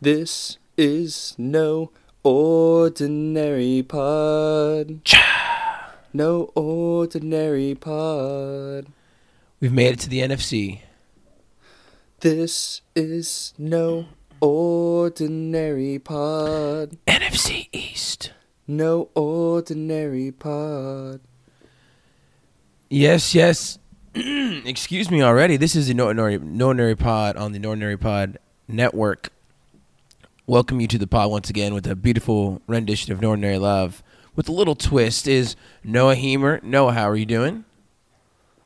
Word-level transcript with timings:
This 0.00 0.58
is 0.76 1.34
no 1.36 1.90
ordinary 2.22 3.82
pod. 3.82 5.04
Cha! 5.04 5.94
No 6.12 6.52
ordinary 6.54 7.74
pod. 7.74 8.86
We've 9.60 9.72
made 9.72 9.94
it 9.94 9.98
to 10.00 10.08
the 10.08 10.20
NFC. 10.20 10.80
This 12.20 12.82
is 12.94 13.54
no 13.58 14.06
ordinary 14.40 15.98
pod. 15.98 16.96
NFC 17.06 17.68
East. 17.72 18.32
No 18.68 19.08
ordinary 19.14 20.30
pod. 20.30 21.20
Yes, 22.88 23.34
yes. 23.34 23.78
Excuse 24.14 25.10
me 25.10 25.22
already. 25.22 25.56
This 25.56 25.74
is 25.74 25.88
the 25.88 25.94
No 25.94 26.06
Ordinary, 26.06 26.38
no 26.38 26.68
Ordinary 26.68 26.96
Pod 26.96 27.36
on 27.36 27.52
the 27.52 27.58
No 27.58 27.70
Ordinary 27.70 27.98
Pod 27.98 28.38
Network. 28.66 29.30
Welcome 30.48 30.80
you 30.80 30.88
to 30.88 30.96
the 30.96 31.06
pod 31.06 31.30
once 31.30 31.50
again 31.50 31.74
with 31.74 31.86
a 31.86 31.94
beautiful 31.94 32.62
rendition 32.66 33.12
of 33.12 33.22
Ordinary 33.22 33.58
Love. 33.58 34.02
With 34.34 34.48
a 34.48 34.52
little 34.52 34.74
twist 34.74 35.28
is 35.28 35.56
Noah 35.84 36.16
Hemer. 36.16 36.62
Noah, 36.62 36.94
how 36.94 37.06
are 37.10 37.16
you 37.16 37.26
doing? 37.26 37.66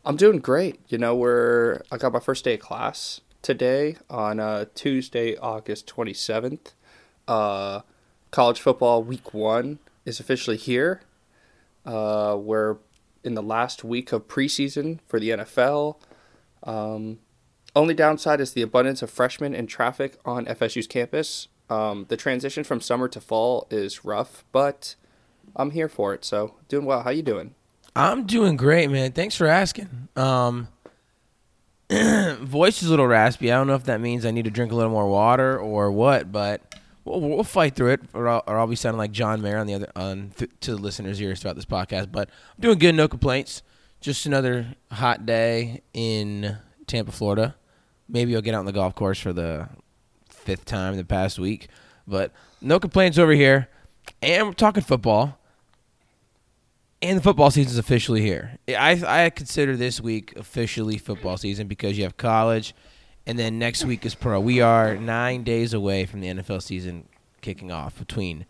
I'm 0.04 0.14
doing 0.14 0.38
great. 0.38 0.78
You 0.86 0.98
know, 0.98 1.16
we're 1.16 1.80
I 1.90 1.96
got 1.96 2.12
my 2.12 2.20
first 2.20 2.44
day 2.44 2.54
of 2.54 2.60
class 2.60 3.20
today 3.42 3.96
on 4.08 4.38
uh, 4.38 4.66
Tuesday, 4.76 5.36
August 5.36 5.92
27th. 5.92 6.74
Uh, 7.26 7.80
college 8.30 8.60
football 8.60 9.02
week 9.02 9.34
one 9.34 9.80
is 10.04 10.20
officially 10.20 10.58
here. 10.58 11.00
Uh, 11.84 12.36
we're 12.38 12.76
in 13.24 13.34
the 13.34 13.42
last 13.42 13.82
week 13.82 14.12
of 14.12 14.28
preseason 14.28 15.00
for 15.08 15.18
the 15.18 15.30
NFL. 15.30 15.96
Um, 16.62 17.18
only 17.74 17.94
downside 17.94 18.40
is 18.40 18.52
the 18.52 18.62
abundance 18.62 19.02
of 19.02 19.10
freshmen 19.10 19.52
and 19.52 19.68
traffic 19.68 20.16
on 20.24 20.46
FSU's 20.46 20.86
campus. 20.86 21.48
Um, 21.72 22.04
the 22.08 22.18
transition 22.18 22.64
from 22.64 22.82
summer 22.82 23.08
to 23.08 23.20
fall 23.20 23.66
is 23.70 24.04
rough, 24.04 24.44
but 24.52 24.94
I'm 25.56 25.70
here 25.70 25.88
for 25.88 26.12
it. 26.12 26.22
So 26.22 26.56
doing 26.68 26.84
well. 26.84 27.02
How 27.02 27.10
you 27.10 27.22
doing? 27.22 27.54
I'm 27.96 28.26
doing 28.26 28.56
great, 28.56 28.90
man. 28.90 29.12
Thanks 29.12 29.36
for 29.36 29.46
asking. 29.46 30.08
Um, 30.14 30.68
voice 31.90 32.82
is 32.82 32.88
a 32.88 32.90
little 32.90 33.06
raspy. 33.06 33.50
I 33.50 33.56
don't 33.56 33.68
know 33.68 33.74
if 33.74 33.84
that 33.84 34.02
means 34.02 34.26
I 34.26 34.32
need 34.32 34.44
to 34.44 34.50
drink 34.50 34.70
a 34.70 34.74
little 34.74 34.92
more 34.92 35.08
water 35.08 35.58
or 35.58 35.90
what, 35.90 36.30
but 36.30 36.74
we'll, 37.06 37.20
we'll 37.20 37.44
fight 37.44 37.74
through 37.74 37.92
it, 37.92 38.00
or 38.12 38.28
I'll, 38.28 38.42
or 38.46 38.58
I'll 38.58 38.66
be 38.66 38.76
sounding 38.76 38.98
like 38.98 39.12
John 39.12 39.40
Mayer 39.40 39.56
on 39.56 39.66
the 39.66 39.74
other 39.74 39.90
on 39.96 40.32
th- 40.36 40.50
to 40.60 40.76
the 40.76 40.80
listeners' 40.80 41.20
ears 41.22 41.40
throughout 41.40 41.56
this 41.56 41.64
podcast. 41.64 42.12
But 42.12 42.28
I'm 42.28 42.60
doing 42.60 42.78
good, 42.78 42.94
no 42.94 43.08
complaints. 43.08 43.62
Just 44.02 44.26
another 44.26 44.74
hot 44.90 45.24
day 45.24 45.80
in 45.94 46.58
Tampa, 46.86 47.12
Florida. 47.12 47.56
Maybe 48.08 48.36
I'll 48.36 48.42
get 48.42 48.54
out 48.54 48.60
on 48.60 48.66
the 48.66 48.72
golf 48.72 48.94
course 48.94 49.18
for 49.18 49.32
the 49.32 49.68
fifth 50.42 50.64
time 50.64 50.92
in 50.92 50.98
the 50.98 51.04
past 51.04 51.38
week, 51.38 51.68
but 52.06 52.32
no 52.60 52.78
complaints 52.78 53.18
over 53.18 53.32
here. 53.32 53.68
And 54.20 54.48
we're 54.48 54.52
talking 54.52 54.82
football 54.82 55.38
and 57.02 57.18
the 57.18 57.22
football 57.22 57.50
season 57.50 57.72
is 57.72 57.78
officially 57.78 58.22
here. 58.22 58.58
I 58.68 59.02
I 59.06 59.30
consider 59.30 59.76
this 59.76 60.00
week 60.00 60.34
officially 60.36 60.96
football 60.98 61.36
season 61.36 61.66
because 61.66 61.98
you 61.98 62.04
have 62.04 62.16
college, 62.16 62.74
and 63.26 63.38
then 63.38 63.58
next 63.58 63.84
week 63.84 64.06
is 64.06 64.14
pro. 64.14 64.40
We 64.40 64.60
are 64.60 64.96
nine 64.96 65.42
days 65.42 65.74
away 65.74 66.06
from 66.06 66.20
the 66.20 66.28
NFL 66.28 66.62
season 66.62 67.08
kicking 67.40 67.72
off 67.72 67.98
between 67.98 68.46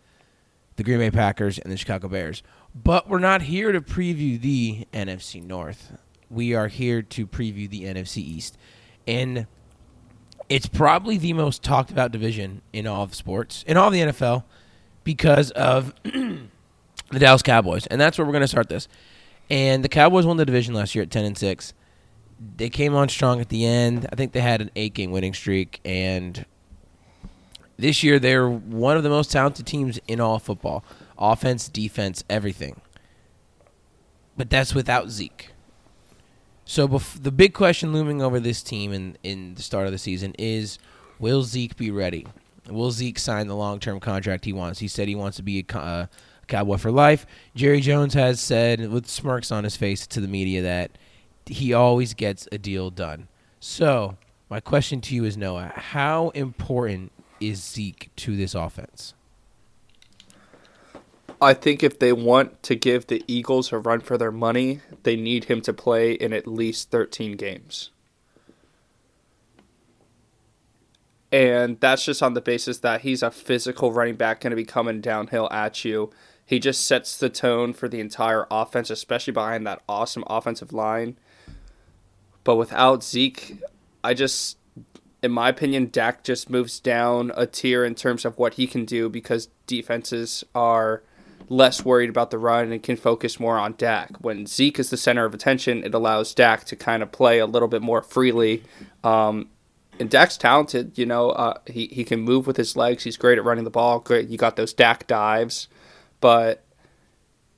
the 0.75 0.83
Green 0.83 0.99
Bay 0.99 1.09
Packers 1.11 1.57
and 1.57 1.73
the 1.73 1.77
Chicago 1.77 2.07
Bears. 2.07 2.43
But 2.75 3.09
we're 3.09 3.19
not 3.19 3.43
here 3.43 3.71
to 3.71 3.81
preview 3.81 4.39
the 4.39 4.87
NFC 4.93 5.43
North. 5.43 5.93
We 6.29 6.53
are 6.53 6.67
here 6.67 7.01
to 7.01 7.27
preview 7.27 7.67
the 7.69 7.83
NFC 7.83 8.17
East, 8.17 8.57
and 9.07 9.47
it's 10.49 10.67
probably 10.67 11.17
the 11.17 11.33
most 11.33 11.63
talked 11.63 11.91
about 11.91 12.11
division 12.11 12.61
in 12.71 12.87
all 12.87 13.03
of 13.03 13.15
sports, 13.15 13.63
in 13.67 13.77
all 13.77 13.87
of 13.87 13.93
the 13.93 14.01
NFL, 14.01 14.43
because 15.03 15.51
of 15.51 15.93
the 16.03 17.19
Dallas 17.19 17.41
Cowboys, 17.41 17.87
and 17.87 17.99
that's 17.99 18.17
where 18.17 18.25
we're 18.25 18.33
going 18.33 18.41
to 18.41 18.47
start 18.47 18.69
this. 18.69 18.87
And 19.49 19.83
the 19.83 19.89
Cowboys 19.89 20.25
won 20.25 20.37
the 20.37 20.45
division 20.45 20.73
last 20.73 20.95
year 20.95 21.03
at 21.03 21.11
ten 21.11 21.25
and 21.25 21.37
six. 21.37 21.73
They 22.57 22.69
came 22.69 22.95
on 22.95 23.09
strong 23.09 23.39
at 23.39 23.49
the 23.49 23.65
end. 23.65 24.07
I 24.11 24.15
think 24.15 24.33
they 24.33 24.41
had 24.41 24.61
an 24.61 24.71
eight 24.75 24.93
game 24.93 25.11
winning 25.11 25.33
streak, 25.33 25.79
and 25.85 26.45
this 27.77 28.03
year 28.03 28.19
they're 28.19 28.49
one 28.49 28.97
of 28.97 29.03
the 29.03 29.09
most 29.09 29.31
talented 29.31 29.65
teams 29.65 29.99
in 30.07 30.19
all 30.19 30.39
football, 30.39 30.83
offense, 31.17 31.69
defense, 31.69 32.23
everything. 32.29 32.81
But 34.35 34.49
that's 34.49 34.73
without 34.73 35.09
Zeke. 35.09 35.52
So 36.73 36.87
bef- 36.87 37.21
the 37.21 37.31
big 37.31 37.53
question 37.53 37.93
looming 37.93 38.23
over 38.23 38.39
this 38.39 38.63
team 38.63 38.93
in 38.93 39.15
in 39.21 39.53
the 39.53 39.61
start 39.61 39.85
of 39.85 39.91
the 39.91 39.99
season 39.99 40.33
is, 40.39 40.79
will 41.19 41.43
Zeke 41.43 41.77
be 41.77 41.91
ready? 41.91 42.25
Will 42.67 42.89
Zeke 42.89 43.19
sign 43.19 43.45
the 43.45 43.55
long 43.55 43.79
term 43.79 43.99
contract 43.99 44.43
he 44.43 44.53
wants? 44.53 44.79
He 44.79 44.87
said 44.87 45.07
he 45.07 45.13
wants 45.13 45.37
to 45.37 45.43
be 45.43 45.59
a. 45.59 45.77
Uh, 45.77 46.05
Cowboy 46.47 46.77
for 46.77 46.91
life. 46.91 47.27
Jerry 47.55 47.79
Jones 47.79 48.15
has 48.15 48.41
said 48.41 48.91
with 48.91 49.07
smirks 49.07 49.51
on 49.51 49.63
his 49.63 49.77
face 49.77 50.05
to 50.07 50.19
the 50.19 50.27
media 50.27 50.61
that 50.63 50.91
he 51.45 51.73
always 51.73 52.13
gets 52.15 52.49
a 52.51 52.57
deal 52.57 52.89
done. 52.89 53.27
So, 53.59 54.17
my 54.49 54.59
question 54.59 54.99
to 55.01 55.15
you 55.15 55.23
is 55.23 55.37
Noah, 55.37 55.71
how 55.73 56.31
important 56.31 57.13
is 57.39 57.63
Zeke 57.63 58.09
to 58.17 58.35
this 58.35 58.55
offense? 58.55 59.13
I 61.43 61.53
think 61.53 61.83
if 61.83 61.99
they 61.99 62.13
want 62.13 62.63
to 62.63 62.75
give 62.75 63.07
the 63.07 63.23
Eagles 63.27 63.71
a 63.71 63.77
run 63.77 63.99
for 63.99 64.17
their 64.17 64.31
money, 64.31 64.81
they 65.03 65.15
need 65.15 65.45
him 65.45 65.61
to 65.61 65.73
play 65.73 66.13
in 66.13 66.33
at 66.33 66.47
least 66.47 66.91
13 66.91 67.37
games. 67.37 67.91
And 71.31 71.79
that's 71.79 72.05
just 72.05 72.21
on 72.21 72.35
the 72.35 72.41
basis 72.41 72.77
that 72.79 73.01
he's 73.01 73.23
a 73.23 73.31
physical 73.31 73.91
running 73.91 74.15
back 74.15 74.41
going 74.41 74.51
to 74.51 74.55
be 74.55 74.65
coming 74.65 75.01
downhill 75.01 75.47
at 75.51 75.83
you. 75.83 76.11
He 76.45 76.59
just 76.59 76.85
sets 76.85 77.17
the 77.17 77.29
tone 77.29 77.73
for 77.73 77.89
the 77.89 77.99
entire 77.99 78.45
offense, 78.51 78.89
especially 78.89 79.33
behind 79.33 79.65
that 79.65 79.81
awesome 79.89 80.23
offensive 80.27 80.71
line. 80.71 81.17
But 82.43 82.57
without 82.57 83.03
Zeke, 83.03 83.57
I 84.03 84.13
just, 84.13 84.57
in 85.23 85.31
my 85.31 85.49
opinion, 85.49 85.89
Dak 85.91 86.23
just 86.23 86.49
moves 86.49 86.79
down 86.79 87.31
a 87.35 87.47
tier 87.47 87.83
in 87.83 87.95
terms 87.95 88.25
of 88.25 88.37
what 88.37 88.55
he 88.55 88.67
can 88.67 88.85
do 88.85 89.09
because 89.09 89.49
defenses 89.65 90.43
are 90.53 91.01
less 91.49 91.83
worried 91.83 92.09
about 92.09 92.31
the 92.31 92.37
run 92.37 92.71
and 92.71 92.81
can 92.81 92.95
focus 92.95 93.39
more 93.39 93.57
on 93.57 93.75
Dak. 93.77 94.11
When 94.21 94.45
Zeke 94.45 94.79
is 94.79 94.89
the 94.89 94.97
center 94.97 95.25
of 95.25 95.33
attention, 95.33 95.83
it 95.83 95.93
allows 95.93 96.33
Dak 96.33 96.65
to 96.65 96.75
kind 96.75 97.03
of 97.03 97.11
play 97.11 97.39
a 97.39 97.45
little 97.45 97.67
bit 97.67 97.81
more 97.81 98.01
freely. 98.01 98.63
Um, 99.03 99.49
and 99.99 100.09
Dak's 100.09 100.37
talented, 100.37 100.97
you 100.97 101.05
know. 101.05 101.29
Uh, 101.29 101.59
he 101.67 101.87
he 101.87 102.03
can 102.03 102.21
move 102.21 102.47
with 102.47 102.57
his 102.57 102.75
legs. 102.75 103.03
He's 103.03 103.17
great 103.17 103.37
at 103.37 103.43
running 103.43 103.63
the 103.63 103.69
ball. 103.69 103.99
Great, 103.99 104.29
you 104.29 104.37
got 104.37 104.55
those 104.55 104.73
Dak 104.73 105.05
dives, 105.07 105.67
but 106.19 106.65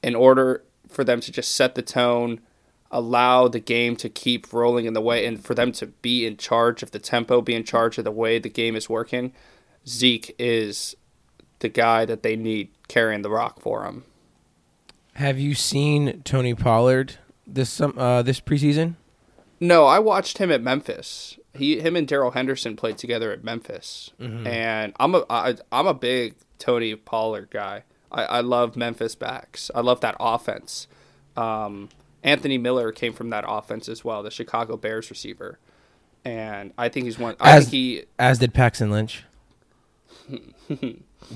in 0.04 0.16
order 0.16 0.64
for 0.90 1.04
them 1.04 1.22
to 1.22 1.32
just 1.32 1.56
set 1.56 1.76
the 1.76 1.82
tone, 1.82 2.42
allow 2.92 3.48
the 3.48 3.60
game 3.60 3.96
to 3.98 4.10
keep 4.10 4.52
rolling 4.54 4.86
in 4.86 4.94
the 4.94 5.02
way, 5.02 5.26
and 5.26 5.44
for 5.44 5.56
them 5.56 5.72
to 5.74 5.88
be 5.88 6.26
in 6.26 6.38
charge 6.38 6.84
of 6.84 6.92
the 6.92 7.00
tempo, 7.00 7.42
be 7.42 7.56
in 7.56 7.64
charge 7.64 7.98
of 7.98 8.04
the 8.04 8.12
way 8.12 8.38
the 8.38 8.50
game 8.50 8.76
is 8.76 8.90
working, 8.90 9.34
Zeke 9.88 10.36
is 10.38 10.96
the 11.60 11.70
guy 11.70 12.06
that 12.06 12.22
they 12.22 12.36
need 12.36 12.70
carrying 12.88 13.22
the 13.22 13.30
rock 13.30 13.60
for 13.62 13.86
him. 13.86 14.04
Have 15.16 15.40
you 15.40 15.56
seen 15.56 16.22
Tony 16.24 16.54
Pollard 16.54 17.16
this 17.48 17.70
some 17.70 17.98
uh, 17.98 18.22
this 18.22 18.40
preseason? 18.42 18.96
No, 19.60 19.86
I 19.86 20.00
watched 20.00 20.38
him 20.40 20.52
at 20.52 20.62
Memphis. 20.62 21.40
He, 21.54 21.80
him, 21.80 21.96
and 21.96 22.06
Darrell 22.06 22.32
Henderson 22.32 22.76
played 22.76 22.98
together 22.98 23.32
at 23.32 23.42
Memphis, 23.44 24.12
and 24.20 24.92
I'm 25.00 25.16
a, 25.16 25.24
I, 25.30 25.56
I'm 25.72 25.88
a 25.88 25.94
big 25.94 26.36
Tony 26.60 26.94
Pollard 26.96 27.50
guy. 27.50 27.84
I, 28.12 28.24
I 28.26 28.40
love 28.42 28.76
Memphis 28.76 29.16
backs. 29.16 29.72
I 29.74 29.80
love 29.80 30.02
that 30.02 30.18
offense. 30.20 30.88
Um, 31.38 31.88
Anthony 32.24 32.58
Miller 32.58 32.92
came 32.92 33.14
from 33.14 33.30
that 33.30 33.46
offense 33.48 33.88
as 33.88 34.04
well, 34.04 34.22
the 34.22 34.30
Chicago 34.32 34.76
Bears 34.76 35.10
receiver, 35.10 35.60
and 36.26 36.74
I 36.78 36.90
think 36.90 37.06
he's 37.06 37.18
one. 37.18 37.38
I 37.40 37.52
As- 37.56 37.64
think 37.64 37.72
he 37.72 38.04
As 38.20 38.40
did 38.40 38.54
Paxton 38.54 38.92
Lynch. 38.92 39.24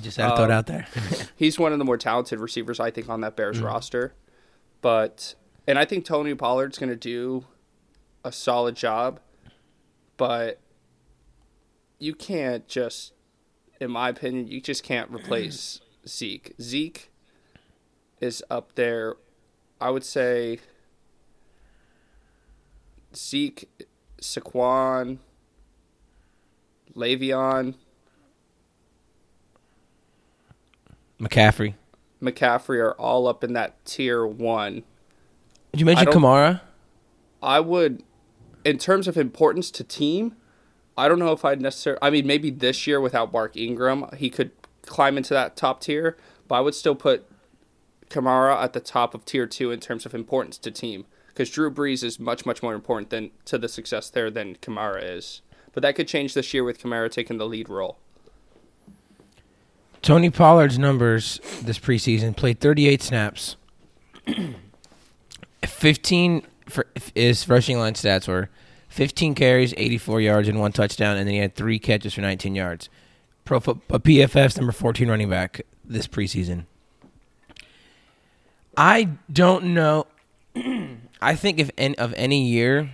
Just 0.02 0.18
had 0.18 0.30
to 0.30 0.36
throw 0.36 0.46
it 0.46 0.52
Um, 0.52 0.52
out 0.52 0.66
there. 0.68 0.88
he's 1.36 1.58
one 1.58 1.74
of 1.74 1.80
the 1.80 1.86
more 1.86 1.98
talented 1.98 2.40
receivers 2.40 2.80
I 2.80 2.92
think 2.92 3.10
on 3.10 3.22
that. 3.22 3.36
Bears 3.36 3.60
roster. 3.60 4.14
But 4.82 5.36
and 5.68 5.78
I 5.80 5.86
think 5.86 6.06
Tony 6.06 6.34
Pollard's 6.36 6.78
going 6.78 6.90
to 6.90 6.96
do 6.96 7.46
a 8.24 8.32
solid 8.32 8.76
job, 8.76 9.20
but 10.18 10.60
you 11.98 12.14
can't 12.16 12.68
just 12.68 13.14
in 13.82 13.90
my 13.92 14.10
opinion, 14.10 14.48
you 14.48 14.60
just 14.62 14.84
can't 14.84 15.10
replace 15.10 15.80
Zeke. 16.08 16.54
Zeke 16.62 17.12
is 18.20 18.44
up 18.50 18.76
there 18.76 19.16
I 19.82 19.90
would 19.90 20.04
say 20.04 20.60
Zeke, 23.16 23.68
Saquon, 24.22 25.18
Le'Veon, 26.96 27.76
McCaffrey. 31.20 31.76
McCaffrey 32.22 32.80
are 32.80 32.94
all 32.94 33.28
up 33.28 33.44
in 33.44 33.54
that 33.54 33.84
tier 33.86 34.26
one. 34.26 34.84
Did 35.72 35.82
you 35.82 35.86
mention 35.86 36.08
I 36.08 36.12
Kamara? 36.12 36.62
I 37.42 37.60
would, 37.60 38.04
in 38.66 38.78
terms 38.78 39.08
of 39.08 39.18
importance 39.18 39.72
to 39.72 39.84
team, 39.84 40.36
I 40.98 41.08
don't 41.08 41.20
know 41.20 41.32
if 41.32 41.46
I'd 41.46 41.62
necessarily. 41.62 42.00
I 42.02 42.10
mean, 42.10 42.28
maybe 42.28 42.50
this 42.50 42.86
year 42.86 43.00
without 43.00 43.32
Mark 43.32 43.56
Ingram, 43.56 44.06
he 44.18 44.30
could 44.30 44.52
climb 44.86 45.18
into 45.18 45.34
that 45.34 45.56
top 45.56 45.82
tier. 45.82 46.18
But 46.48 46.56
I 46.56 46.60
would 46.62 46.76
still 46.76 46.96
put 46.96 47.30
Kamara 48.10 48.62
at 48.62 48.74
the 48.74 48.80
top 48.80 49.14
of 49.14 49.24
tier 49.24 49.46
two 49.46 49.72
in 49.72 49.80
terms 49.80 50.06
of 50.06 50.14
importance 50.14 50.58
to 50.58 50.72
team 50.72 51.06
because 51.28 51.50
Drew 51.50 51.72
Brees 51.72 52.04
is 52.04 52.20
much 52.20 52.46
much 52.46 52.62
more 52.62 52.74
important 52.74 53.12
than 53.12 53.32
to 53.46 53.58
the 53.58 53.70
success 53.70 54.10
there 54.10 54.30
than 54.30 54.56
Kamara 54.56 55.02
is. 55.02 55.42
But 55.72 55.84
that 55.84 55.96
could 55.96 56.08
change 56.08 56.34
this 56.34 56.54
year 56.54 56.64
with 56.64 56.82
Kamara 56.82 57.10
taking 57.10 57.38
the 57.38 57.48
lead 57.48 57.70
role. 57.70 58.00
Tony 60.02 60.30
Pollard's 60.30 60.80
numbers 60.80 61.40
this 61.62 61.80
preseason 61.80 62.36
played 62.36 62.60
38 62.60 63.02
snaps. 63.02 63.56
15 65.66 66.44
for 66.68 66.86
his 67.16 67.48
rushing 67.50 67.78
line 67.80 67.94
stats 67.94 68.28
were 68.28 68.50
15 68.90 69.36
carries, 69.36 69.74
84 69.78 70.22
yards, 70.22 70.48
and 70.48 70.60
one 70.60 70.72
touchdown, 70.72 71.18
and 71.18 71.28
then 71.28 71.34
he 71.34 71.40
had 71.40 71.56
three 71.56 71.80
catches 71.80 72.14
for 72.14 72.22
19 72.22 72.56
yards. 72.56 72.90
Pro 73.46 73.58
a 73.58 73.60
uh, 73.60 74.00
PFF's 74.00 74.58
number 74.58 74.72
14 74.72 75.10
running 75.10 75.30
back 75.30 75.62
this 75.84 76.08
preseason. 76.08 76.66
I 78.78 79.10
don't 79.32 79.74
know. 79.74 80.08
I 81.22 81.36
think 81.36 81.60
if 81.60 81.70
any, 81.78 81.98
of 81.98 82.14
any 82.16 82.48
year, 82.48 82.90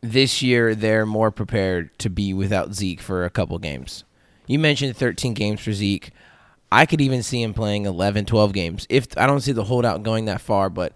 this 0.00 0.42
year 0.42 0.74
they're 0.74 1.06
more 1.06 1.30
prepared 1.30 1.96
to 2.00 2.10
be 2.10 2.34
without 2.34 2.74
Zeke 2.74 3.00
for 3.00 3.24
a 3.24 3.30
couple 3.30 3.58
games. 3.58 4.04
You 4.46 4.58
mentioned 4.58 4.96
13 4.96 5.34
games 5.34 5.60
for 5.60 5.72
Zeke. 5.72 6.10
I 6.70 6.86
could 6.86 7.00
even 7.00 7.22
see 7.22 7.42
him 7.42 7.54
playing 7.54 7.86
11, 7.86 8.26
12 8.26 8.52
games. 8.52 8.86
If 8.88 9.16
I 9.16 9.26
don't 9.26 9.40
see 9.40 9.52
the 9.52 9.64
holdout 9.64 10.02
going 10.02 10.24
that 10.26 10.40
far, 10.40 10.68
but 10.68 10.92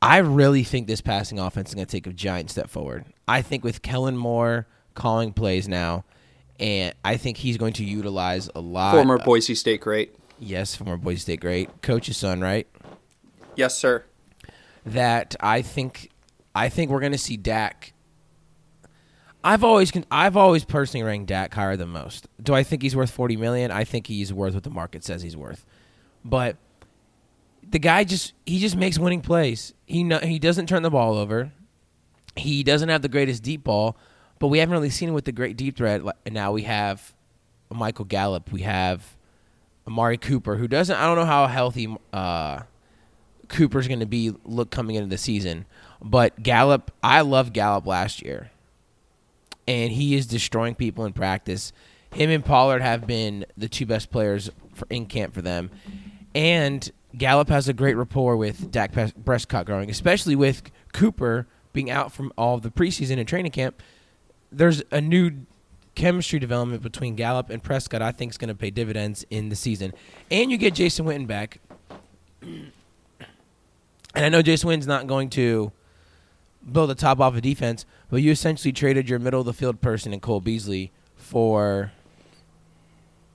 I 0.00 0.18
really 0.18 0.64
think 0.64 0.86
this 0.86 1.00
passing 1.00 1.38
offense 1.38 1.70
is 1.70 1.74
going 1.74 1.86
to 1.86 1.90
take 1.92 2.06
a 2.06 2.12
giant 2.12 2.50
step 2.50 2.68
forward. 2.68 3.04
I 3.28 3.42
think 3.42 3.62
with 3.62 3.82
Kellen 3.82 4.16
Moore 4.16 4.66
calling 4.94 5.32
plays 5.32 5.68
now, 5.68 6.04
and 6.58 6.94
I 7.04 7.16
think 7.16 7.36
he's 7.38 7.56
going 7.56 7.74
to 7.74 7.84
utilize 7.84 8.50
a 8.54 8.60
lot. 8.60 8.92
Former 8.92 9.18
Boise 9.18 9.54
State 9.54 9.80
great. 9.80 10.14
Yes, 10.38 10.74
former 10.74 10.96
Boise 10.96 11.20
State 11.20 11.40
great. 11.40 11.82
Coach's 11.82 12.16
son, 12.16 12.40
right? 12.40 12.66
Yes, 13.54 13.78
sir. 13.78 14.04
That 14.84 15.36
I 15.40 15.62
think, 15.62 16.10
I 16.54 16.68
think 16.68 16.90
we're 16.90 17.00
going 17.00 17.12
to 17.12 17.18
see 17.18 17.36
Dak 17.36 17.91
I've 19.44 19.64
always 19.64 19.92
I've 20.10 20.36
always 20.36 20.64
personally 20.64 21.04
ranked 21.04 21.26
Dak 21.26 21.52
higher 21.54 21.76
than 21.76 21.88
most. 21.88 22.28
Do 22.40 22.54
I 22.54 22.62
think 22.62 22.82
he's 22.82 22.94
worth 22.94 23.10
forty 23.10 23.36
million? 23.36 23.70
I 23.70 23.84
think 23.84 24.06
he's 24.06 24.32
worth 24.32 24.54
what 24.54 24.62
the 24.62 24.70
market 24.70 25.04
says 25.04 25.22
he's 25.22 25.36
worth. 25.36 25.64
But 26.24 26.56
the 27.68 27.80
guy 27.80 28.04
just 28.04 28.34
he 28.46 28.60
just 28.60 28.76
makes 28.76 28.98
winning 28.98 29.20
plays. 29.20 29.74
He 29.86 30.04
no, 30.04 30.18
he 30.18 30.38
doesn't 30.38 30.68
turn 30.68 30.82
the 30.82 30.90
ball 30.90 31.16
over. 31.16 31.52
He 32.36 32.62
doesn't 32.62 32.88
have 32.88 33.02
the 33.02 33.08
greatest 33.08 33.42
deep 33.42 33.64
ball, 33.64 33.96
but 34.38 34.46
we 34.46 34.58
haven't 34.58 34.72
really 34.72 34.90
seen 34.90 35.08
him 35.08 35.14
with 35.14 35.24
the 35.24 35.32
great 35.32 35.56
deep 35.56 35.76
threat. 35.76 36.02
And 36.24 36.34
now 36.34 36.52
we 36.52 36.62
have 36.62 37.12
Michael 37.68 38.04
Gallup. 38.04 38.52
We 38.52 38.62
have 38.62 39.16
Amari 39.88 40.18
Cooper, 40.18 40.56
who 40.56 40.68
doesn't. 40.68 40.94
I 40.94 41.04
don't 41.06 41.16
know 41.16 41.24
how 41.24 41.48
healthy 41.48 41.94
uh, 42.12 42.60
Cooper's 43.48 43.88
going 43.88 44.00
to 44.00 44.06
be. 44.06 44.32
Look 44.44 44.70
coming 44.70 44.94
into 44.94 45.08
the 45.08 45.18
season, 45.18 45.66
but 46.00 46.40
Gallup. 46.40 46.92
I 47.02 47.22
love 47.22 47.52
Gallup 47.52 47.86
last 47.86 48.22
year 48.22 48.51
and 49.66 49.92
he 49.92 50.14
is 50.14 50.26
destroying 50.26 50.74
people 50.74 51.04
in 51.04 51.12
practice. 51.12 51.72
Him 52.12 52.30
and 52.30 52.44
Pollard 52.44 52.82
have 52.82 53.06
been 53.06 53.46
the 53.56 53.68
two 53.68 53.86
best 53.86 54.10
players 54.10 54.50
for, 54.74 54.86
in 54.90 55.06
camp 55.06 55.34
for 55.34 55.42
them, 55.42 55.70
and 56.34 56.90
Gallup 57.16 57.48
has 57.48 57.68
a 57.68 57.72
great 57.72 57.94
rapport 57.96 58.36
with 58.36 58.70
Dak 58.70 58.92
Prescott 59.24 59.66
growing, 59.66 59.90
especially 59.90 60.36
with 60.36 60.62
Cooper 60.92 61.46
being 61.72 61.90
out 61.90 62.12
from 62.12 62.32
all 62.36 62.58
the 62.58 62.70
preseason 62.70 63.18
and 63.18 63.26
training 63.26 63.52
camp. 63.52 63.82
There's 64.50 64.82
a 64.90 65.00
new 65.00 65.46
chemistry 65.94 66.38
development 66.38 66.82
between 66.82 67.16
Gallup 67.16 67.50
and 67.50 67.62
Prescott. 67.62 68.02
I 68.02 68.12
think 68.12 68.32
is 68.32 68.38
going 68.38 68.48
to 68.48 68.54
pay 68.54 68.70
dividends 68.70 69.24
in 69.30 69.48
the 69.48 69.56
season, 69.56 69.92
and 70.30 70.50
you 70.50 70.58
get 70.58 70.74
Jason 70.74 71.06
Witten 71.06 71.26
back. 71.26 71.60
And 74.14 74.26
I 74.26 74.28
know 74.28 74.42
Jason 74.42 74.68
Witten's 74.68 74.86
not 74.86 75.06
going 75.06 75.30
to 75.30 75.72
build 76.70 76.90
a 76.90 76.94
top 76.94 77.20
off 77.20 77.34
of 77.34 77.42
defense, 77.42 77.86
but 78.12 78.20
you 78.20 78.30
essentially 78.30 78.72
traded 78.72 79.08
your 79.08 79.18
middle 79.18 79.40
of 79.40 79.46
the 79.46 79.54
field 79.54 79.80
person 79.80 80.12
in 80.12 80.20
Cole 80.20 80.42
Beasley 80.42 80.92
for 81.16 81.92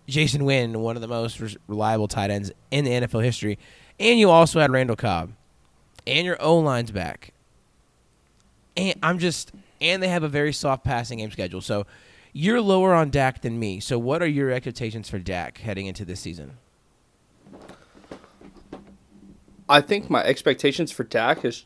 Jason 0.08 0.44
Witten, 0.44 0.76
one 0.76 0.96
of 0.96 1.02
the 1.02 1.08
most 1.08 1.42
reliable 1.68 2.08
tight 2.08 2.30
ends 2.30 2.52
in 2.70 2.86
the 2.86 2.92
NFL 2.92 3.24
history, 3.24 3.58
and 4.00 4.20
you 4.20 4.30
also 4.30 4.60
had 4.60 4.70
Randall 4.70 4.96
Cobb, 4.96 5.34
and 6.06 6.28
your 6.28 6.40
O 6.40 6.60
line's 6.60 6.92
back, 6.92 7.34
and 8.78 8.94
I'm 9.02 9.18
just, 9.18 9.52
and 9.82 10.04
they 10.04 10.10
have 10.10 10.22
a 10.22 10.30
very 10.30 10.54
soft 10.54 10.84
passing 10.84 11.18
game 11.18 11.32
schedule, 11.32 11.62
so 11.62 11.88
you're 12.32 12.62
lower 12.62 12.94
on 12.94 13.10
Dak 13.10 13.42
than 13.42 13.58
me. 13.58 13.80
So 13.80 13.98
what 13.98 14.22
are 14.22 14.28
your 14.28 14.52
expectations 14.52 15.10
for 15.10 15.18
Dak 15.18 15.58
heading 15.58 15.88
into 15.88 16.06
this 16.06 16.20
season? 16.20 16.56
I 19.68 19.82
think 19.82 20.08
my 20.12 20.24
expectations 20.24 20.92
for 20.92 21.04
Dak 21.04 21.44
is 21.44 21.66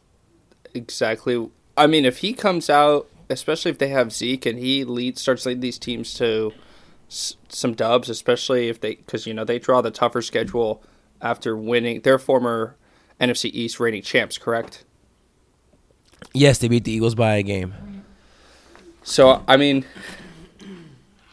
exactly. 0.73 1.49
I 1.77 1.87
mean, 1.87 2.05
if 2.05 2.17
he 2.19 2.33
comes 2.33 2.69
out, 2.69 3.07
especially 3.29 3.71
if 3.71 3.77
they 3.77 3.89
have 3.89 4.11
Zeke 4.11 4.45
and 4.45 4.59
he 4.59 4.83
leads, 4.83 5.21
starts 5.21 5.45
leading 5.45 5.61
these 5.61 5.79
teams 5.79 6.13
to 6.15 6.53
s- 7.09 7.35
some 7.49 7.73
dubs, 7.73 8.09
especially 8.09 8.67
if 8.69 8.81
they, 8.81 8.95
because 8.95 9.25
you 9.25 9.33
know 9.33 9.43
they 9.45 9.59
draw 9.59 9.81
the 9.81 9.91
tougher 9.91 10.21
schedule 10.21 10.83
after 11.21 11.55
winning 11.55 12.01
their 12.01 12.19
former 12.19 12.75
NFC 13.19 13.49
East 13.53 13.79
reigning 13.79 14.01
champs, 14.01 14.37
correct? 14.37 14.83
Yes, 16.33 16.57
they 16.57 16.67
beat 16.67 16.83
the 16.83 16.91
Eagles 16.91 17.15
by 17.15 17.35
a 17.35 17.43
game. 17.43 17.73
So 19.03 19.43
I 19.47 19.57
mean, 19.57 19.85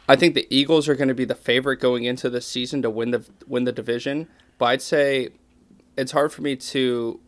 I 0.09 0.17
think 0.17 0.35
the 0.35 0.47
Eagles 0.51 0.89
are 0.89 0.95
going 0.95 1.09
to 1.09 1.15
be 1.15 1.25
the 1.25 1.35
favorite 1.35 1.81
going 1.81 2.05
into 2.05 2.31
this 2.31 2.47
season 2.47 2.83
to 2.83 2.91
win 2.91 3.11
the 3.11 3.25
win 3.47 3.65
the 3.65 3.73
division. 3.73 4.29
But 4.57 4.67
I'd 4.67 4.83
say 4.83 5.29
it's 5.97 6.13
hard 6.13 6.33
for 6.33 6.43
me 6.43 6.57
to 6.57 7.21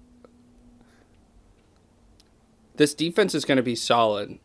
this 2.80 2.94
defense 2.94 3.34
is 3.34 3.44
going 3.44 3.58
to 3.58 3.62
be 3.62 3.76
solid. 3.76 4.38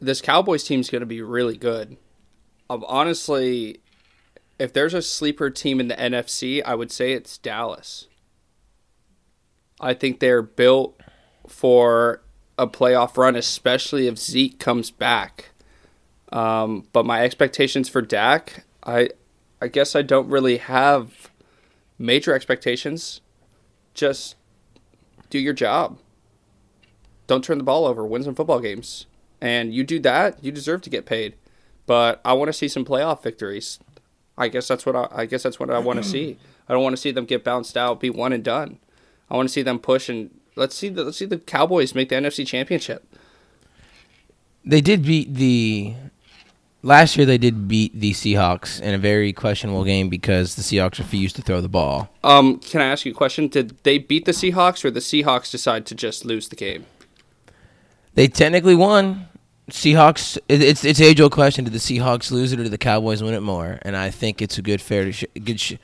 This 0.00 0.20
Cowboys 0.20 0.62
team 0.62 0.78
is 0.78 0.88
going 0.88 1.00
to 1.00 1.06
be 1.06 1.20
really 1.20 1.56
good. 1.56 1.96
Um, 2.70 2.84
honestly, 2.86 3.80
if 4.56 4.72
there's 4.72 4.94
a 4.94 5.02
sleeper 5.02 5.50
team 5.50 5.80
in 5.80 5.88
the 5.88 5.96
NFC, 5.96 6.62
I 6.64 6.76
would 6.76 6.92
say 6.92 7.10
it's 7.10 7.36
Dallas. 7.36 8.06
I 9.80 9.94
think 9.94 10.20
they're 10.20 10.42
built 10.42 11.00
for 11.48 12.22
a 12.56 12.68
playoff 12.68 13.16
run, 13.16 13.34
especially 13.34 14.06
if 14.06 14.16
Zeke 14.16 14.60
comes 14.60 14.92
back. 14.92 15.50
Um, 16.30 16.86
but 16.92 17.04
my 17.04 17.24
expectations 17.24 17.88
for 17.88 18.00
Dak, 18.00 18.64
I, 18.84 19.08
I 19.60 19.66
guess 19.66 19.96
I 19.96 20.02
don't 20.02 20.28
really 20.28 20.58
have 20.58 21.32
major 21.98 22.32
expectations. 22.32 23.22
Just 23.92 24.36
do 25.30 25.40
your 25.40 25.52
job 25.52 25.98
don't 27.26 27.44
turn 27.44 27.58
the 27.58 27.64
ball 27.64 27.86
over, 27.86 28.06
win 28.06 28.22
some 28.22 28.34
football 28.34 28.60
games. 28.60 29.06
And 29.40 29.74
you 29.74 29.84
do 29.84 29.98
that, 30.00 30.42
you 30.42 30.50
deserve 30.52 30.82
to 30.82 30.90
get 30.90 31.06
paid. 31.06 31.34
But 31.86 32.20
I 32.24 32.32
want 32.32 32.48
to 32.48 32.52
see 32.52 32.68
some 32.68 32.84
playoff 32.84 33.22
victories. 33.22 33.78
I 34.38 34.48
guess 34.48 34.68
that's 34.68 34.84
what 34.84 34.96
I, 34.96 35.08
I 35.12 35.26
guess 35.26 35.42
that's 35.42 35.58
what 35.58 35.70
I 35.70 35.78
want 35.78 36.02
to 36.02 36.04
see. 36.04 36.38
I 36.68 36.72
don't 36.72 36.82
want 36.82 36.94
to 36.94 37.00
see 37.00 37.10
them 37.10 37.24
get 37.24 37.44
bounced 37.44 37.76
out, 37.76 38.00
be 38.00 38.10
one 38.10 38.32
and 38.32 38.42
done. 38.42 38.78
I 39.30 39.36
want 39.36 39.48
to 39.48 39.52
see 39.52 39.62
them 39.62 39.78
push 39.78 40.08
and 40.08 40.30
let's 40.56 40.74
see 40.74 40.88
the 40.88 41.04
let's 41.04 41.16
see 41.16 41.24
the 41.24 41.38
Cowboys 41.38 41.94
make 41.94 42.08
the 42.08 42.16
NFC 42.16 42.46
Championship. 42.46 43.06
They 44.64 44.80
did 44.80 45.04
beat 45.04 45.34
the 45.34 45.94
last 46.82 47.16
year. 47.16 47.24
They 47.24 47.38
did 47.38 47.68
beat 47.68 47.98
the 47.98 48.12
Seahawks 48.12 48.80
in 48.80 48.94
a 48.94 48.98
very 48.98 49.32
questionable 49.32 49.84
game 49.84 50.08
because 50.08 50.56
the 50.56 50.62
Seahawks 50.62 50.98
refused 50.98 51.36
to 51.36 51.42
throw 51.42 51.60
the 51.60 51.68
ball. 51.68 52.08
Um, 52.24 52.58
can 52.58 52.80
I 52.80 52.86
ask 52.86 53.04
you 53.04 53.12
a 53.12 53.14
question? 53.14 53.48
Did 53.48 53.78
they 53.84 53.98
beat 53.98 54.24
the 54.24 54.32
Seahawks, 54.32 54.84
or 54.84 54.90
the 54.90 55.00
Seahawks 55.00 55.50
decide 55.50 55.86
to 55.86 55.94
just 55.94 56.24
lose 56.24 56.48
the 56.48 56.56
game? 56.56 56.86
They 58.16 58.28
technically 58.28 58.74
won. 58.74 59.28
Seahawks. 59.70 60.38
It's 60.48 60.84
it's 60.84 61.00
age 61.00 61.20
old 61.20 61.32
question: 61.32 61.64
Did 61.64 61.72
the 61.72 61.78
Seahawks 61.78 62.30
lose 62.30 62.52
it, 62.52 62.58
or 62.58 62.62
did 62.62 62.72
the 62.72 62.78
Cowboys 62.78 63.22
win 63.22 63.34
it 63.34 63.40
more? 63.40 63.78
And 63.82 63.96
I 63.96 64.10
think 64.10 64.40
it's 64.40 64.58
a 64.58 64.62
good 64.62 64.80
fair, 64.80 65.12
sh- 65.12 65.24
good, 65.44 65.60
sh- 65.60 65.74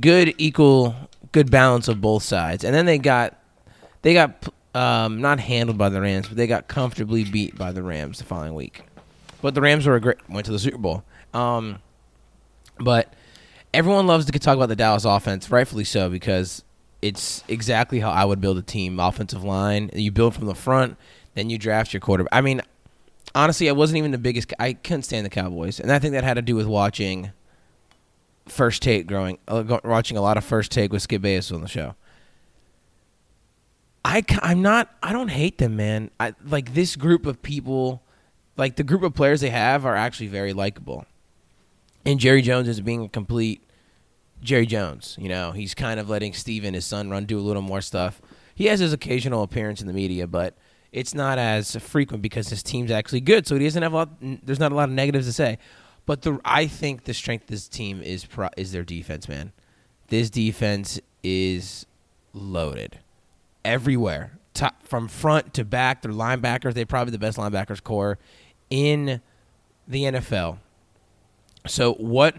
good 0.00 0.34
equal, 0.38 0.94
good 1.32 1.50
balance 1.50 1.88
of 1.88 2.00
both 2.00 2.22
sides. 2.22 2.64
And 2.64 2.74
then 2.74 2.86
they 2.86 2.98
got, 2.98 3.36
they 4.02 4.14
got 4.14 4.48
um, 4.74 5.20
not 5.20 5.40
handled 5.40 5.78
by 5.78 5.88
the 5.88 6.00
Rams, 6.00 6.28
but 6.28 6.36
they 6.36 6.46
got 6.46 6.68
comfortably 6.68 7.24
beat 7.24 7.56
by 7.56 7.72
the 7.72 7.82
Rams 7.82 8.18
the 8.18 8.24
following 8.24 8.54
week. 8.54 8.84
But 9.42 9.54
the 9.54 9.60
Rams 9.60 9.86
were 9.86 9.96
a 9.96 10.00
great 10.00 10.18
went 10.28 10.46
to 10.46 10.52
the 10.52 10.58
Super 10.58 10.78
Bowl. 10.78 11.02
Um, 11.34 11.78
but 12.78 13.12
everyone 13.74 14.06
loves 14.06 14.26
to 14.26 14.38
talk 14.38 14.54
about 14.54 14.68
the 14.68 14.76
Dallas 14.76 15.04
offense, 15.04 15.50
rightfully 15.50 15.84
so, 15.84 16.08
because 16.08 16.62
it's 17.02 17.42
exactly 17.48 18.00
how 18.00 18.10
I 18.10 18.26
would 18.26 18.40
build 18.40 18.58
a 18.58 18.62
team: 18.62 19.00
offensive 19.00 19.42
line. 19.42 19.90
You 19.94 20.12
build 20.12 20.34
from 20.34 20.44
the 20.46 20.54
front 20.54 20.96
then 21.34 21.50
you 21.50 21.58
draft 21.58 21.92
your 21.92 22.00
quarterback. 22.00 22.30
I 22.32 22.40
mean, 22.40 22.62
honestly, 23.34 23.68
I 23.68 23.72
wasn't 23.72 23.98
even 23.98 24.10
the 24.10 24.18
biggest. 24.18 24.52
I 24.58 24.72
couldn't 24.72 25.02
stand 25.02 25.26
the 25.26 25.30
Cowboys, 25.30 25.80
and 25.80 25.90
I 25.92 25.98
think 25.98 26.12
that 26.12 26.24
had 26.24 26.34
to 26.34 26.42
do 26.42 26.56
with 26.56 26.66
watching 26.66 27.32
First 28.46 28.82
Take 28.82 29.06
growing, 29.06 29.38
uh, 29.48 29.78
watching 29.84 30.16
a 30.16 30.22
lot 30.22 30.36
of 30.36 30.44
First 30.44 30.72
Take 30.72 30.92
with 30.92 31.02
Skip 31.02 31.22
Bayless 31.22 31.52
on 31.52 31.62
the 31.62 31.68
show. 31.68 31.94
I 34.04 34.24
I'm 34.42 34.62
not. 34.62 34.94
I 35.02 35.12
don't 35.12 35.28
hate 35.28 35.58
them, 35.58 35.76
man. 35.76 36.10
I 36.18 36.34
like 36.44 36.74
this 36.74 36.96
group 36.96 37.26
of 37.26 37.42
people 37.42 38.02
like 38.60 38.76
the 38.76 38.84
group 38.84 39.02
of 39.02 39.14
players 39.14 39.40
they 39.40 39.50
have 39.50 39.86
are 39.86 39.96
actually 39.96 40.26
very 40.26 40.52
likable. 40.52 41.06
And 42.04 42.20
Jerry 42.20 42.42
Jones 42.42 42.68
is 42.68 42.80
being 42.80 43.04
a 43.04 43.08
complete 43.08 43.62
Jerry 44.42 44.66
Jones. 44.66 45.16
You 45.18 45.28
know, 45.28 45.52
he's 45.52 45.74
kind 45.74 45.98
of 45.98 46.08
letting 46.08 46.34
Stephen, 46.34 46.74
his 46.74 46.84
son, 46.84 47.10
run 47.10 47.24
do 47.24 47.38
a 47.38 47.40
little 47.40 47.62
more 47.62 47.80
stuff. 47.80 48.20
He 48.54 48.66
has 48.66 48.80
his 48.80 48.92
occasional 48.92 49.42
appearance 49.42 49.80
in 49.80 49.86
the 49.86 49.92
media, 49.92 50.26
but 50.26 50.56
it's 50.92 51.14
not 51.14 51.38
as 51.38 51.76
frequent 51.76 52.22
because 52.22 52.48
his 52.48 52.62
team's 52.62 52.90
actually 52.90 53.20
good. 53.20 53.46
So 53.46 53.56
he 53.56 53.64
doesn't 53.64 53.82
have 53.82 53.92
a 53.92 53.96
lot. 53.96 54.10
There's 54.20 54.58
not 54.58 54.72
a 54.72 54.74
lot 54.74 54.88
of 54.88 54.94
negatives 54.94 55.26
to 55.26 55.32
say. 55.32 55.58
But 56.06 56.22
the 56.22 56.40
I 56.44 56.66
think 56.66 57.04
the 57.04 57.14
strength 57.14 57.42
of 57.42 57.48
this 57.48 57.68
team 57.68 58.02
is 58.02 58.24
pro, 58.24 58.48
is 58.56 58.72
their 58.72 58.82
defense, 58.82 59.28
man. 59.28 59.52
This 60.08 60.30
defense 60.30 61.00
is 61.22 61.86
loaded 62.32 62.98
everywhere, 63.64 64.38
top 64.54 64.82
from 64.82 65.06
front 65.06 65.54
to 65.54 65.64
back. 65.64 66.02
Their 66.02 66.12
linebackers, 66.12 66.74
they're 66.74 66.86
probably 66.86 67.12
the 67.12 67.18
best 67.18 67.38
linebackers 67.38 67.82
core 67.82 68.18
in 68.70 69.20
the 69.86 70.04
NFL. 70.04 70.58
So 71.66 71.94
what 71.94 72.36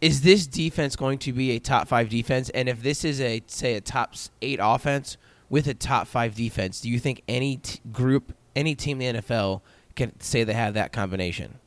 is 0.00 0.22
this 0.22 0.46
defense 0.46 0.96
going 0.96 1.18
to 1.20 1.32
be 1.32 1.52
a 1.52 1.60
top 1.60 1.88
five 1.88 2.08
defense? 2.08 2.50
And 2.50 2.68
if 2.68 2.82
this 2.82 3.04
is 3.04 3.20
a 3.20 3.42
say 3.46 3.74
a 3.74 3.80
top 3.80 4.14
eight 4.42 4.58
offense 4.60 5.16
with 5.52 5.68
a 5.68 5.74
top 5.74 6.08
five 6.08 6.34
defense, 6.34 6.80
do 6.80 6.88
you 6.88 6.98
think 6.98 7.22
any 7.28 7.58
t- 7.58 7.78
group, 7.92 8.32
any 8.56 8.74
team 8.74 9.02
in 9.02 9.16
the 9.16 9.22
NFL 9.22 9.60
can 9.94 10.18
say 10.18 10.42
they 10.44 10.54
have 10.54 10.72
that 10.72 10.92
combination? 10.92 11.58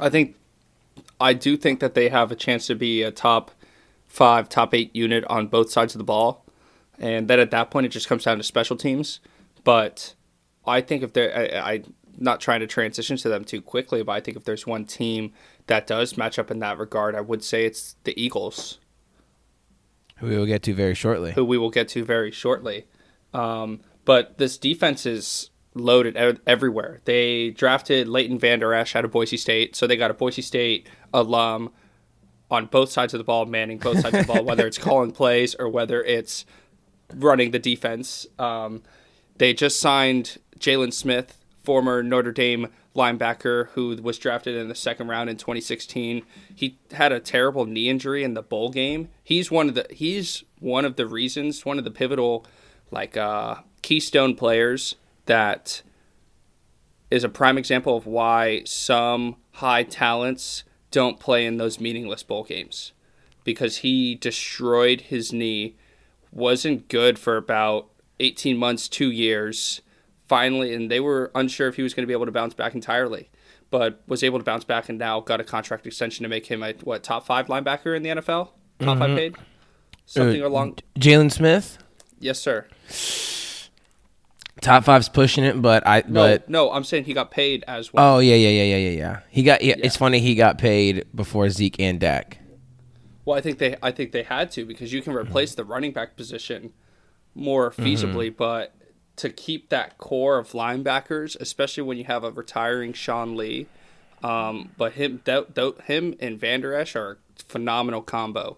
I 0.00 0.10
think 0.10 0.34
I 1.20 1.34
do 1.34 1.56
think 1.56 1.78
that 1.78 1.94
they 1.94 2.08
have 2.08 2.32
a 2.32 2.34
chance 2.34 2.66
to 2.66 2.74
be 2.74 3.02
a 3.02 3.12
top 3.12 3.52
five, 4.08 4.48
top 4.48 4.74
eight 4.74 4.94
unit 4.94 5.24
on 5.30 5.46
both 5.46 5.70
sides 5.70 5.94
of 5.94 5.98
the 5.98 6.04
ball, 6.04 6.44
and 6.98 7.28
then 7.28 7.38
at 7.38 7.52
that 7.52 7.70
point 7.70 7.86
it 7.86 7.90
just 7.90 8.08
comes 8.08 8.24
down 8.24 8.38
to 8.38 8.42
special 8.42 8.76
teams. 8.76 9.20
But 9.62 10.14
I 10.66 10.80
think 10.80 11.04
if 11.04 11.12
they're, 11.12 11.62
I, 11.64 11.74
I 11.74 11.84
not 12.18 12.40
trying 12.40 12.58
to 12.58 12.66
transition 12.66 13.16
to 13.18 13.28
them 13.28 13.44
too 13.44 13.62
quickly, 13.62 14.02
but 14.02 14.12
I 14.12 14.20
think 14.20 14.36
if 14.36 14.42
there's 14.42 14.66
one 14.66 14.84
team 14.84 15.32
that 15.68 15.86
does 15.86 16.16
match 16.16 16.40
up 16.40 16.50
in 16.50 16.58
that 16.58 16.76
regard, 16.76 17.14
I 17.14 17.20
would 17.20 17.44
say 17.44 17.64
it's 17.64 17.94
the 18.02 18.20
Eagles, 18.20 18.80
who 20.16 20.26
we 20.26 20.36
will 20.36 20.46
get 20.46 20.62
to 20.64 20.74
very 20.74 20.94
shortly. 20.94 21.32
Who 21.32 21.44
we 21.44 21.58
will 21.58 21.70
get 21.70 21.88
to 21.88 22.04
very 22.04 22.30
shortly. 22.30 22.86
Um, 23.32 23.80
but 24.04 24.38
this 24.38 24.56
defense 24.58 25.06
is 25.06 25.50
loaded 25.74 26.16
everywhere. 26.46 27.00
They 27.04 27.50
drafted 27.50 28.08
Leighton 28.08 28.38
Vander 28.38 28.72
Esch 28.72 28.96
out 28.96 29.04
of 29.04 29.10
Boise 29.10 29.36
State, 29.36 29.76
so 29.76 29.86
they 29.86 29.96
got 29.96 30.10
a 30.10 30.14
Boise 30.14 30.42
State 30.42 30.88
alum 31.12 31.70
on 32.50 32.66
both 32.66 32.90
sides 32.90 33.12
of 33.12 33.18
the 33.18 33.24
ball, 33.24 33.44
manning 33.44 33.78
both 33.78 34.00
sides 34.00 34.14
of 34.14 34.26
the 34.26 34.32
ball, 34.32 34.44
whether 34.44 34.66
it's 34.66 34.78
calling 34.88 35.10
plays 35.10 35.54
or 35.56 35.68
whether 35.68 36.02
it's 36.02 36.46
running 37.14 37.50
the 37.50 37.58
defense. 37.58 38.26
Um, 38.38 38.82
they 39.36 39.52
just 39.52 39.80
signed 39.80 40.38
Jaylon 40.58 40.92
Smith, 40.92 41.36
former 41.66 42.02
Notre 42.02 42.32
Dame 42.32 42.68
linebacker 42.94 43.68
who 43.70 43.96
was 44.00 44.18
drafted 44.18 44.54
in 44.54 44.68
the 44.68 44.74
second 44.74 45.08
round 45.08 45.28
in 45.28 45.36
2016. 45.36 46.22
He 46.54 46.78
had 46.92 47.12
a 47.12 47.20
terrible 47.20 47.66
knee 47.66 47.88
injury 47.88 48.22
in 48.22 48.34
the 48.34 48.42
bowl 48.42 48.70
game. 48.70 49.08
He's 49.22 49.50
one 49.50 49.68
of 49.68 49.74
the 49.74 49.86
he's 49.90 50.44
one 50.60 50.84
of 50.84 50.94
the 50.94 51.06
reasons, 51.06 51.66
one 51.66 51.76
of 51.76 51.84
the 51.84 51.90
pivotal 51.90 52.46
like 52.90 53.16
uh, 53.16 53.56
keystone 53.82 54.36
players 54.36 54.94
that 55.26 55.82
is 57.10 57.24
a 57.24 57.28
prime 57.28 57.58
example 57.58 57.96
of 57.96 58.06
why 58.06 58.62
some 58.64 59.36
high 59.54 59.82
talents 59.82 60.62
don't 60.92 61.18
play 61.18 61.44
in 61.44 61.56
those 61.56 61.80
meaningless 61.80 62.22
bowl 62.22 62.44
games 62.44 62.92
because 63.42 63.78
he 63.78 64.14
destroyed 64.14 65.02
his 65.02 65.32
knee, 65.32 65.76
wasn't 66.32 66.88
good 66.88 67.18
for 67.18 67.36
about 67.36 67.88
18 68.18 68.56
months, 68.56 68.88
two 68.88 69.10
years, 69.10 69.82
finally, 70.28 70.74
and 70.74 70.90
they 70.90 71.00
were 71.00 71.30
unsure 71.34 71.68
if 71.68 71.76
he 71.76 71.82
was 71.82 71.94
going 71.94 72.02
to 72.02 72.06
be 72.06 72.12
able 72.12 72.26
to 72.26 72.32
bounce 72.32 72.54
back 72.54 72.74
entirely, 72.74 73.30
but 73.70 74.02
was 74.06 74.22
able 74.22 74.38
to 74.38 74.44
bounce 74.44 74.64
back 74.64 74.88
and 74.88 74.98
now 74.98 75.20
got 75.20 75.40
a 75.40 75.44
contract 75.44 75.86
extension 75.86 76.22
to 76.22 76.28
make 76.28 76.46
him 76.46 76.62
a 76.62 76.72
what 76.84 77.02
top 77.02 77.26
five 77.26 77.46
linebacker 77.46 77.96
in 77.96 78.02
the 78.02 78.10
NFL, 78.10 78.20
top 78.20 78.52
mm-hmm. 78.80 78.98
five 78.98 79.16
paid, 79.16 79.36
something 80.04 80.42
uh, 80.42 80.48
along. 80.48 80.78
Jaylon 80.98 81.30
Smith. 81.30 81.78
Yes, 82.18 82.38
sir. 82.38 82.66
Top 84.62 84.84
five's 84.84 85.08
pushing 85.08 85.44
it, 85.44 85.60
but 85.60 85.86
I 85.86 86.02
no, 86.08 86.22
but 86.22 86.48
no, 86.48 86.72
I'm 86.72 86.82
saying 86.82 87.04
he 87.04 87.12
got 87.12 87.30
paid 87.30 87.62
as 87.68 87.92
well. 87.92 88.16
Oh 88.16 88.18
yeah, 88.20 88.34
yeah, 88.36 88.48
yeah, 88.48 88.62
yeah, 88.62 88.76
yeah, 88.76 88.96
yeah. 88.96 89.20
He 89.28 89.42
got. 89.42 89.62
Yeah, 89.62 89.74
yeah. 89.76 89.84
It's 89.84 89.96
funny 89.96 90.18
he 90.18 90.34
got 90.34 90.56
paid 90.56 91.04
before 91.14 91.50
Zeke 91.50 91.78
and 91.78 92.00
Dak. 92.00 92.38
Well, 93.26 93.36
I 93.36 93.40
think 93.40 93.58
they, 93.58 93.76
I 93.82 93.90
think 93.90 94.12
they 94.12 94.22
had 94.22 94.50
to 94.52 94.64
because 94.64 94.92
you 94.92 95.02
can 95.02 95.12
replace 95.12 95.54
the 95.54 95.64
running 95.64 95.92
back 95.92 96.16
position 96.16 96.72
more 97.34 97.70
feasibly, 97.70 98.28
mm-hmm. 98.28 98.36
but 98.36 98.75
to 99.16 99.30
keep 99.30 99.70
that 99.70 99.98
core 99.98 100.38
of 100.38 100.50
linebackers, 100.50 101.36
especially 101.40 101.82
when 101.82 101.98
you 101.98 102.04
have 102.04 102.24
a 102.24 102.30
retiring 102.30 102.92
Sean 102.92 103.36
Lee, 103.36 103.66
um, 104.22 104.72
but 104.76 104.92
him, 104.92 105.20
th- 105.24 105.46
th- 105.54 105.76
him 105.84 106.14
and 106.20 106.38
Vander 106.38 106.74
Esch 106.74 106.94
are 106.96 107.12
a 107.12 107.42
phenomenal 107.48 108.02
combo. 108.02 108.56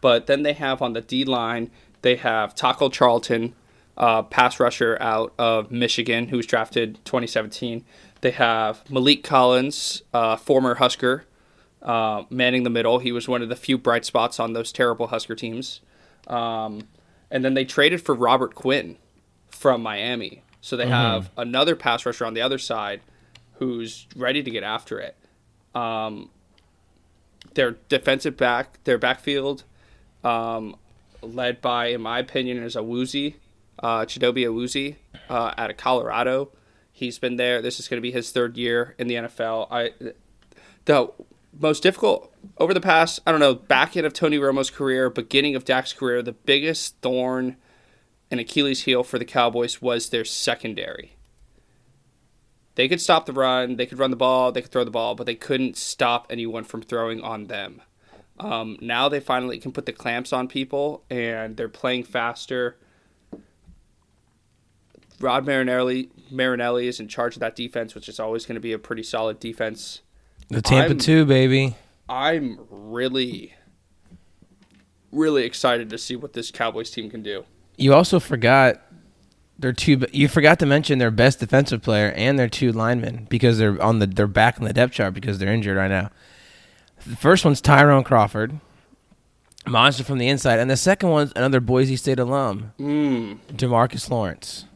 But 0.00 0.26
then 0.26 0.42
they 0.42 0.54
have 0.54 0.82
on 0.82 0.94
the 0.94 1.00
D 1.00 1.24
line, 1.24 1.70
they 2.02 2.16
have 2.16 2.54
Taco 2.54 2.88
Charlton, 2.88 3.54
uh, 3.96 4.22
pass 4.22 4.58
rusher 4.58 4.96
out 5.00 5.32
of 5.38 5.70
Michigan, 5.70 6.28
who 6.28 6.38
was 6.38 6.46
drafted 6.46 6.98
2017. 7.04 7.84
They 8.22 8.30
have 8.30 8.82
Maliek 8.84 9.22
Collins, 9.22 10.02
uh, 10.14 10.36
former 10.36 10.76
Husker, 10.76 11.24
uh, 11.82 12.24
manning 12.30 12.62
the 12.62 12.70
middle. 12.70 12.98
He 12.98 13.12
was 13.12 13.28
one 13.28 13.42
of 13.42 13.48
the 13.48 13.56
few 13.56 13.78
bright 13.78 14.04
spots 14.04 14.40
on 14.40 14.52
those 14.54 14.72
terrible 14.72 15.08
Husker 15.08 15.34
teams. 15.34 15.80
Um, 16.26 16.88
and 17.30 17.44
then 17.44 17.54
they 17.54 17.64
traded 17.64 18.02
for 18.02 18.14
Robert 18.14 18.54
Quinn 18.54 18.96
from 19.60 19.82
Miami. 19.82 20.42
So 20.62 20.74
they 20.74 20.84
mm-hmm. 20.84 20.92
have 20.92 21.30
another 21.36 21.76
pass 21.76 22.06
rusher 22.06 22.24
on 22.24 22.32
the 22.32 22.40
other 22.40 22.56
side 22.56 23.02
who's 23.58 24.06
ready 24.16 24.42
to 24.42 24.50
get 24.50 24.62
after 24.62 24.98
it. 24.98 25.14
Um, 25.74 26.30
their 27.52 27.72
defensive 27.90 28.38
back, 28.38 28.82
their 28.84 28.96
backfield, 28.96 29.64
um, 30.24 30.76
led 31.20 31.60
by, 31.60 31.88
in 31.88 32.00
my 32.00 32.20
opinion, 32.20 32.62
is 32.62 32.74
a 32.74 32.82
Woozy 32.82 33.36
uh, 33.80 34.06
Chidobe 34.06 34.46
Awuzie 34.46 34.96
uh, 35.28 35.52
out 35.58 35.68
of 35.68 35.76
Colorado. 35.76 36.52
He's 36.90 37.18
been 37.18 37.36
there. 37.36 37.60
This 37.60 37.78
is 37.78 37.86
going 37.86 37.98
to 37.98 38.02
be 38.02 38.12
his 38.12 38.32
third 38.32 38.56
year 38.56 38.94
in 38.98 39.08
the 39.08 39.16
NFL. 39.16 39.68
I 39.70 39.92
the 40.86 41.12
most 41.58 41.82
difficult 41.82 42.32
over 42.56 42.72
the 42.72 42.80
past 42.80 43.20
I 43.26 43.30
don't 43.30 43.40
know 43.40 43.54
back 43.54 43.94
end 43.94 44.06
of 44.06 44.14
Tony 44.14 44.38
Romo's 44.38 44.70
career, 44.70 45.10
beginning 45.10 45.54
of 45.54 45.66
Dak's 45.66 45.92
career. 45.92 46.22
The 46.22 46.32
biggest 46.32 46.96
thorn 47.02 47.56
and 48.30 48.40
Achilles 48.40 48.82
heel 48.82 49.02
for 49.02 49.18
the 49.18 49.24
Cowboys 49.24 49.82
was 49.82 50.08
their 50.08 50.24
secondary. 50.24 51.16
They 52.76 52.88
could 52.88 53.00
stop 53.00 53.26
the 53.26 53.32
run, 53.32 53.76
they 53.76 53.86
could 53.86 53.98
run 53.98 54.10
the 54.10 54.16
ball, 54.16 54.52
they 54.52 54.62
could 54.62 54.70
throw 54.70 54.84
the 54.84 54.90
ball, 54.90 55.14
but 55.14 55.26
they 55.26 55.34
couldn't 55.34 55.76
stop 55.76 56.26
anyone 56.30 56.64
from 56.64 56.82
throwing 56.82 57.20
on 57.20 57.48
them. 57.48 57.82
Um, 58.38 58.78
now 58.80 59.08
they 59.08 59.20
finally 59.20 59.58
can 59.58 59.72
put 59.72 59.86
the 59.86 59.92
clamps 59.92 60.32
on 60.32 60.48
people, 60.48 61.04
and 61.10 61.56
they're 61.56 61.68
playing 61.68 62.04
faster. 62.04 62.78
Rod 65.20 65.44
Marinelli 65.44 66.10
Marinelli 66.30 66.86
is 66.86 67.00
in 67.00 67.08
charge 67.08 67.36
of 67.36 67.40
that 67.40 67.54
defense, 67.54 67.94
which 67.94 68.08
is 68.08 68.18
always 68.18 68.46
going 68.46 68.54
to 68.54 68.60
be 68.60 68.72
a 68.72 68.78
pretty 68.78 69.02
solid 69.02 69.38
defense. 69.38 70.00
The 70.48 70.62
Tampa 70.62 70.92
I'm, 70.92 70.98
2, 70.98 71.26
baby. 71.26 71.76
I'm 72.08 72.58
really 72.70 73.54
really 75.12 75.44
excited 75.44 75.90
to 75.90 75.98
see 75.98 76.16
what 76.16 76.32
this 76.32 76.50
Cowboys 76.50 76.90
team 76.90 77.10
can 77.10 77.22
do. 77.22 77.44
You 77.80 77.94
also 77.94 78.20
forgot 78.20 78.80
their 79.58 79.72
two 79.72 80.02
you 80.12 80.28
forgot 80.28 80.58
to 80.60 80.66
mention 80.66 80.98
their 80.98 81.10
best 81.10 81.40
defensive 81.40 81.82
player 81.82 82.12
and 82.12 82.38
their 82.38 82.48
two 82.48 82.72
linemen 82.72 83.26
because 83.28 83.58
they're 83.58 83.80
on 83.82 83.98
the 83.98 84.06
they're 84.06 84.26
back 84.26 84.58
in 84.58 84.64
the 84.64 84.72
depth 84.72 84.94
chart 84.94 85.14
because 85.14 85.38
they're 85.38 85.52
injured 85.52 85.76
right 85.76 85.90
now. 85.90 86.10
The 87.06 87.16
first 87.16 87.44
one's 87.44 87.60
Tyrone 87.60 88.04
Crawford, 88.04 88.60
monster 89.66 90.04
from 90.04 90.18
the 90.18 90.28
inside, 90.28 90.58
and 90.58 90.70
the 90.70 90.76
second 90.76 91.08
one's 91.08 91.32
another 91.34 91.60
Boise 91.60 91.96
State 91.96 92.18
alum, 92.18 92.72
mm. 92.78 93.38
Demarcus 93.56 94.10
Lawrence 94.10 94.66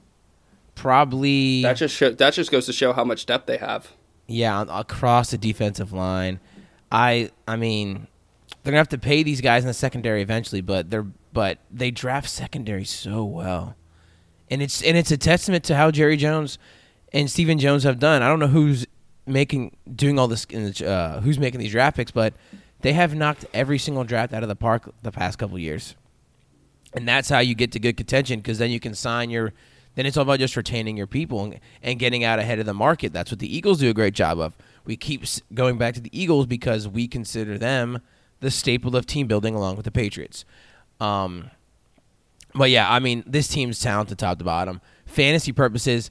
probably 0.75 1.63
that 1.63 1.77
just 1.77 1.95
show, 1.95 2.11
that 2.11 2.35
just 2.35 2.51
goes 2.51 2.67
to 2.67 2.73
show 2.73 2.93
how 2.93 3.05
much 3.05 3.27
depth 3.27 3.47
they 3.47 3.57
have. 3.57 3.93
Yeah, 4.27 4.65
across 4.69 5.31
the 5.31 5.39
defensive 5.39 5.93
line. 5.93 6.41
I 6.91 7.31
I 7.47 7.57
mean, 7.57 8.07
they're 8.63 8.73
gonna 8.73 8.79
have 8.79 8.89
to 8.91 8.99
pay 8.99 9.23
these 9.23 9.41
guys 9.41 9.63
in 9.63 9.69
the 9.69 9.75
secondary 9.75 10.23
eventually, 10.23 10.61
but 10.61 10.91
they're 10.91 11.07
but 11.35 11.59
they 11.71 11.91
draft 11.91 12.31
secondary 12.31 12.85
so 12.85 13.25
well, 13.25 13.77
and 14.51 14.63
it's 14.63 14.83
and 14.83 14.97
it's 14.97 15.11
a 15.11 15.19
testament 15.19 15.65
to 15.65 15.75
how 15.75 15.91
Jerry 15.91 16.17
Jones 16.17 16.59
and 17.13 17.31
Stephen 17.31 17.59
Jones 17.59 17.83
have 17.83 17.99
done. 17.99 18.23
I 18.23 18.29
don't 18.29 18.39
know 18.39 18.47
who's 18.47 18.87
making 19.27 19.77
doing 19.95 20.19
all 20.19 20.29
this, 20.29 20.47
uh, 20.81 21.21
who's 21.23 21.39
making 21.39 21.61
these 21.61 21.73
draft 21.73 21.97
picks, 21.97 22.11
but 22.11 22.33
they 22.81 22.95
have 22.95 23.15
knocked 23.15 23.45
every 23.53 23.79
single 23.79 24.05
draft 24.05 24.33
out 24.33 24.43
of 24.43 24.49
the 24.49 24.57
park 24.57 24.91
the 25.03 25.13
past 25.13 25.39
couple 25.39 25.59
years, 25.59 25.95
and 26.95 27.07
that's 27.07 27.29
how 27.29 27.41
you 27.41 27.55
get 27.55 27.73
to 27.73 27.79
good 27.79 27.99
contention 27.99 28.39
because 28.39 28.59
then 28.59 28.71
you 28.71 28.81
can 28.81 28.95
sign 28.95 29.29
your 29.29 29.53
then 29.95 30.07
it's 30.07 30.17
all 30.17 30.23
about 30.23 30.39
just 30.39 30.57
retaining 30.57 30.97
your 30.97 31.07
people 31.07 31.45
and, 31.45 31.61
and 31.83 31.99
getting 31.99 32.25
out 32.25 32.39
ahead 32.39 32.59
of 32.59 32.67
the 32.67 32.75
market. 32.75 33.13
That's 33.13 33.31
what 33.31 33.39
the 33.39 33.55
Eagles 33.55 33.79
do 33.79 33.91
a 33.91 33.95
great 33.95 34.15
job 34.15 34.39
of. 34.39 34.57
We 34.85 34.97
keep 34.97 35.25
going 35.53 35.79
back 35.79 35.95
to 35.95 36.01
the 36.01 36.11
Eagles 36.19 36.47
because 36.47 36.89
we 36.89 37.07
consider 37.09 37.59
them 37.59 38.01
the 38.41 38.51
staple 38.51 38.97
of 38.97 39.07
team 39.07 39.27
building 39.27 39.55
along 39.55 39.77
with 39.77 39.85
the 39.85 39.91
Patriots. 39.91 40.45
Um, 41.01 41.51
but 42.55 42.71
yeah, 42.71 42.91
I 42.91 42.99
mean, 43.01 43.25
this 43.27 43.49
team's 43.49 43.81
talented 43.81 44.19
top 44.19 44.39
to 44.39 44.45
bottom. 44.45 44.81
Fantasy 45.07 45.53
purposes, 45.53 46.11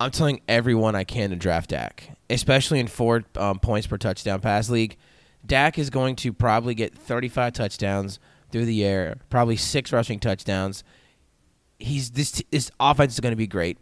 I'm 0.00 0.10
telling 0.10 0.40
everyone 0.48 0.94
I 0.94 1.04
can 1.04 1.30
to 1.30 1.36
draft 1.36 1.70
Dak, 1.70 2.16
especially 2.28 2.80
in 2.80 2.86
four 2.86 3.24
um, 3.36 3.58
points 3.58 3.86
per 3.86 3.96
touchdown 3.98 4.40
pass 4.40 4.68
league. 4.68 4.96
Dak 5.44 5.78
is 5.78 5.90
going 5.90 6.16
to 6.16 6.32
probably 6.32 6.74
get 6.74 6.96
35 6.96 7.52
touchdowns 7.52 8.18
through 8.50 8.64
the 8.64 8.84
air, 8.84 9.18
probably 9.30 9.56
six 9.56 9.92
rushing 9.92 10.18
touchdowns. 10.18 10.82
He's 11.78 12.10
this 12.10 12.42
this 12.50 12.70
offense 12.80 13.14
is 13.14 13.20
going 13.20 13.32
to 13.32 13.36
be 13.36 13.46
great, 13.46 13.78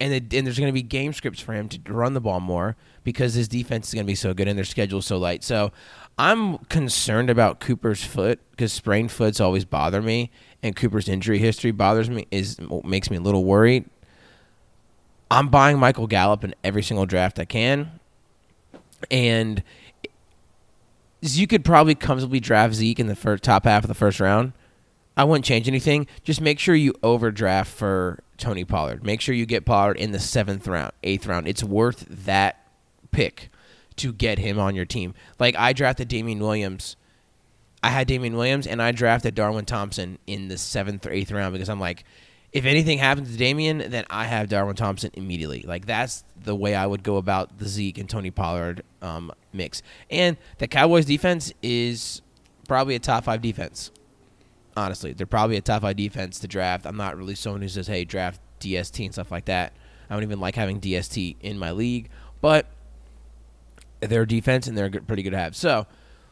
and 0.00 0.12
it, 0.14 0.34
and 0.34 0.46
there's 0.46 0.58
going 0.58 0.68
to 0.68 0.72
be 0.72 0.82
game 0.82 1.12
scripts 1.12 1.40
for 1.40 1.52
him 1.52 1.68
to 1.68 1.92
run 1.92 2.14
the 2.14 2.20
ball 2.20 2.40
more 2.40 2.76
because 3.04 3.34
his 3.34 3.48
defense 3.48 3.88
is 3.88 3.94
going 3.94 4.06
to 4.06 4.10
be 4.10 4.14
so 4.14 4.32
good 4.32 4.48
and 4.48 4.56
their 4.56 4.64
schedule 4.64 5.02
so 5.02 5.18
light. 5.18 5.44
So 5.44 5.72
I'm 6.18 6.58
concerned 6.64 7.30
about 7.30 7.60
Cooper's 7.60 8.02
foot 8.02 8.40
because 8.50 8.72
sprained 8.72 9.12
foots 9.12 9.40
always 9.40 9.64
bother 9.64 10.00
me, 10.00 10.30
and 10.62 10.74
Cooper's 10.74 11.08
injury 11.08 11.38
history 11.38 11.70
bothers 11.70 12.08
me 12.08 12.26
is 12.30 12.58
makes 12.84 13.10
me 13.10 13.18
a 13.18 13.20
little 13.20 13.44
worried. 13.44 13.84
I'm 15.30 15.48
buying 15.48 15.78
Michael 15.78 16.06
Gallup 16.06 16.42
in 16.42 16.54
every 16.64 16.82
single 16.82 17.06
draft 17.06 17.38
I 17.38 17.44
can, 17.44 18.00
and 19.10 19.62
you 21.20 21.46
could 21.46 21.64
probably 21.64 21.94
comfortably 21.94 22.40
draft 22.40 22.74
Zeke 22.74 22.98
in 22.98 23.06
the 23.06 23.14
first 23.14 23.42
top 23.42 23.64
half 23.64 23.84
of 23.84 23.88
the 23.88 23.94
first 23.94 24.18
round. 24.18 24.52
I 25.20 25.24
wouldn't 25.24 25.44
change 25.44 25.68
anything. 25.68 26.06
Just 26.24 26.40
make 26.40 26.58
sure 26.58 26.74
you 26.74 26.94
overdraft 27.02 27.70
for 27.70 28.20
Tony 28.38 28.64
Pollard. 28.64 29.04
Make 29.04 29.20
sure 29.20 29.34
you 29.34 29.44
get 29.44 29.66
Pollard 29.66 29.98
in 29.98 30.12
the 30.12 30.18
seventh 30.18 30.66
round, 30.66 30.92
eighth 31.02 31.26
round. 31.26 31.46
It's 31.46 31.62
worth 31.62 32.06
that 32.08 32.64
pick 33.10 33.50
to 33.96 34.14
get 34.14 34.38
him 34.38 34.58
on 34.58 34.74
your 34.74 34.86
team. 34.86 35.12
Like 35.38 35.54
I 35.56 35.74
drafted 35.74 36.08
Damien 36.08 36.38
Williams. 36.38 36.96
I 37.82 37.90
had 37.90 38.06
Damien 38.06 38.34
Williams 38.34 38.66
and 38.66 38.80
I 38.80 38.92
drafted 38.92 39.34
Darwin 39.34 39.66
Thompson 39.66 40.18
in 40.26 40.48
the 40.48 40.56
seventh 40.56 41.04
or 41.04 41.10
eighth 41.10 41.30
round 41.30 41.52
because 41.52 41.68
I'm 41.68 41.80
like, 41.80 42.04
if 42.54 42.64
anything 42.64 42.96
happens 42.96 43.30
to 43.30 43.36
Damien, 43.36 43.90
then 43.90 44.06
I 44.08 44.24
have 44.24 44.48
Darwin 44.48 44.74
Thompson 44.74 45.10
immediately. 45.12 45.66
Like 45.68 45.84
that's 45.84 46.24
the 46.42 46.56
way 46.56 46.74
I 46.74 46.86
would 46.86 47.02
go 47.02 47.18
about 47.18 47.58
the 47.58 47.68
Zeke 47.68 47.98
and 47.98 48.08
Tony 48.08 48.30
Pollard 48.30 48.84
um, 49.02 49.30
mix. 49.52 49.82
And 50.08 50.38
the 50.56 50.66
Cowboys 50.66 51.04
defense 51.04 51.52
is 51.62 52.22
probably 52.66 52.94
a 52.94 52.98
top 52.98 53.24
five 53.24 53.42
defense. 53.42 53.90
Honestly, 54.80 55.12
they're 55.12 55.26
probably 55.26 55.56
a 55.56 55.60
top 55.60 55.82
five 55.82 55.96
defense 55.96 56.38
to 56.40 56.48
draft. 56.48 56.86
I'm 56.86 56.96
not 56.96 57.16
really 57.16 57.34
someone 57.34 57.62
who 57.62 57.68
says, 57.68 57.86
"Hey, 57.86 58.04
draft 58.04 58.40
DST 58.60 59.04
and 59.04 59.12
stuff 59.12 59.30
like 59.30 59.44
that." 59.46 59.72
I 60.08 60.14
don't 60.14 60.22
even 60.22 60.40
like 60.40 60.56
having 60.56 60.80
DST 60.80 61.36
in 61.40 61.58
my 61.58 61.70
league, 61.70 62.08
but 62.40 62.66
they're 64.00 64.26
defense 64.26 64.66
and 64.66 64.76
they're 64.76 64.90
pretty 64.90 65.22
good 65.22 65.30
to 65.30 65.38
have. 65.38 65.54
So 65.54 65.86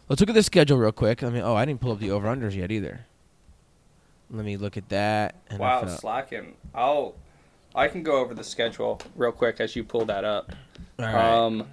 let's 0.09 0.21
look 0.21 0.31
at 0.31 0.35
the 0.35 0.43
schedule 0.43 0.79
real 0.79 0.93
quick. 0.93 1.23
I 1.23 1.31
mean, 1.31 1.43
oh, 1.43 1.55
I 1.55 1.65
didn't 1.65 1.81
pull 1.81 1.93
up 1.93 2.01
the 2.01 2.11
over 2.11 2.27
unders 2.27 2.57
yet 2.57 2.73
either. 2.73 3.07
Let 4.31 4.45
me 4.45 4.57
look 4.57 4.77
at 4.77 4.89
that. 4.89 5.37
Wow, 5.57 5.87
slacking. 5.87 6.55
I'll 6.75 7.15
I 7.75 7.89
can 7.89 8.03
go 8.03 8.17
over 8.17 8.35
the 8.35 8.45
schedule 8.45 9.01
real 9.15 9.33
quick 9.33 9.61
as 9.61 9.77
you 9.77 9.85
pull 9.85 10.05
that 10.07 10.25
up. 10.25 10.53
All 10.99 11.05
right. 11.05 11.15
Um, 11.15 11.69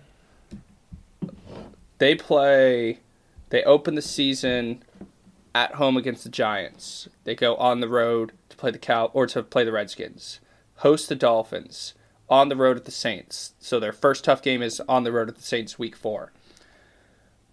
they 1.98 2.16
play. 2.16 3.00
They 3.50 3.64
open 3.64 3.96
the 3.96 4.02
season 4.02 4.84
at 5.56 5.76
home 5.76 5.96
against 5.96 6.26
the 6.26 6.30
Giants. 6.30 7.08
They 7.24 7.34
go 7.34 7.56
on 7.56 7.80
the 7.80 7.88
road 7.88 8.34
to 8.50 8.58
play 8.58 8.72
the 8.72 8.78
Cow 8.78 9.10
or 9.14 9.26
to 9.28 9.42
play 9.42 9.64
the 9.64 9.72
Redskins. 9.72 10.42
Host 10.76 11.08
the 11.08 11.16
Dolphins. 11.16 11.94
On 12.28 12.50
the 12.50 12.56
road 12.56 12.76
at 12.76 12.86
the 12.86 12.92
Saints. 12.92 13.54
So 13.60 13.80
their 13.80 13.94
first 13.94 14.24
tough 14.24 14.42
game 14.42 14.62
is 14.62 14.82
on 14.90 15.04
the 15.04 15.12
road 15.12 15.30
at 15.30 15.36
the 15.36 15.44
Saints 15.44 15.80
week 15.80 15.96
four. 15.96 16.34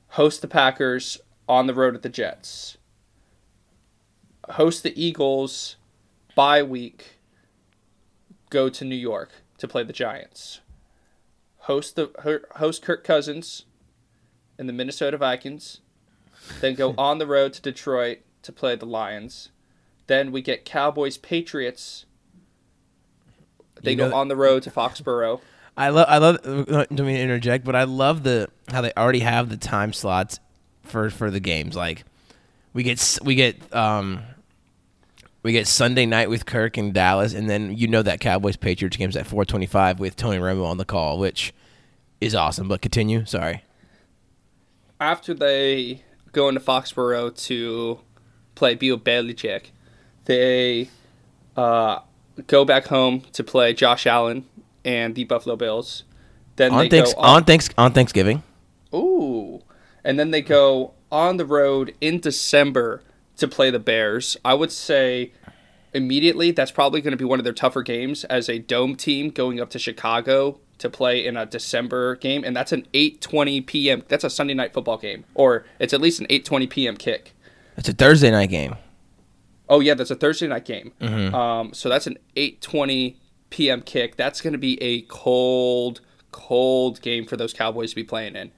Host 0.08 0.42
the 0.42 0.48
Packers 0.48 1.20
on 1.48 1.66
the 1.66 1.74
road 1.74 1.94
at 1.94 2.02
the 2.02 2.08
Jets. 2.08 2.78
Host 4.50 4.82
the 4.82 5.00
Eagles 5.00 5.76
bye 6.34 6.62
week. 6.62 7.18
Go 8.50 8.68
to 8.68 8.84
New 8.84 8.96
York 8.96 9.30
to 9.58 9.68
play 9.68 9.84
the 9.84 9.92
Giants. 9.92 10.60
Host 11.58 11.96
the 11.96 12.10
host 12.56 12.82
Kirk 12.82 13.04
Cousins 13.04 13.66
and 14.58 14.68
the 14.68 14.72
Minnesota 14.72 15.18
Vikings. 15.18 15.80
Then 16.60 16.74
go 16.74 16.94
on 16.98 17.18
the 17.18 17.26
road 17.26 17.52
to 17.54 17.62
Detroit 17.62 18.18
to 18.42 18.52
play 18.52 18.74
the 18.76 18.86
Lions. 18.86 19.50
Then 20.06 20.32
we 20.32 20.42
get 20.42 20.64
Cowboys 20.64 21.16
Patriots. 21.16 22.04
They 23.82 23.92
You 23.92 23.96
go 23.96 24.08
know- 24.10 24.16
on 24.16 24.28
the 24.28 24.36
road 24.36 24.62
to 24.64 24.70
Foxborough. 24.70 25.40
I 25.76 25.88
love. 25.88 26.06
I 26.08 26.18
love. 26.18 26.36
uh, 26.44 26.84
Don't 26.92 27.06
mean 27.06 27.16
to 27.16 27.20
interject, 27.22 27.64
but 27.64 27.74
I 27.74 27.84
love 27.84 28.24
the 28.24 28.48
how 28.70 28.82
they 28.82 28.92
already 28.96 29.20
have 29.20 29.48
the 29.48 29.56
time 29.56 29.92
slots 29.94 30.38
for 30.82 31.08
for 31.08 31.30
the 31.30 31.40
games. 31.40 31.74
Like 31.74 32.04
we 32.74 32.82
get 32.82 33.18
we 33.24 33.34
get 33.34 33.74
um 33.74 34.20
we 35.42 35.52
get 35.52 35.66
Sunday 35.66 36.04
night 36.04 36.28
with 36.28 36.44
Kirk 36.44 36.76
in 36.76 36.92
Dallas, 36.92 37.32
and 37.32 37.48
then 37.48 37.74
you 37.76 37.88
know 37.88 38.02
that 38.02 38.20
Cowboys 38.20 38.56
Patriots 38.56 38.98
game's 38.98 39.16
at 39.16 39.26
four 39.26 39.46
twenty 39.46 39.64
five 39.66 39.98
with 39.98 40.14
Tony 40.14 40.36
Romo 40.38 40.66
on 40.66 40.76
the 40.76 40.84
call, 40.84 41.18
which 41.18 41.54
is 42.20 42.34
awesome. 42.34 42.68
But 42.68 42.82
continue. 42.82 43.24
Sorry. 43.24 43.64
after 45.00 45.32
they 45.32 46.02
go 46.32 46.48
into 46.48 46.60
Foxborough 46.60 47.34
to 47.46 48.00
play 48.54 48.74
Bill 48.74 48.98
Belichick, 48.98 49.66
they 50.24 50.88
uh, 51.56 52.00
go 52.46 52.64
back 52.64 52.86
home 52.86 53.22
to 53.32 53.44
play 53.44 53.74
Josh 53.74 54.06
Allen 54.06 54.46
and 54.84 55.14
the 55.14 55.24
Buffalo 55.24 55.56
Bills. 55.56 56.04
Then 56.56 56.72
On 56.72 56.78
they 56.78 56.88
thanks 56.88 57.14
go 57.14 57.20
on 57.20 57.44
thanks 57.44 57.68
on 57.78 57.92
Thanksgiving. 57.92 58.42
Ooh. 58.94 59.62
And 60.04 60.18
then 60.18 60.32
they 60.32 60.42
go 60.42 60.94
on 61.10 61.36
the 61.36 61.46
road 61.46 61.94
in 62.00 62.20
December 62.20 63.02
to 63.36 63.48
play 63.48 63.70
the 63.70 63.78
Bears. 63.78 64.36
I 64.44 64.54
would 64.54 64.72
say 64.72 65.32
immediately 65.94 66.50
that's 66.50 66.70
probably 66.70 67.00
going 67.00 67.12
to 67.12 67.16
be 67.16 67.24
one 67.24 67.38
of 67.38 67.44
their 67.44 67.52
tougher 67.52 67.82
games 67.82 68.24
as 68.24 68.48
a 68.48 68.58
dome 68.58 68.96
team 68.96 69.30
going 69.30 69.60
up 69.60 69.70
to 69.70 69.78
Chicago 69.78 70.58
to 70.78 70.88
play 70.90 71.24
in 71.24 71.36
a 71.36 71.46
December 71.46 72.16
game 72.16 72.42
and 72.44 72.56
that's 72.56 72.72
an 72.72 72.86
8:20 72.94 73.66
p.m. 73.66 74.02
That's 74.08 74.24
a 74.24 74.30
Sunday 74.30 74.54
night 74.54 74.72
football 74.72 74.98
game 74.98 75.24
or 75.34 75.64
it's 75.78 75.92
at 75.92 76.00
least 76.00 76.20
an 76.20 76.26
8:20 76.26 76.68
p.m. 76.70 76.96
kick. 76.96 77.34
It's 77.76 77.88
a 77.88 77.92
Thursday 77.92 78.30
night 78.30 78.50
game. 78.50 78.76
Oh 79.68 79.80
yeah, 79.80 79.94
that's 79.94 80.10
a 80.10 80.16
Thursday 80.16 80.48
night 80.48 80.64
game. 80.64 80.92
Mhm. 81.00 81.32
Um, 81.32 81.72
so 81.72 81.88
that's 81.88 82.06
an 82.06 82.18
8:20 82.36 83.16
p.m. 83.50 83.82
kick. 83.82 84.16
That's 84.16 84.40
going 84.40 84.52
to 84.54 84.58
be 84.58 84.82
a 84.82 85.02
cold, 85.02 86.00
cold 86.32 87.00
game 87.02 87.26
for 87.26 87.36
those 87.36 87.52
Cowboys 87.52 87.90
to 87.90 87.96
be 87.96 88.04
playing 88.04 88.34
in. 88.36 88.50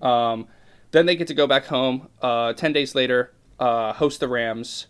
Um, 0.00 0.46
then 0.92 1.06
they 1.06 1.16
get 1.16 1.26
to 1.28 1.34
go 1.34 1.46
back 1.46 1.66
home. 1.66 2.08
Uh, 2.20 2.52
Ten 2.52 2.72
days 2.72 2.94
later, 2.94 3.32
uh, 3.58 3.94
host 3.94 4.20
the 4.20 4.28
Rams 4.28 4.86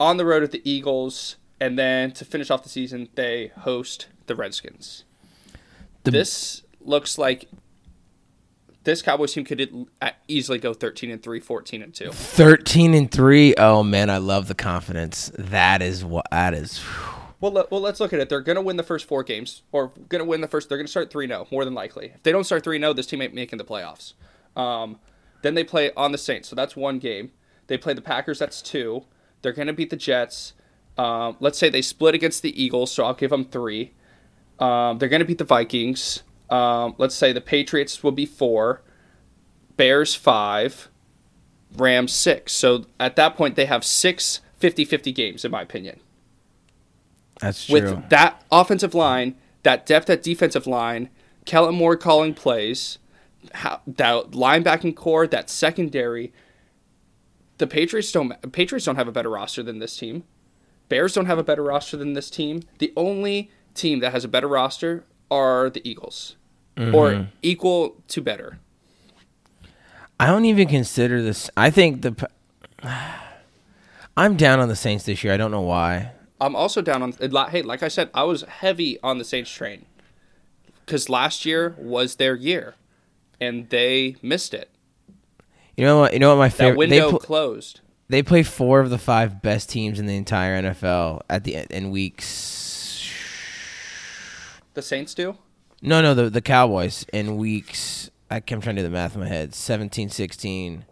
on 0.00 0.16
the 0.16 0.24
road 0.24 0.42
at 0.42 0.50
the 0.50 0.62
Eagles, 0.68 1.36
and 1.60 1.78
then 1.78 2.10
to 2.12 2.24
finish 2.24 2.50
off 2.50 2.62
the 2.62 2.68
season, 2.68 3.08
they 3.14 3.52
host 3.58 4.08
the 4.26 4.34
Redskins. 4.34 5.04
The- 6.02 6.10
this 6.10 6.62
looks 6.80 7.18
like 7.18 7.48
this 8.84 9.02
Cowboys 9.02 9.34
team 9.34 9.44
could 9.44 9.86
easily 10.26 10.58
go 10.58 10.72
13 10.72 11.10
and 11.10 11.22
3, 11.22 11.38
14 11.38 11.82
and 11.82 11.94
2. 11.94 12.10
Thirteen 12.12 12.94
and 12.94 13.10
three. 13.10 13.54
Oh 13.56 13.82
man, 13.82 14.08
I 14.08 14.16
love 14.16 14.48
the 14.48 14.54
confidence. 14.54 15.30
That 15.36 15.82
is 15.82 16.02
what 16.02 16.26
that 16.30 16.54
is. 16.54 16.82
Well, 17.40 17.66
well, 17.70 17.80
let's 17.80 18.00
look 18.00 18.12
at 18.12 18.20
it. 18.20 18.28
They're 18.28 18.40
going 18.40 18.56
to 18.56 18.62
win 18.62 18.76
the 18.76 18.82
first 18.82 19.06
four 19.06 19.22
games, 19.22 19.62
or 19.72 19.92
going 20.08 20.20
to 20.20 20.24
win 20.26 20.40
the 20.42 20.48
first. 20.48 20.68
They're 20.68 20.76
going 20.78 20.86
to 20.86 20.90
start 20.90 21.10
three 21.10 21.26
0 21.26 21.46
more 21.50 21.64
than 21.64 21.74
likely. 21.74 22.12
If 22.14 22.22
they 22.22 22.32
don't 22.32 22.44
start 22.44 22.64
three 22.64 22.78
0 22.78 22.92
this 22.92 23.06
team 23.06 23.22
ain't 23.22 23.34
making 23.34 23.58
the 23.58 23.64
playoffs. 23.64 24.14
Um, 24.56 24.98
then 25.42 25.54
they 25.54 25.64
play 25.64 25.90
on 25.94 26.12
the 26.12 26.18
Saints, 26.18 26.48
so 26.48 26.56
that's 26.56 26.76
one 26.76 26.98
game. 26.98 27.32
They 27.66 27.78
play 27.78 27.94
the 27.94 28.02
Packers, 28.02 28.38
that's 28.38 28.60
two. 28.60 29.04
They're 29.42 29.52
going 29.52 29.68
to 29.68 29.72
beat 29.72 29.90
the 29.90 29.96
Jets. 29.96 30.54
Um, 30.98 31.36
let's 31.40 31.58
say 31.58 31.70
they 31.70 31.82
split 31.82 32.14
against 32.14 32.42
the 32.42 32.62
Eagles, 32.62 32.92
so 32.92 33.04
I'll 33.04 33.14
give 33.14 33.30
them 33.30 33.44
three. 33.44 33.92
Um, 34.58 34.98
they're 34.98 35.08
going 35.08 35.20
to 35.20 35.26
beat 35.26 35.38
the 35.38 35.44
Vikings. 35.44 36.22
Um, 36.50 36.94
let's 36.98 37.14
say 37.14 37.32
the 37.32 37.40
Patriots 37.40 38.02
will 38.02 38.12
be 38.12 38.26
four, 38.26 38.82
Bears 39.76 40.14
five, 40.14 40.88
Rams 41.76 42.12
six. 42.12 42.52
So 42.52 42.86
at 42.98 43.16
that 43.16 43.36
point, 43.36 43.56
they 43.56 43.66
have 43.66 43.84
six 43.84 44.40
50 44.58 44.84
50 44.84 45.12
games, 45.12 45.44
in 45.44 45.50
my 45.50 45.62
opinion 45.62 46.00
That's 47.40 47.66
true. 47.66 47.80
with 47.80 48.08
that 48.10 48.44
offensive 48.52 48.94
line, 48.94 49.36
that 49.62 49.86
depth 49.86 50.10
at 50.10 50.22
defensive 50.22 50.66
line, 50.66 51.08
Kellen 51.46 51.74
Moore 51.74 51.96
calling 51.96 52.34
plays, 52.34 52.98
how, 53.54 53.80
that 53.86 54.32
linebacking 54.32 54.94
core, 54.94 55.26
that 55.26 55.48
secondary. 55.48 56.32
The 57.60 57.66
Patriots 57.66 58.10
don't. 58.10 58.52
Patriots 58.52 58.86
don't 58.86 58.96
have 58.96 59.06
a 59.06 59.12
better 59.12 59.28
roster 59.28 59.62
than 59.62 59.80
this 59.80 59.94
team. 59.94 60.24
Bears 60.88 61.12
don't 61.12 61.26
have 61.26 61.36
a 61.36 61.42
better 61.44 61.62
roster 61.62 61.98
than 61.98 62.14
this 62.14 62.30
team. 62.30 62.62
The 62.78 62.90
only 62.96 63.50
team 63.74 64.00
that 64.00 64.12
has 64.12 64.24
a 64.24 64.28
better 64.28 64.48
roster 64.48 65.04
are 65.30 65.68
the 65.68 65.86
Eagles, 65.86 66.36
or 66.78 67.10
mm-hmm. 67.10 67.30
equal 67.42 67.96
to 68.08 68.22
better. 68.22 68.58
I 70.18 70.26
don't 70.28 70.46
even 70.46 70.68
consider 70.68 71.22
this. 71.22 71.50
I 71.54 71.68
think 71.68 72.00
the. 72.00 72.30
I'm 74.16 74.38
down 74.38 74.58
on 74.58 74.68
the 74.68 74.76
Saints 74.76 75.04
this 75.04 75.22
year. 75.22 75.34
I 75.34 75.36
don't 75.36 75.50
know 75.50 75.60
why. 75.60 76.12
I'm 76.40 76.56
also 76.56 76.80
down 76.80 77.02
on. 77.02 77.12
Hey, 77.12 77.60
like 77.60 77.82
I 77.82 77.88
said, 77.88 78.08
I 78.14 78.22
was 78.22 78.40
heavy 78.40 78.98
on 79.02 79.18
the 79.18 79.24
Saints 79.24 79.50
train 79.50 79.84
because 80.86 81.10
last 81.10 81.44
year 81.44 81.74
was 81.76 82.16
their 82.16 82.34
year, 82.34 82.76
and 83.38 83.68
they 83.68 84.16
missed 84.22 84.54
it. 84.54 84.70
You 85.80 85.86
know 85.86 85.98
what? 86.00 86.12
You 86.12 86.18
know 86.18 86.28
what 86.30 86.36
my 86.38 86.48
That 86.48 86.56
favorite. 86.56 86.90
They, 86.90 87.00
window 87.00 87.10
pl- 87.10 87.18
closed. 87.20 87.80
they 88.08 88.22
play 88.22 88.42
four 88.42 88.80
of 88.80 88.90
the 88.90 88.98
five 88.98 89.40
best 89.40 89.70
teams 89.70 89.98
in 89.98 90.06
the 90.06 90.16
entire 90.16 90.60
NFL 90.62 91.22
at 91.30 91.44
the 91.44 91.66
in 91.74 91.90
weeks. 91.90 93.10
The 94.74 94.80
the 94.80 94.82
Saints 94.82 95.14
do? 95.14 95.36
No, 95.82 96.00
no, 96.02 96.14
the 96.14 96.28
the 96.30 96.42
Cowboys 96.42 97.06
in 97.12 97.36
weeks. 97.36 98.10
I, 98.30 98.36
I'm 98.36 98.60
trying 98.60 98.76
to 98.76 98.82
do 98.82 98.82
the 98.82 98.90
math 98.90 99.14
in 99.14 99.20
my 99.22 99.28
head. 99.28 99.54
17, 99.54 100.08
16. 100.10 100.84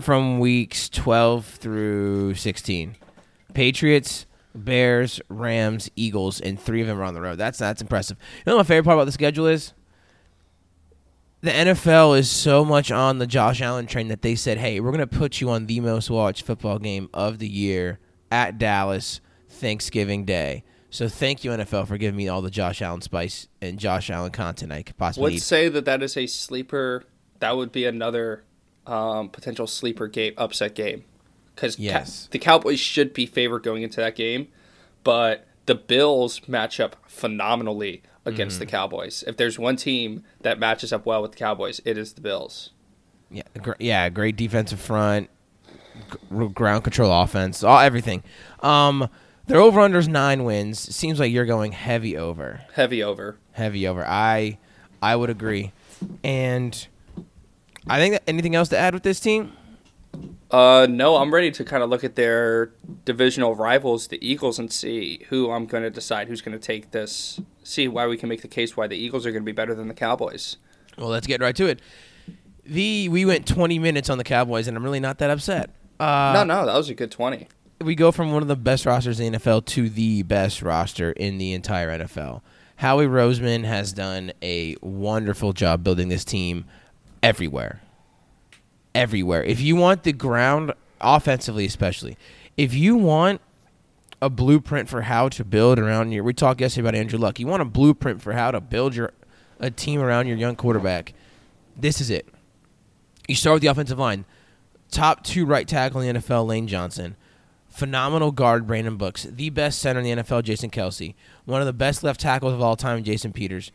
From 0.00 0.38
weeks 0.38 0.88
12 0.88 1.44
through 1.44 2.34
16. 2.34 2.96
Patriots, 3.52 4.24
Bears, 4.54 5.20
Rams, 5.28 5.90
Eagles, 5.96 6.40
and 6.40 6.58
three 6.58 6.80
of 6.80 6.86
them 6.86 6.98
are 7.00 7.02
on 7.04 7.12
the 7.14 7.20
road. 7.20 7.36
That's 7.36 7.58
that's 7.58 7.82
impressive. 7.82 8.16
You 8.38 8.42
know 8.46 8.56
what 8.56 8.60
my 8.60 8.68
favorite 8.68 8.84
part 8.84 8.96
about 8.96 9.06
the 9.06 9.12
schedule 9.12 9.46
is? 9.46 9.72
The 11.42 11.50
NFL 11.50 12.18
is 12.18 12.30
so 12.30 12.64
much 12.64 12.90
on 12.90 13.18
the 13.18 13.26
Josh 13.26 13.62
Allen 13.62 13.86
train 13.86 14.08
that 14.08 14.20
they 14.22 14.34
said, 14.34 14.58
"Hey, 14.58 14.78
we're 14.80 14.90
going 14.92 15.00
to 15.00 15.06
put 15.06 15.40
you 15.40 15.48
on 15.50 15.66
the 15.66 15.80
most 15.80 16.10
watched 16.10 16.44
football 16.44 16.78
game 16.78 17.08
of 17.14 17.38
the 17.38 17.48
year 17.48 17.98
at 18.30 18.58
Dallas 18.58 19.20
Thanksgiving 19.48 20.24
Day." 20.26 20.64
So 20.90 21.08
thank 21.08 21.42
you 21.44 21.52
NFL 21.52 21.86
for 21.86 21.96
giving 21.96 22.16
me 22.16 22.28
all 22.28 22.42
the 22.42 22.50
Josh 22.50 22.82
Allen 22.82 23.00
spice 23.00 23.48
and 23.62 23.78
Josh 23.78 24.10
Allen 24.10 24.32
content 24.32 24.72
I 24.72 24.82
could 24.82 24.98
possibly 24.98 25.30
Let's 25.30 25.34
need. 25.36 25.46
say 25.46 25.68
that 25.70 25.84
that 25.86 26.02
is 26.02 26.16
a 26.16 26.26
sleeper. 26.26 27.04
That 27.38 27.56
would 27.56 27.72
be 27.72 27.86
another 27.86 28.44
um, 28.86 29.28
potential 29.30 29.66
sleeper 29.66 30.08
game, 30.08 30.34
upset 30.36 30.74
game, 30.74 31.04
because 31.54 31.78
Yes. 31.78 32.28
the 32.32 32.38
Cowboys 32.38 32.80
should 32.80 33.14
be 33.14 33.24
favored 33.24 33.62
going 33.62 33.82
into 33.82 33.96
that 33.98 34.14
game, 34.16 34.48
but 35.04 35.46
the 35.66 35.74
Bills 35.76 36.46
match 36.48 36.80
up 36.80 36.96
phenomenally 37.06 38.02
against 38.24 38.56
Mm-hmm. 38.56 38.60
the 38.60 38.70
Cowboys. 38.70 39.24
If 39.26 39.36
there's 39.36 39.58
one 39.58 39.76
team 39.76 40.24
that 40.40 40.58
matches 40.58 40.92
up 40.92 41.06
well 41.06 41.22
with 41.22 41.32
the 41.32 41.38
Cowboys, 41.38 41.80
it 41.84 41.96
is 41.98 42.12
the 42.12 42.20
Bills. 42.20 42.70
Yeah, 43.30 43.42
gr- 43.60 43.72
yeah, 43.78 44.08
great 44.08 44.36
defensive 44.36 44.80
front, 44.80 45.30
gr- 46.28 46.46
ground 46.46 46.84
control 46.84 47.12
offense, 47.22 47.62
all 47.62 47.78
everything. 47.78 48.22
Um, 48.60 49.08
their 49.46 49.58
over 49.60 49.80
unders 49.80 50.08
nine 50.08 50.44
wins. 50.44 50.78
Seems 50.78 51.18
like 51.20 51.32
you're 51.32 51.46
going 51.46 51.72
heavy 51.72 52.16
over, 52.16 52.60
Heavy 52.74 53.02
over. 53.02 53.38
heavy 53.52 53.86
over. 53.86 54.04
I, 54.06 54.58
I 55.02 55.16
would 55.16 55.30
agree, 55.30 55.72
and 56.24 56.86
I 57.86 57.98
think 57.98 58.14
that 58.14 58.22
anything 58.26 58.54
else 58.54 58.68
to 58.70 58.78
add 58.78 58.94
with 58.94 59.02
this 59.02 59.20
team? 59.20 59.52
Uh, 60.50 60.88
no, 60.90 61.16
I'm 61.16 61.32
ready 61.32 61.52
to 61.52 61.64
kind 61.64 61.82
of 61.84 61.88
look 61.88 62.02
at 62.02 62.16
their 62.16 62.72
divisional 63.04 63.54
rivals, 63.54 64.08
the 64.08 64.18
Eagles, 64.26 64.58
and 64.58 64.72
see 64.72 65.24
who 65.28 65.50
I'm 65.52 65.66
going 65.66 65.84
to 65.84 65.90
decide 65.90 66.26
who's 66.26 66.42
going 66.42 66.58
to 66.58 66.64
take 66.64 66.90
this. 66.90 67.40
See 67.70 67.86
why 67.86 68.08
we 68.08 68.16
can 68.16 68.28
make 68.28 68.42
the 68.42 68.48
case 68.48 68.76
why 68.76 68.88
the 68.88 68.96
Eagles 68.96 69.24
are 69.24 69.30
going 69.30 69.44
to 69.44 69.46
be 69.46 69.52
better 69.52 69.76
than 69.76 69.86
the 69.86 69.94
Cowboys. 69.94 70.56
Well, 70.98 71.06
let's 71.06 71.28
get 71.28 71.40
right 71.40 71.54
to 71.54 71.66
it. 71.66 71.80
The 72.66 73.08
we 73.08 73.24
went 73.24 73.46
20 73.46 73.78
minutes 73.78 74.10
on 74.10 74.18
the 74.18 74.24
Cowboys, 74.24 74.66
and 74.66 74.76
I'm 74.76 74.82
really 74.82 74.98
not 74.98 75.18
that 75.18 75.30
upset. 75.30 75.70
Uh, 76.00 76.32
no, 76.34 76.42
no, 76.42 76.66
that 76.66 76.74
was 76.74 76.88
a 76.90 76.94
good 76.94 77.12
20. 77.12 77.46
we 77.80 77.94
go 77.94 78.10
from 78.10 78.32
one 78.32 78.42
of 78.42 78.48
the 78.48 78.56
best 78.56 78.86
rosters 78.86 79.20
in 79.20 79.32
the 79.32 79.38
NFL 79.38 79.66
to 79.66 79.88
the 79.88 80.24
best 80.24 80.62
roster 80.62 81.12
in 81.12 81.38
the 81.38 81.52
entire 81.52 81.96
NFL. 81.96 82.40
Howie 82.76 83.06
Roseman 83.06 83.64
has 83.64 83.92
done 83.92 84.32
a 84.42 84.74
wonderful 84.82 85.52
job 85.52 85.84
building 85.84 86.08
this 86.08 86.24
team 86.24 86.64
everywhere. 87.22 87.82
Everywhere. 88.96 89.44
If 89.44 89.60
you 89.60 89.76
want 89.76 90.02
the 90.02 90.12
ground 90.12 90.72
offensively 91.00 91.66
especially, 91.66 92.16
if 92.56 92.74
you 92.74 92.96
want 92.96 93.40
a 94.22 94.28
blueprint 94.28 94.88
for 94.88 95.02
how 95.02 95.28
to 95.30 95.44
build 95.44 95.78
around 95.78 96.12
your 96.12 96.22
we 96.24 96.34
talked 96.34 96.60
yesterday 96.60 96.88
about 96.88 96.94
Andrew 96.98 97.18
Luck. 97.18 97.38
You 97.38 97.46
want 97.46 97.62
a 97.62 97.66
blueprint 97.66 98.20
for 98.22 98.32
how 98.32 98.50
to 98.50 98.60
build 98.60 98.94
your 98.94 99.12
a 99.58 99.70
team 99.70 100.00
around 100.00 100.26
your 100.26 100.36
young 100.36 100.56
quarterback. 100.56 101.12
This 101.76 102.00
is 102.00 102.10
it. 102.10 102.26
You 103.28 103.34
start 103.34 103.54
with 103.54 103.62
the 103.62 103.68
offensive 103.68 103.98
line. 103.98 104.24
Top 104.90 105.22
two 105.22 105.46
right 105.46 105.68
tackle 105.68 106.00
in 106.00 106.14
the 106.14 106.20
NFL, 106.20 106.46
Lane 106.46 106.66
Johnson. 106.66 107.16
Phenomenal 107.68 108.32
guard, 108.32 108.66
Brandon 108.66 108.96
Brooks. 108.96 109.22
The 109.22 109.50
best 109.50 109.78
center 109.78 110.00
in 110.00 110.04
the 110.04 110.22
NFL, 110.22 110.42
Jason 110.42 110.70
Kelce. 110.70 111.14
One 111.44 111.60
of 111.60 111.66
the 111.66 111.72
best 111.72 112.02
left 112.02 112.20
tackles 112.20 112.52
of 112.52 112.60
all 112.60 112.74
time, 112.74 113.04
Jason 113.04 113.32
Peters. 113.32 113.70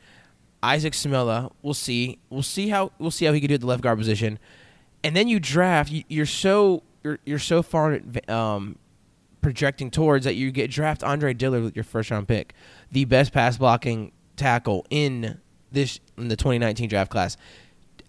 Isaac 0.62 0.93
Seumalo. 0.93 1.53
We'll 1.62 1.73
see. 1.73 2.19
We'll 2.29 2.43
see 2.43 2.69
how 2.69 2.91
we'll 2.99 3.12
see 3.12 3.25
how 3.25 3.31
he 3.31 3.39
can 3.39 3.47
do 3.47 3.55
at 3.55 3.62
the 3.62 3.67
left 3.67 3.81
guard 3.81 3.97
position. 3.97 4.39
And 5.03 5.15
then 5.15 5.27
you 5.27 5.39
draft. 5.39 5.91
You, 5.91 6.03
you're 6.10 6.25
so 6.25 6.84
you're, 7.03 7.19
you're 7.25 7.39
so 7.39 7.62
far 7.62 8.01
um, 8.27 8.77
projecting 9.45 9.91
towards 9.91 10.25
that 10.25 10.34
you 10.34 10.49
get 10.49 10.71
draft 10.71 11.03
Andre 11.03 11.31
Dillard 11.31 11.62
with 11.62 11.75
your 11.75 11.84
first 11.84 12.10
round 12.10 12.27
pick, 12.27 12.55
the 12.91 13.05
best 13.05 13.31
pass 13.31 13.60
blocking 13.60 14.12
tackle 14.38 14.88
in 14.89 15.39
this 15.71 15.99
in 16.17 16.29
the 16.29 16.36
2019 16.36 16.89
draft 16.89 17.12
class, 17.12 17.38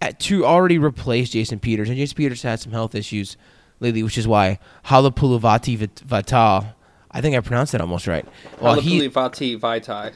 at, 0.00 0.18
to 0.20 0.46
already 0.46 0.78
replace 0.78 1.28
Jason 1.28 1.58
Peters. 1.58 1.90
And 1.90 1.98
Jason 1.98 2.16
Peters 2.16 2.40
had 2.40 2.58
some 2.58 2.72
health 2.72 2.94
issues 2.94 3.36
lately, 3.80 4.02
which 4.02 4.16
is 4.16 4.26
why 4.26 4.58
Halapoulivaati 4.86 5.76
Vit- 5.76 6.00
Vital. 6.06 6.74
I 7.10 7.20
think 7.20 7.36
I 7.36 7.40
pronounced 7.40 7.72
that 7.72 7.82
almost 7.82 8.06
right. 8.06 8.24
Well, 8.58 8.80
he 8.80 9.06
Vati 9.06 9.58
Vaitai. 9.58 10.14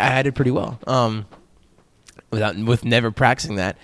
I 0.00 0.22
did 0.24 0.34
pretty 0.34 0.50
well. 0.50 0.80
Um, 0.88 1.26
without 2.32 2.56
with 2.56 2.84
never 2.84 3.12
practicing 3.12 3.54
that, 3.54 3.78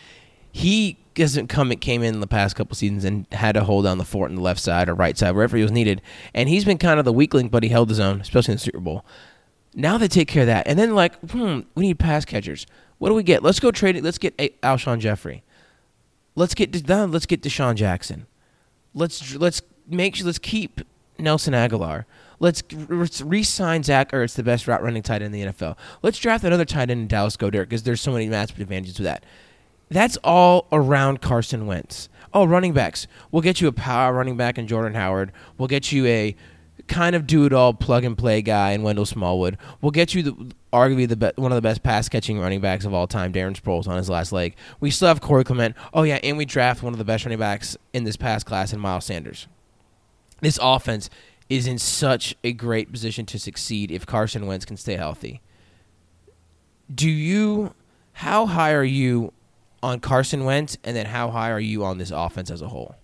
he 0.51 0.99
doesn't 1.15 1.49
come. 1.49 1.73
It 1.73 1.81
came 1.81 2.03
in 2.03 2.21
the 2.21 2.27
past 2.27 2.57
couple 2.57 2.75
seasons 2.75 3.05
and 3.05 3.27
had 3.33 3.53
to 3.53 3.65
hold 3.65 3.85
down 3.85 3.99
the 3.99 4.05
fort 4.05 4.31
on 4.31 4.37
the 4.37 4.43
left 4.43 4.61
side 4.61 4.89
or 4.89 4.95
right 4.95 5.17
side 5.17 5.33
wherever 5.33 5.57
he 5.57 5.63
was 5.63 5.73
needed. 5.73 6.01
And 6.35 6.49
he's 6.49 6.65
been 6.65 6.79
kind 6.79 6.99
of 6.99 7.05
the 7.05 7.13
weak 7.13 7.35
link, 7.35 7.51
but 7.51 7.63
he 7.63 7.69
held 7.69 7.89
his 7.89 8.01
own, 8.01 8.21
especially 8.21 8.53
in 8.53 8.57
the 8.57 8.63
Super 8.63 8.81
Bowl. 8.81 9.05
Now 9.75 9.99
they 9.99 10.09
take 10.09 10.29
care 10.29 10.43
of 10.43 10.49
that, 10.49 10.67
and 10.67 10.79
then 10.79 10.95
like, 10.95 11.19
hmm, 11.31 11.61
we 11.75 11.87
need 11.87 11.99
pass 11.99 12.25
catchers. 12.25 12.67
What 12.99 13.09
do 13.09 13.15
we 13.15 13.23
get? 13.23 13.43
Let's 13.43 13.59
go 13.59 13.71
trade 13.71 13.97
it. 13.97 14.05
Let's 14.05 14.19
get 14.19 14.35
A- 14.39 14.51
Alshon 14.63 14.99
Jeffery. 14.99 15.43
Let's 16.35 16.55
get 16.55 16.71
done. 16.87 17.11
Let's 17.11 17.27
get 17.27 17.43
DeSean 17.43 17.75
Jackson. 17.75 18.27
Let's 18.95 19.35
let's 19.35 19.63
make 19.89 20.17
sure. 20.17 20.27
Let's 20.27 20.39
keep 20.39 20.83
Nelson 21.19 21.55
Agholor. 21.55 22.05
Let's, 22.43 22.65
re-sign 22.73 23.85
Zach 23.85 24.11
Ertz, 24.11 24.35
the 24.35 24.43
best 24.43 24.67
route 24.67 24.83
running 24.83 25.05
tight 25.05 25.23
end 25.23 25.33
in 25.33 25.47
the 25.47 25.53
NFL. 25.53 25.77
Let's 26.03 26.19
draft 26.19 26.43
another 26.43 26.65
tight 26.65 26.91
end 26.91 27.03
in 27.03 27.07
Dallas 27.07 27.37
Goedert 27.37 27.69
because 27.69 27.85
there's 27.85 28.01
so 28.01 28.11
many 28.11 28.29
matchup 28.29 28.59
advantages 28.59 28.99
with 28.99 29.05
that. 29.05 29.25
That's 29.93 30.17
all 30.25 30.67
around 30.73 31.21
Carson 31.21 31.67
Wentz. 31.67 32.09
Oh, 32.33 32.45
running 32.45 32.73
backs. 32.73 33.07
We'll 33.31 33.43
get 33.43 33.61
you 33.61 33.69
a 33.69 33.73
power 33.73 34.15
running 34.15 34.39
back 34.39 34.57
in 34.57 34.67
Jordan 34.67 34.95
Howard. 34.95 35.33
We'll 35.59 35.69
get 35.69 35.93
you 35.93 36.07
a 36.07 36.35
kind 36.89 37.15
of 37.15 37.27
do 37.27 37.45
it 37.45 37.53
all 37.53 37.75
plug 37.75 38.03
and 38.03 38.17
play 38.17 38.41
guy 38.43 38.73
in 38.73 38.83
Wendell 38.83 39.07
Smallwood. 39.07 39.59
We'll 39.81 39.91
get 39.91 40.15
you 40.15 40.23
the 40.23 40.55
arguably 40.73 41.07
the 41.07 41.17
be- 41.17 41.33
one 41.37 41.53
of 41.53 41.57
the 41.57 41.63
best 41.63 41.83
pass 41.83 42.09
catching 42.09 42.41
running 42.41 42.61
backs 42.61 42.87
of 42.87 42.95
all 42.95 43.07
time, 43.07 43.33
Darren 43.33 43.55
Sproles 43.55 43.87
on 43.87 43.99
his 43.99 44.09
last 44.09 44.33
leg. 44.33 44.57
We 44.81 44.91
still 44.91 45.09
have 45.09 45.21
Corey 45.21 45.45
Clement. 45.45 45.77
Oh 45.93 46.05
yeah, 46.05 46.19
and 46.23 46.39
we 46.39 46.47
draft 46.47 46.83
one 46.83 46.95
of 46.95 46.99
the 46.99 47.05
best 47.05 47.27
running 47.27 47.39
backs 47.39 47.77
in 47.93 48.05
this 48.05 48.17
past 48.17 48.47
class 48.47 48.73
in 48.73 48.81
Miles 48.81 49.05
Sanders. 49.05 49.47
This 50.41 50.59
offense 50.61 51.11
is 51.51 51.67
in 51.67 51.79
such 51.79 52.35
a 52.43 52.55
great 52.55 52.91
position 52.91 53.27
to 53.27 53.39
succeed 53.39 53.91
if 53.91 54.07
Carson 54.07 54.47
Wentz 54.47 54.65
can 54.65 54.79
stay 54.79 54.97
healthy. 54.97 55.43
Do 56.93 57.11
you 57.11 57.75
how 58.15 58.47
high 58.47 58.73
are 58.73 58.85
you 58.85 59.33
on 59.83 60.01
Carson 60.01 60.45
Wentz 60.45 60.79
and 60.85 60.97
then 60.97 61.07
how 61.07 61.31
high 61.31 61.51
are 61.51 61.61
you 61.61 61.85
on 61.85 61.99
this 61.99 62.11
offense 62.11 62.51
as 62.51 62.63
a 62.63 62.69
whole? 62.69 62.95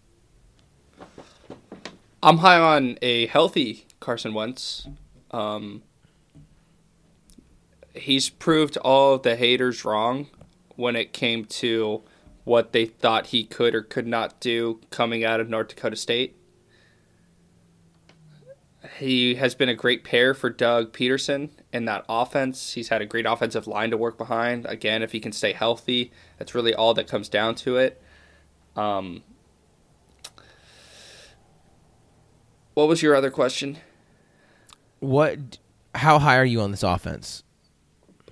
I'm 2.23 2.39
high 2.39 2.59
on 2.59 2.99
a 3.03 3.27
healthy 3.27 3.87
Carson 4.01 4.35
Wentz. 4.35 4.89
Um, 5.31 5.83
he's 7.95 8.29
proved 8.29 8.77
all 8.79 9.19
the 9.19 9.37
haters 9.37 9.85
wrong 9.85 10.29
when 10.77 10.97
it 10.97 11.13
came 11.13 11.45
to 11.45 12.03
what 12.45 12.73
they 12.73 12.87
thought 12.87 13.27
he 13.27 13.45
could 13.45 13.75
or 13.75 13.83
could 13.83 14.07
not 14.07 14.41
do 14.41 14.81
coming 14.91 15.25
out 15.25 15.41
of 15.41 15.49
North 15.49 15.69
Dakota 15.69 15.97
State. 15.97 16.37
He 18.99 19.35
has 19.35 19.55
been 19.55 19.69
a 19.69 19.75
great 19.75 20.03
pair 20.03 20.35
for 20.35 20.49
Doug 20.49 20.93
Pederson 20.93 21.51
in 21.73 21.85
that 21.85 22.05
offense. 22.09 22.73
He's 22.73 22.89
had 22.89 23.03
a 23.03 23.07
great 23.07 23.27
offensive 23.27 23.67
line 23.67 23.91
to 23.91 23.97
work 23.97 24.17
behind. 24.17 24.67
Again, 24.67 25.03
if 25.03 25.13
he 25.13 25.21
can 25.21 25.33
stay 25.33 25.53
healthy, 25.53 26.13
that's 26.39 26.55
really 26.55 26.75
all 26.75 26.95
that 26.95 27.09
comes 27.09 27.29
down 27.29 27.55
to 27.57 27.77
it. 27.77 28.03
Um, 28.77 29.23
what 32.75 32.89
was 32.89 33.03
your 33.03 33.15
other 33.15 33.31
question? 33.31 33.79
What 35.01 35.59
how 35.95 36.19
high 36.19 36.37
are 36.37 36.45
you 36.45 36.61
on 36.61 36.71
this 36.71 36.83
offense? 36.83 37.43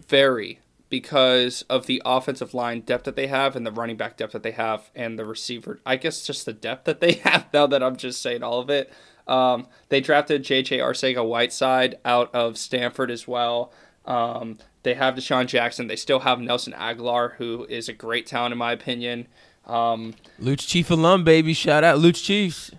Very 0.08 0.60
because 0.88 1.62
of 1.62 1.86
the 1.86 2.00
offensive 2.04 2.54
line 2.54 2.80
depth 2.80 3.04
that 3.04 3.16
they 3.16 3.26
have 3.26 3.56
and 3.56 3.66
the 3.66 3.72
running 3.72 3.96
back 3.96 4.16
depth 4.16 4.32
that 4.32 4.42
they 4.42 4.52
have 4.52 4.90
and 4.94 5.18
the 5.18 5.24
receiver. 5.24 5.80
I 5.84 5.96
guess 5.96 6.24
just 6.24 6.46
the 6.46 6.52
depth 6.52 6.84
that 6.84 7.00
they 7.00 7.12
have 7.24 7.46
now 7.52 7.66
that 7.66 7.82
I'm 7.82 7.96
just 7.96 8.22
saying 8.22 8.42
all 8.42 8.60
of 8.60 8.70
it. 8.70 8.92
Um, 9.26 9.66
they 9.88 10.00
drafted 10.00 10.44
J.J. 10.44 10.78
Arcega 10.78 11.26
Whiteside 11.26 11.96
out 12.04 12.32
of 12.34 12.56
Stanford 12.58 13.10
as 13.10 13.26
well. 13.26 13.72
Um, 14.04 14.58
they 14.84 14.94
have 14.94 15.14
DeSean 15.16 15.46
Jackson. 15.46 15.88
They 15.88 15.96
still 15.96 16.20
have 16.20 16.38
Nelson 16.40 16.72
Agholor, 16.74 17.34
who 17.36 17.66
is 17.68 17.88
a 17.88 17.92
great 17.92 18.26
talent 18.26 18.52
in 18.52 18.58
my 18.58 18.70
opinion. 18.72 19.26
Um, 19.66 20.14
Luch 20.40 20.68
Chief 20.68 20.90
alum, 20.90 21.24
baby. 21.24 21.52
Shout 21.54 21.82
out 21.82 21.98
Luch 21.98 22.22
Chiefs. 22.22 22.70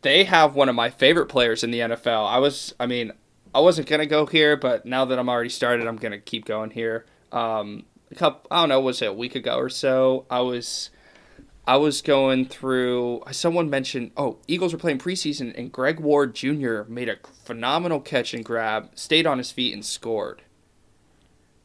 they 0.00 0.24
have 0.24 0.54
one 0.54 0.70
of 0.70 0.74
my 0.74 0.88
favorite 0.88 1.26
players 1.26 1.62
in 1.62 1.70
the 1.70 1.80
NFL. 1.80 2.26
I 2.26 2.38
was, 2.38 2.74
I 2.80 2.86
mean, 2.86 3.12
I 3.54 3.60
wasn't 3.60 3.86
gonna 3.86 4.06
go 4.06 4.24
here, 4.24 4.56
but 4.56 4.86
now 4.86 5.04
that 5.04 5.18
I'm 5.18 5.28
already 5.28 5.50
started, 5.50 5.86
I'm 5.86 5.96
gonna 5.96 6.18
keep 6.18 6.46
going 6.46 6.70
here. 6.70 7.04
Um, 7.32 7.84
a 8.10 8.14
couple, 8.14 8.48
I 8.50 8.60
don't 8.62 8.70
know, 8.70 8.80
was 8.80 9.02
it 9.02 9.06
a 9.10 9.12
week 9.12 9.34
ago 9.34 9.56
or 9.58 9.68
so? 9.68 10.24
I 10.30 10.40
was, 10.40 10.88
I 11.66 11.76
was 11.76 12.02
going 12.02 12.46
through. 12.46 13.22
Someone 13.32 13.70
mentioned, 13.70 14.12
oh, 14.16 14.38
Eagles 14.46 14.72
were 14.72 14.78
playing 14.78 14.98
preseason, 14.98 15.56
and 15.58 15.72
Greg 15.72 15.98
Ward 16.00 16.34
Jr. 16.34 16.82
made 16.88 17.08
a 17.08 17.16
phenomenal 17.44 18.00
catch 18.00 18.34
and 18.34 18.44
grab, 18.44 18.90
stayed 18.94 19.26
on 19.26 19.38
his 19.38 19.50
feet 19.50 19.72
and 19.74 19.84
scored. 19.84 20.42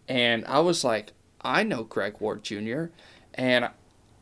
and 0.07 0.45
I 0.45 0.59
was 0.59 0.83
like, 0.83 1.11
I 1.41 1.63
know 1.63 1.83
Greg 1.83 2.15
Ward 2.19 2.43
Jr. 2.43 2.85
and 3.33 3.69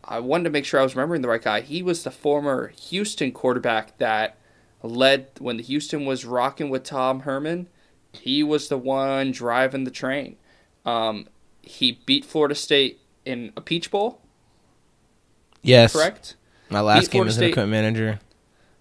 I 0.03 0.19
wanted 0.19 0.45
to 0.45 0.49
make 0.49 0.65
sure 0.65 0.79
I 0.79 0.83
was 0.83 0.95
remembering 0.95 1.21
the 1.21 1.27
right 1.29 1.41
guy. 1.41 1.61
He 1.61 1.81
was 1.81 2.03
the 2.03 2.11
former 2.11 2.69
Houston 2.89 3.31
quarterback 3.31 3.97
that 3.97 4.37
led 4.83 5.27
when 5.39 5.57
the 5.57 5.63
Houston 5.63 6.05
was 6.05 6.25
rocking 6.25 6.69
with 6.69 6.83
Tom 6.83 7.21
Herman. 7.21 7.67
He 8.13 8.43
was 8.43 8.69
the 8.69 8.77
one 8.77 9.31
driving 9.31 9.83
the 9.83 9.91
train. 9.91 10.37
Um, 10.85 11.27
he 11.61 11.99
beat 12.05 12.25
Florida 12.25 12.55
State 12.55 12.99
in 13.25 13.51
a 13.57 13.61
Peach 13.61 13.91
Bowl. 13.91 14.21
Yes. 15.67 15.93
Correct. 15.93 16.35
My 16.69 16.81
last 16.81 17.01
beat 17.01 17.11
game 17.11 17.19
Florida 17.19 17.29
as 17.29 17.37
an 17.37 17.43
equipment 17.43 17.71
manager. 17.71 18.19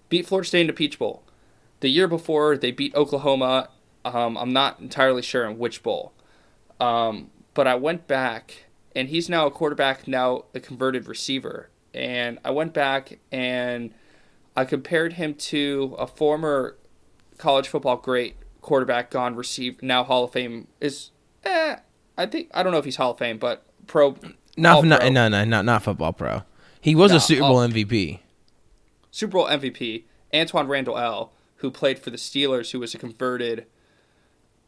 Beat 0.09 0.25
Florida 0.25 0.47
State 0.47 0.61
in 0.61 0.69
a 0.69 0.73
Peach 0.73 0.97
Bowl. 0.97 1.23
The 1.81 1.89
year 1.89 2.07
before, 2.07 2.57
they 2.57 2.71
beat 2.71 2.95
Oklahoma. 2.95 3.69
Um, 4.03 4.37
I'm 4.37 4.53
not 4.53 4.79
entirely 4.79 5.21
sure 5.21 5.45
in 5.45 5.57
which 5.57 5.83
bowl. 5.83 6.13
Um, 6.79 7.29
but 7.53 7.67
I 7.67 7.75
went 7.75 8.07
back, 8.07 8.65
and 8.95 9.09
he's 9.09 9.29
now 9.29 9.45
a 9.45 9.51
quarterback, 9.51 10.07
now 10.07 10.45
a 10.55 10.59
converted 10.59 11.07
receiver. 11.07 11.69
And 11.93 12.39
I 12.45 12.51
went 12.51 12.73
back 12.73 13.19
and 13.31 13.93
I 14.55 14.65
compared 14.65 15.13
him 15.13 15.33
to 15.35 15.95
a 15.97 16.07
former 16.07 16.77
college 17.37 17.67
football 17.67 17.97
great 17.97 18.35
quarterback 18.61 19.09
gone 19.11 19.35
received 19.35 19.81
now 19.81 20.03
Hall 20.03 20.25
of 20.25 20.31
Fame 20.31 20.67
is 20.81 21.11
eh, 21.43 21.77
I 22.17 22.25
think 22.25 22.49
I 22.53 22.63
don't 22.63 22.71
know 22.71 22.79
if 22.79 22.85
he's 22.85 22.97
Hall 22.97 23.11
of 23.11 23.17
Fame, 23.17 23.37
but 23.37 23.63
pro. 23.87 24.17
Not, 24.57 24.83
not 24.83 25.01
pro. 25.01 25.09
no 25.09 25.27
no 25.27 25.43
not 25.45 25.65
not 25.65 25.83
football 25.83 26.13
pro. 26.13 26.43
He 26.81 26.95
was 26.95 27.11
no, 27.11 27.17
a 27.17 27.19
Super 27.19 27.41
Bowl 27.41 27.57
MVP. 27.57 28.19
Super 29.11 29.33
Bowl 29.33 29.47
MVP. 29.47 30.03
Antwaan 30.33 30.67
Randle 30.67 30.97
El, 30.97 31.31
who 31.57 31.71
played 31.71 31.99
for 31.99 32.09
the 32.09 32.17
Steelers, 32.17 32.71
who 32.71 32.79
was 32.79 32.93
a 32.93 32.97
converted 32.97 33.65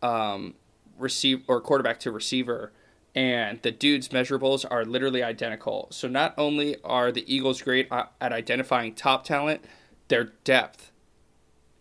um, 0.02 0.56
receive 0.98 1.43
or 1.48 1.62
quarterback 1.62 2.00
to 2.02 2.12
receiver, 2.12 2.72
and 3.15 3.62
the 3.62 3.72
dude's 3.72 4.10
measurables 4.10 4.65
are 4.69 4.86
literally 4.86 5.24
identical. 5.24 5.88
So 5.91 6.08
not 6.08 6.34
only 6.38 6.78
are 6.84 7.12
the 7.12 7.34
Eagles 7.34 7.62
great 7.62 7.88
at 7.91 8.12
identifying 8.22 8.93
top 8.93 9.24
talent, 9.24 9.65
their 10.08 10.26
depth 10.43 10.91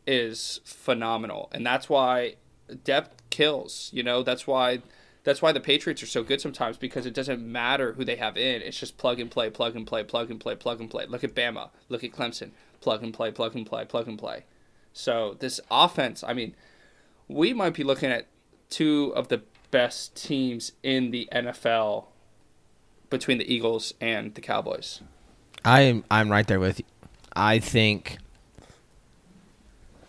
is 0.06 0.60
phenomenal, 0.64 1.48
and 1.52 1.64
that's 1.66 1.88
why 1.88 2.36
depth 2.84 3.22
kills. 3.30 3.90
You 3.92 4.02
know, 4.02 4.22
that's 4.22 4.46
why 4.46 4.82
that's 5.24 5.42
why 5.42 5.52
the 5.52 5.60
Patriots 5.60 6.02
are 6.02 6.06
so 6.06 6.22
good 6.22 6.40
sometimes 6.40 6.76
because 6.76 7.06
it 7.06 7.14
doesn't 7.14 7.40
matter 7.40 7.92
who 7.92 8.04
they 8.04 8.16
have 8.16 8.36
in. 8.36 8.62
It's 8.62 8.78
just 8.78 8.96
plug 8.98 9.20
and 9.20 9.30
play, 9.30 9.50
plug 9.50 9.76
and 9.76 9.86
play, 9.86 10.02
plug 10.02 10.30
and 10.30 10.40
play, 10.40 10.54
plug 10.54 10.80
and 10.80 10.90
play. 10.90 11.06
Look 11.06 11.24
at 11.24 11.34
Bama. 11.34 11.70
Look 11.88 12.04
at 12.04 12.12
Clemson. 12.12 12.50
Plug 12.80 13.02
and 13.02 13.12
play, 13.12 13.30
plug 13.30 13.54
and 13.54 13.66
play, 13.66 13.84
plug 13.84 14.08
and 14.08 14.18
play. 14.18 14.44
So 14.92 15.36
this 15.38 15.60
offense, 15.70 16.24
I 16.24 16.32
mean, 16.32 16.54
we 17.26 17.52
might 17.52 17.74
be 17.74 17.84
looking 17.84 18.10
at 18.10 18.26
two 18.70 19.12
of 19.14 19.28
the 19.28 19.42
best 19.70 20.14
teams 20.14 20.72
in 20.82 21.10
the 21.10 21.28
NFL 21.32 22.06
between 23.10 23.38
the 23.38 23.52
Eagles 23.52 23.94
and 24.00 24.34
the 24.34 24.40
Cowboys. 24.40 25.00
I'm 25.64 26.04
I'm 26.10 26.30
right 26.30 26.46
there 26.46 26.60
with 26.60 26.80
you. 26.80 26.84
I 27.34 27.58
think 27.58 28.18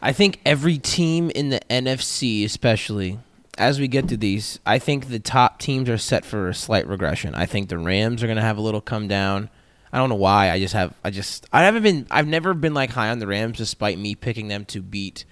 I 0.02 0.13
think 0.13 0.39
every 0.45 0.78
team 0.78 1.30
in 1.32 1.50
the 1.50 1.60
NFC 1.69 2.45
especially 2.45 3.19
as 3.60 3.80
we 3.80 3.89
get 3.89 4.08
to 4.08 4.17
these, 4.17 4.60
I 4.65 4.80
think 4.80 5.10
the 5.10 5.19
top 5.19 5.60
teams 5.60 5.89
are 5.89 5.98
set 5.98 6.26
for 6.26 6.48
a 6.48 6.54
slight 6.54 6.88
regression. 6.88 7.36
I 7.36 7.45
think 7.45 7.67
the 7.67 7.78
Rams 7.78 8.24
are 8.24 8.28
going 8.28 8.38
to 8.38 8.41
have 8.41 8.58
a 8.58 8.62
little 8.62 8.80
come 8.80 9.08
down. 9.08 9.50
I 9.91 9.98
don't 9.98 10.10
know 10.10 10.15
why. 10.15 10.50
I 10.50 10.60
just 10.60 10.74
have. 10.74 10.95
I 11.04 11.10
just. 11.10 11.45
I 11.52 11.63
haven't 11.63 11.84
been. 11.84 12.08
I've 12.10 12.28
never 12.28 12.54
been 12.54 12.74
like 12.74 12.91
high 12.91 13.10
on 13.10 13.19
the 13.19 13.28
Rams, 13.28 13.58
despite 13.58 14.00
me 14.00 14.15
picking 14.15 14.48
them 14.48 14.63
to 14.65 14.82
beat 14.82 15.26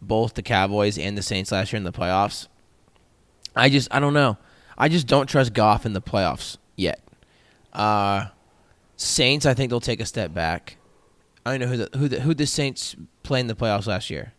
both 0.00 0.34
the 0.34 0.42
Cowboys 0.42 0.96
and 0.96 1.18
the 1.18 1.22
Saints 1.22 1.50
last 1.50 1.72
year 1.72 1.78
in 1.78 1.84
the 1.84 1.92
playoffs. 1.92 2.46
I 3.56 3.68
just. 3.68 3.88
I 3.90 4.00
don't 4.00 4.14
know. 4.14 4.38
I 4.78 4.88
just 4.88 5.06
don't 5.06 5.26
trust 5.26 5.52
Goff 5.52 5.84
in 5.84 5.92
the 5.92 6.02
playoffs 6.02 6.58
yet. 6.76 7.02
Uh, 7.72 8.26
Saints. 8.96 9.44
I 9.44 9.54
think 9.54 9.70
they'll 9.70 9.80
take 9.80 10.00
a 10.00 10.06
step 10.06 10.32
back. 10.32 10.76
I 11.44 11.56
don't 11.56 11.60
know 11.60 11.66
who 11.66 11.76
the 11.78 11.98
who 11.98 12.08
the 12.08 12.20
who 12.20 12.34
the 12.34 12.46
Saints 12.46 12.94
play 13.22 13.40
in 13.40 13.46
the 13.46 13.56
playoffs 13.56 13.86
last 13.86 14.10
year. 14.10 14.34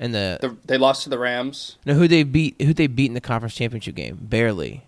And 0.00 0.14
the, 0.14 0.38
the 0.40 0.56
they 0.64 0.78
lost 0.78 1.02
to 1.04 1.10
the 1.10 1.18
Rams. 1.18 1.76
No, 1.84 1.94
who 1.94 2.06
they 2.06 2.22
beat? 2.22 2.60
Who 2.62 2.72
they 2.72 2.86
beat 2.86 3.06
in 3.06 3.14
the 3.14 3.20
conference 3.20 3.54
championship 3.54 3.94
game? 3.94 4.18
Barely. 4.20 4.84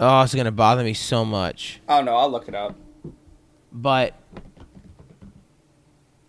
Oh, 0.00 0.22
it's 0.22 0.34
gonna 0.34 0.52
bother 0.52 0.84
me 0.84 0.94
so 0.94 1.24
much. 1.24 1.80
Oh 1.88 2.02
no, 2.02 2.16
I'll 2.16 2.30
look 2.30 2.46
it 2.48 2.54
up. 2.54 2.76
But 3.72 4.14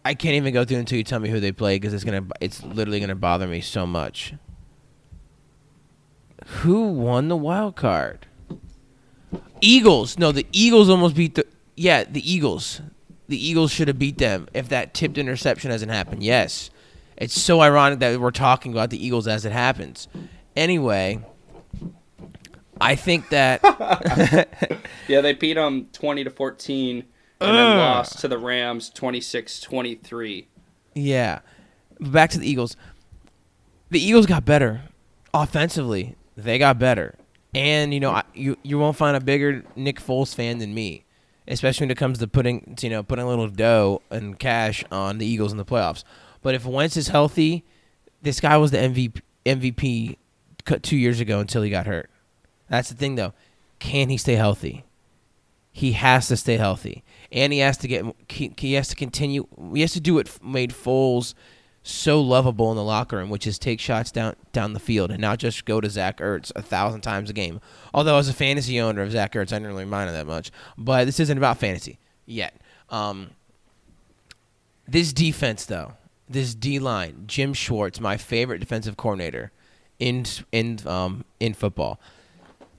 I 0.03 0.13
can't 0.13 0.35
even 0.35 0.53
go 0.53 0.63
through 0.65 0.77
until 0.77 0.97
you 0.97 1.03
tell 1.03 1.19
me 1.19 1.29
who 1.29 1.39
they 1.39 1.51
play 1.51 1.75
because 1.75 1.93
it's 1.93 2.03
gonna 2.03 2.25
it's 2.39 2.63
literally 2.63 2.99
gonna 2.99 3.15
bother 3.15 3.47
me 3.47 3.61
so 3.61 3.85
much. 3.85 4.33
Who 6.45 6.87
won 6.87 7.27
the 7.27 7.35
wild 7.35 7.75
card? 7.75 8.25
Eagles. 9.61 10.17
No, 10.17 10.31
the 10.31 10.47
Eagles 10.51 10.89
almost 10.89 11.15
beat 11.15 11.35
the 11.35 11.45
yeah 11.75 12.05
the 12.05 12.31
Eagles. 12.31 12.81
The 13.27 13.45
Eagles 13.45 13.71
should 13.71 13.87
have 13.87 13.99
beat 13.99 14.17
them 14.17 14.47
if 14.53 14.69
that 14.69 14.93
tipped 14.93 15.17
interception 15.17 15.69
hasn't 15.69 15.91
happened. 15.91 16.23
Yes. 16.23 16.71
It's 17.19 17.39
so 17.39 17.59
ironic 17.59 17.99
that 17.99 18.19
we're 18.19 18.31
talking 18.31 18.71
about 18.71 18.89
the 18.89 19.05
Eagles 19.05 19.27
as 19.27 19.45
it 19.45 19.51
happens. 19.51 20.07
Anyway, 20.55 21.19
I 22.79 22.95
think 22.95 23.29
that 23.29 23.59
yeah, 25.07 25.21
they 25.21 25.33
beat 25.33 25.55
them 25.55 25.87
20 25.91 26.23
to 26.23 26.29
14 26.29 27.03
and 27.41 27.57
then 27.57 27.77
lost 27.77 28.19
to 28.19 28.27
the 28.27 28.37
Rams 28.37 28.89
26-23. 28.91 30.45
Yeah. 30.95 31.39
Back 31.99 32.29
to 32.31 32.39
the 32.39 32.49
Eagles. 32.49 32.77
The 33.89 33.99
Eagles 33.99 34.25
got 34.25 34.45
better 34.45 34.83
offensively. 35.33 36.15
They 36.37 36.57
got 36.57 36.79
better. 36.79 37.15
And 37.53 37.93
you 37.93 37.99
know, 37.99 38.11
I, 38.11 38.23
you 38.33 38.57
you 38.63 38.77
won't 38.77 38.95
find 38.95 39.17
a 39.17 39.19
bigger 39.19 39.63
Nick 39.75 39.99
Foles 39.99 40.35
fan 40.35 40.59
than 40.59 40.73
me, 40.73 41.03
especially 41.47 41.85
when 41.85 41.91
it 41.91 41.97
comes 41.97 42.19
to 42.19 42.27
putting 42.27 42.77
you 42.79 42.91
know 42.91 43.01
putting 43.01 43.25
a 43.25 43.27
little 43.27 43.47
dough 43.47 44.03
and 44.11 44.37
cash 44.37 44.83
on 44.91 45.17
the 45.17 45.25
Eagles 45.25 45.51
in 45.51 45.57
the 45.57 45.65
playoffs. 45.65 46.03
But 46.41 46.55
if 46.55 46.65
Wentz 46.65 46.97
is 46.97 47.09
healthy, 47.09 47.65
this 48.21 48.39
guy 48.39 48.57
was 48.57 48.71
the 48.71 48.77
MVP 48.77 49.21
MVP 49.45 50.17
two 50.81 50.97
years 50.97 51.19
ago 51.19 51.39
until 51.39 51.61
he 51.61 51.69
got 51.69 51.87
hurt. 51.87 52.09
That's 52.69 52.89
the 52.89 52.95
thing, 52.95 53.15
though. 53.15 53.33
Can 53.79 54.09
he 54.09 54.17
stay 54.17 54.35
healthy? 54.35 54.85
He 55.71 55.93
has 55.93 56.27
to 56.27 56.37
stay 56.37 56.57
healthy, 56.57 57.03
and 57.31 57.53
he 57.53 57.59
has 57.59 57.77
to 57.77 57.87
get. 57.87 58.05
He 58.29 58.73
has 58.73 58.89
to 58.89 58.95
continue. 58.95 59.47
He 59.73 59.81
has 59.81 59.93
to 59.93 59.99
do 59.99 60.15
what 60.15 60.43
made 60.43 60.71
Foles 60.71 61.33
so 61.81 62.19
lovable 62.21 62.69
in 62.71 62.77
the 62.77 62.83
locker 62.83 63.17
room, 63.17 63.29
which 63.29 63.47
is 63.47 63.57
take 63.57 63.79
shots 63.79 64.11
down 64.11 64.35
down 64.51 64.73
the 64.73 64.79
field 64.79 65.11
and 65.11 65.21
not 65.21 65.39
just 65.39 65.65
go 65.65 65.79
to 65.79 65.89
Zach 65.89 66.17
Ertz 66.17 66.51
a 66.55 66.61
thousand 66.61 67.01
times 67.01 67.29
a 67.29 67.33
game. 67.33 67.61
Although 67.93 68.17
as 68.17 68.27
a 68.27 68.33
fantasy 68.33 68.79
owner 68.79 69.01
of 69.01 69.11
Zach 69.11 69.33
Ertz, 69.33 69.53
I 69.53 69.59
don't 69.59 69.67
really 69.67 69.85
mind 69.85 70.09
it 70.09 70.13
that 70.13 70.27
much. 70.27 70.51
But 70.77 71.05
this 71.05 71.19
isn't 71.19 71.37
about 71.37 71.57
fantasy 71.57 71.97
yet. 72.25 72.59
Um, 72.89 73.31
this 74.87 75.13
defense, 75.13 75.65
though, 75.65 75.93
this 76.29 76.53
D 76.53 76.79
line, 76.79 77.23
Jim 77.25 77.53
Schwartz, 77.53 77.99
my 77.99 78.17
favorite 78.17 78.59
defensive 78.59 78.95
coordinator 78.95 79.51
in 79.97 80.25
in 80.51 80.79
um 80.85 81.25
in 81.39 81.53
football. 81.53 81.99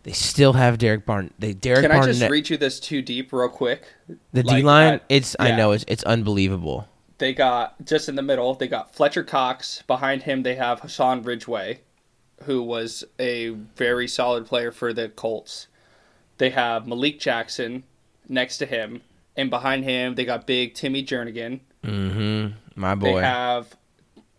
They 0.03 0.13
still 0.13 0.55
have 0.55 0.79
Derek 0.79 1.05
Barn. 1.05 1.33
They 1.39 1.53
Derek. 1.53 1.83
Can 1.83 1.91
Barnett, 1.91 2.09
I 2.09 2.13
just 2.13 2.31
read 2.31 2.49
you 2.49 2.57
this 2.57 2.81
too 2.81 3.03
deep, 3.03 3.33
real 3.33 3.49
quick? 3.49 3.85
The 4.33 4.43
like 4.43 4.57
D 4.59 4.63
line, 4.63 5.01
it's 5.09 5.37
yeah. 5.39 5.47
I 5.47 5.57
know 5.57 5.73
it's 5.73 5.85
it's 5.89 6.05
unbelievable. 6.05 6.89
They 7.19 7.35
got 7.35 7.85
just 7.85 8.09
in 8.09 8.15
the 8.15 8.23
middle. 8.23 8.55
They 8.55 8.69
got 8.69 8.95
Fletcher 8.95 9.23
Cox 9.23 9.83
behind 9.83 10.23
him. 10.23 10.43
They 10.43 10.55
have 10.55 10.81
Hassan 10.81 11.23
Ridgeway, 11.23 11.81
who 12.45 12.63
was 12.63 13.05
a 13.19 13.51
very 13.51 14.09
solid 14.09 14.47
player 14.47 14.73
for 14.73 14.95
the 14.95 15.11
Colts. 15.11 15.67
They 16.39 16.49
have 16.51 16.87
Malik 16.87 17.21
Jackson 17.21 17.85
next 18.27 18.57
to 18.59 18.67
him, 18.67 19.03
and 19.37 19.51
behind 19.51 19.85
him 19.85 20.15
they 20.15 20.25
got 20.25 20.47
big 20.47 20.73
Timmy 20.73 21.05
Jernigan. 21.05 21.61
Mm-hmm. 21.85 22.55
My 22.81 22.95
boy. 22.95 23.17
They 23.17 23.21
have 23.21 23.77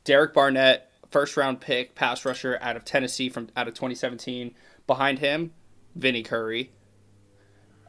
Derek 0.03 0.33
Barnett, 0.33 0.91
first 1.11 1.37
round 1.37 1.61
pick, 1.61 1.93
pass 1.93 2.25
rusher 2.25 2.57
out 2.59 2.75
of 2.75 2.83
Tennessee 2.83 3.29
from 3.29 3.49
out 3.55 3.67
of 3.67 3.75
2017. 3.75 4.55
Behind 4.87 5.19
him, 5.19 5.51
Vinny 5.95 6.23
Curry. 6.23 6.71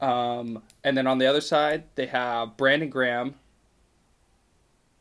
Um, 0.03 0.63
and 0.85 0.97
then 0.97 1.07
on 1.07 1.19
the 1.19 1.27
other 1.27 1.41
side, 1.41 1.85
they 1.95 2.07
have 2.07 2.57
Brandon 2.59 2.91
Graham, 2.91 3.37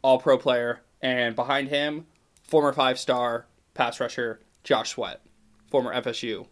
all 0.01 0.19
pro 0.19 0.37
player, 0.37 0.81
and 1.01 1.35
behind 1.35 1.67
him, 1.67 2.05
former 2.43 2.71
five 2.71 2.97
star 2.97 3.45
pass 3.73 3.99
rusher 3.99 4.39
Josh 4.63 4.91
Sweat, 4.91 5.21
former 5.69 5.93
FSU. 5.93 6.47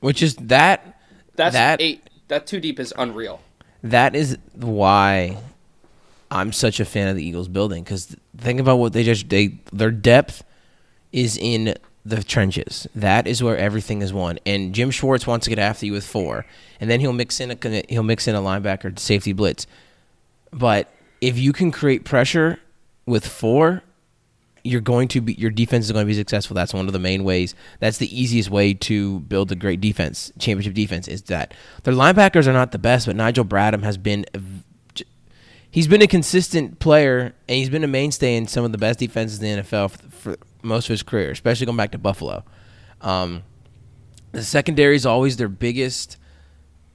Which 0.00 0.22
is 0.22 0.34
that 0.36 0.98
that's 1.36 1.54
that 1.54 1.80
eight 1.80 2.02
that 2.28 2.48
two 2.48 2.58
deep 2.58 2.80
is 2.80 2.92
unreal. 2.96 3.40
That 3.82 4.16
is 4.16 4.38
why 4.54 5.36
I'm 6.34 6.52
such 6.52 6.80
a 6.80 6.84
fan 6.84 7.06
of 7.06 7.16
the 7.16 7.24
Eagles 7.24 7.46
building 7.46 7.84
because 7.84 8.16
think 8.36 8.58
about 8.58 8.76
what 8.76 8.92
they 8.92 9.04
just 9.04 9.28
they 9.28 9.58
their 9.72 9.92
depth 9.92 10.42
is 11.12 11.38
in 11.38 11.76
the 12.04 12.22
trenches. 12.22 12.88
That 12.94 13.26
is 13.26 13.42
where 13.42 13.56
everything 13.56 14.02
is 14.02 14.12
won. 14.12 14.40
And 14.44 14.74
Jim 14.74 14.90
Schwartz 14.90 15.26
wants 15.26 15.44
to 15.44 15.50
get 15.50 15.60
after 15.60 15.86
you 15.86 15.92
with 15.92 16.04
four, 16.04 16.44
and 16.80 16.90
then 16.90 16.98
he'll 16.98 17.12
mix 17.12 17.38
in 17.38 17.52
a 17.52 17.82
he'll 17.88 18.02
mix 18.02 18.26
in 18.26 18.34
a 18.34 18.40
linebacker 18.40 18.98
safety 18.98 19.32
blitz. 19.32 19.68
But 20.52 20.92
if 21.20 21.38
you 21.38 21.52
can 21.52 21.70
create 21.70 22.04
pressure 22.04 22.58
with 23.06 23.26
four, 23.26 23.82
you're 24.64 24.80
going 24.80 25.06
to 25.08 25.20
be 25.20 25.34
your 25.34 25.52
defense 25.52 25.84
is 25.84 25.92
going 25.92 26.04
to 26.04 26.10
be 26.10 26.14
successful. 26.14 26.54
That's 26.54 26.74
one 26.74 26.88
of 26.88 26.92
the 26.92 26.98
main 26.98 27.22
ways. 27.22 27.54
That's 27.78 27.98
the 27.98 28.20
easiest 28.20 28.50
way 28.50 28.74
to 28.74 29.20
build 29.20 29.52
a 29.52 29.54
great 29.54 29.80
defense, 29.80 30.32
championship 30.38 30.74
defense. 30.74 31.06
Is 31.06 31.22
that 31.22 31.54
their 31.84 31.94
linebackers 31.94 32.48
are 32.48 32.52
not 32.52 32.72
the 32.72 32.78
best, 32.78 33.06
but 33.06 33.14
Nigel 33.14 33.44
Bradham 33.44 33.84
has 33.84 33.96
been. 33.96 34.26
He's 35.74 35.88
been 35.88 36.02
a 36.02 36.06
consistent 36.06 36.78
player, 36.78 37.34
and 37.48 37.58
he's 37.58 37.68
been 37.68 37.82
a 37.82 37.88
mainstay 37.88 38.36
in 38.36 38.46
some 38.46 38.64
of 38.64 38.70
the 38.70 38.78
best 38.78 39.00
defenses 39.00 39.42
in 39.42 39.56
the 39.56 39.62
NFL 39.64 39.90
for, 39.90 40.08
for 40.08 40.36
most 40.62 40.84
of 40.84 40.90
his 40.90 41.02
career, 41.02 41.32
especially 41.32 41.66
going 41.66 41.76
back 41.76 41.90
to 41.90 41.98
Buffalo. 41.98 42.44
Um, 43.00 43.42
the 44.30 44.44
secondary 44.44 44.94
is 44.94 45.04
always 45.04 45.36
their 45.36 45.48
biggest, 45.48 46.16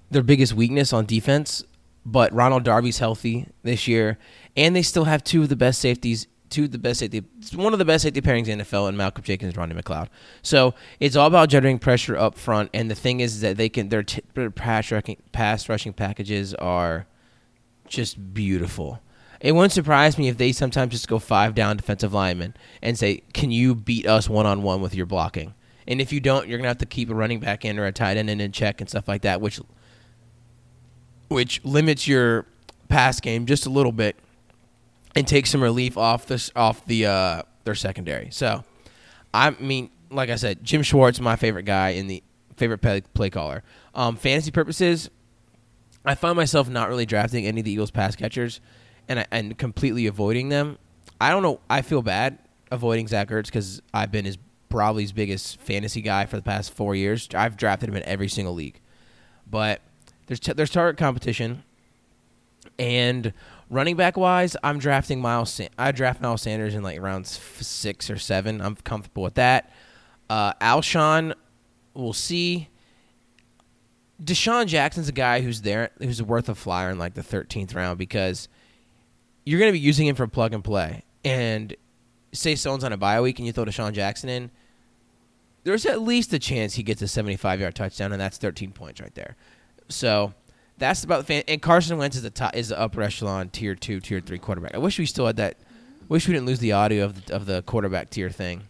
their 0.09 0.23
biggest 0.23 0.53
weakness 0.53 0.93
on 0.93 1.05
defense. 1.05 1.61
But 2.05 2.31
Ronald 2.31 2.63
Darby's 2.63 2.99
healthy 2.99 3.47
this 3.63 3.85
year, 3.85 4.17
and 4.55 4.73
they 4.73 4.81
still 4.81 5.03
have 5.03 5.25
two 5.25 5.41
of 5.41 5.49
the 5.49 5.57
best 5.57 5.81
safeties 5.81 6.27
two 6.49 6.63
of 6.63 6.71
the 6.71 6.79
best 6.79 6.99
safety, 7.01 7.21
one 7.53 7.73
of 7.73 7.79
the 7.79 7.85
best 7.85 8.03
safety 8.03 8.21
pairings 8.21 8.47
in 8.47 8.57
the 8.59 8.63
NFL, 8.63 8.87
and 8.87 8.97
Malcolm 8.97 9.23
Jenkins 9.23 9.57
Rodney 9.57 9.75
McLeod. 9.75 10.07
So 10.41 10.73
it's 11.01 11.17
all 11.17 11.27
about 11.27 11.49
generating 11.49 11.79
pressure 11.79 12.17
up 12.17 12.35
front. 12.35 12.69
And 12.73 12.89
the 12.89 12.95
thing 12.95 13.19
is 13.19 13.41
that 13.41 13.57
they 13.57 13.67
can 13.67 13.89
their, 13.89 14.03
t- 14.03 14.23
their 14.33 14.49
pass 14.49 14.89
rushing 14.89 15.17
pass 15.33 15.67
rushing 15.67 15.91
packages 15.91 16.55
are 16.55 17.05
just 17.89 18.33
beautiful. 18.33 19.01
It 19.41 19.53
wouldn't 19.53 19.71
surprise 19.71 20.17
me 20.17 20.27
if 20.27 20.37
they 20.37 20.51
sometimes 20.51 20.91
just 20.91 21.07
go 21.07 21.19
five 21.19 21.55
down 21.55 21.77
defensive 21.77 22.13
linemen 22.13 22.55
and 22.81 22.97
say, 22.97 23.23
"Can 23.33 23.51
you 23.51 23.75
beat 23.75 24.05
us 24.05 24.29
one 24.29 24.45
on 24.45 24.63
one 24.63 24.81
with 24.81 24.93
your 24.95 25.05
blocking?" 25.05 25.53
And 25.87 25.99
if 25.99 26.11
you 26.13 26.19
don't, 26.19 26.47
you're 26.47 26.57
gonna 26.57 26.67
have 26.67 26.77
to 26.79 26.85
keep 26.85 27.09
a 27.09 27.15
running 27.15 27.39
back 27.39 27.65
in 27.65 27.79
or 27.79 27.85
a 27.85 27.91
tight 27.91 28.17
end 28.17 28.29
in 28.29 28.41
and 28.41 28.53
check 28.53 28.79
and 28.81 28.89
stuff 28.89 29.07
like 29.07 29.21
that, 29.23 29.41
which 29.41 29.59
which 31.29 31.63
limits 31.63 32.07
your 32.07 32.45
pass 32.89 33.19
game 33.19 33.45
just 33.45 33.65
a 33.65 33.69
little 33.69 33.91
bit 33.91 34.15
and 35.15 35.27
take 35.27 35.45
some 35.45 35.61
relief 35.61 35.97
off 35.97 36.25
this 36.27 36.51
off 36.55 36.85
the 36.85 37.05
uh, 37.05 37.43
their 37.63 37.75
secondary. 37.75 38.29
So, 38.31 38.63
I 39.33 39.51
mean, 39.51 39.89
like 40.11 40.29
I 40.29 40.35
said, 40.35 40.63
Jim 40.63 40.81
Schwartz, 40.83 41.19
my 41.19 41.35
favorite 41.35 41.63
guy 41.63 41.89
in 41.89 42.07
the 42.07 42.23
favorite 42.57 42.79
play, 42.79 43.01
play 43.13 43.29
caller. 43.29 43.63
Um, 43.95 44.15
fantasy 44.15 44.51
purposes, 44.51 45.09
I 46.05 46.15
find 46.15 46.35
myself 46.35 46.69
not 46.69 46.89
really 46.89 47.05
drafting 47.05 47.45
any 47.45 47.61
of 47.61 47.65
the 47.65 47.71
Eagles 47.71 47.91
pass 47.91 48.15
catchers, 48.15 48.61
and 49.07 49.25
and 49.31 49.57
completely 49.57 50.07
avoiding 50.07 50.49
them. 50.49 50.77
I 51.19 51.31
don't 51.31 51.43
know. 51.43 51.59
I 51.69 51.81
feel 51.81 52.01
bad 52.01 52.37
avoiding 52.71 53.07
Zach 53.07 53.29
Ertz 53.29 53.45
because 53.45 53.81
I've 53.93 54.11
been 54.11 54.25
his 54.25 54.37
probably 54.69 55.03
his 55.03 55.11
biggest 55.11 55.59
fantasy 55.59 56.01
guy 56.01 56.25
for 56.25 56.35
the 56.35 56.43
past 56.43 56.71
four 56.73 56.95
years. 56.95 57.27
I've 57.33 57.57
drafted 57.57 57.89
him 57.89 57.95
in 57.95 58.03
every 58.03 58.27
single 58.29 58.53
league, 58.53 58.79
but 59.49 59.81
there's 60.27 60.39
t- 60.39 60.53
there's 60.53 60.69
target 60.69 60.97
competition, 60.97 61.63
and 62.77 63.33
running 63.69 63.95
back 63.95 64.15
wise, 64.17 64.55
I'm 64.63 64.79
drafting 64.79 65.19
Miles. 65.21 65.51
Sa- 65.51 65.67
I 65.77 65.91
draft 65.91 66.21
Miles 66.21 66.41
Sanders 66.43 66.75
in 66.75 66.83
like 66.83 67.01
rounds 67.01 67.37
f- 67.37 67.61
six 67.61 68.09
or 68.09 68.17
seven. 68.17 68.61
I'm 68.61 68.75
comfortable 68.75 69.23
with 69.23 69.35
that. 69.35 69.71
Uh, 70.29 70.53
Alshon, 70.61 71.33
we'll 71.93 72.13
see. 72.13 72.69
DeSean 74.23 74.65
Jackson's 74.67 75.07
a 75.07 75.13
guy 75.13 75.41
who's 75.41 75.61
there, 75.61 75.91
who's 75.99 76.21
worth 76.21 76.49
a 76.49 76.55
flyer 76.55 76.89
in 76.89 76.97
like 76.99 77.13
the 77.13 77.21
13th 77.21 77.73
round 77.75 77.97
because 77.97 78.47
you're 79.45 79.59
going 79.59 79.69
to 79.69 79.73
be 79.73 79.79
using 79.79 80.07
him 80.07 80.15
for 80.15 80.27
plug 80.27 80.53
and 80.53 80.63
play. 80.63 81.03
And 81.23 81.75
say 82.31 82.55
someone's 82.55 82.83
on 82.83 82.93
a 82.93 82.97
bye 82.97 83.19
week 83.21 83.39
and 83.39 83.45
you 83.45 83.51
throw 83.53 83.65
DeSean 83.65 83.93
Jackson 83.93 84.29
in, 84.29 84.51
there's 85.63 85.85
at 85.85 86.01
least 86.01 86.31
a 86.33 86.39
chance 86.39 86.75
he 86.75 86.83
gets 86.83 87.01
a 87.01 87.07
75 87.07 87.59
yard 87.59 87.75
touchdown, 87.75 88.11
and 88.11 88.21
that's 88.21 88.37
13 88.37 88.71
points 88.71 89.01
right 89.01 89.13
there. 89.15 89.35
So 89.89 90.33
that's 90.77 91.03
about 91.03 91.19
the 91.19 91.23
fan. 91.25 91.43
And 91.47 91.61
Carson 91.61 91.97
Wentz 91.97 92.15
is 92.15 92.23
the 92.23 92.29
top, 92.29 92.55
is 92.55 92.69
the 92.69 92.79
upper 92.79 93.01
echelon 93.01 93.49
tier 93.49 93.75
two, 93.75 93.99
tier 93.99 94.19
three 94.21 94.39
quarterback. 94.39 94.73
I 94.73 94.77
wish 94.77 94.97
we 94.99 95.05
still 95.05 95.25
had 95.27 95.35
that. 95.37 95.57
Wish 96.07 96.27
we 96.27 96.33
didn't 96.33 96.47
lose 96.47 96.59
the 96.59 96.71
audio 96.71 97.05
of 97.05 97.25
the, 97.25 97.35
of 97.35 97.45
the 97.45 97.61
quarterback 97.63 98.09
tier 98.09 98.29
thing. 98.29 98.63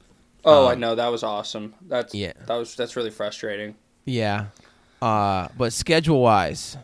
Oh, 0.43 0.65
Um, 0.65 0.71
I 0.71 0.75
know 0.75 0.95
that 0.95 1.07
was 1.07 1.23
awesome. 1.23 1.73
That's 1.87 2.13
yeah. 2.15 2.33
That 2.47 2.55
was 2.55 2.75
that's 2.75 2.95
really 2.95 3.11
frustrating. 3.11 3.75
Yeah. 4.05 4.47
Uh, 5.01 5.47
but 5.57 5.71
schedule 5.73 6.21
wise, 6.21 6.77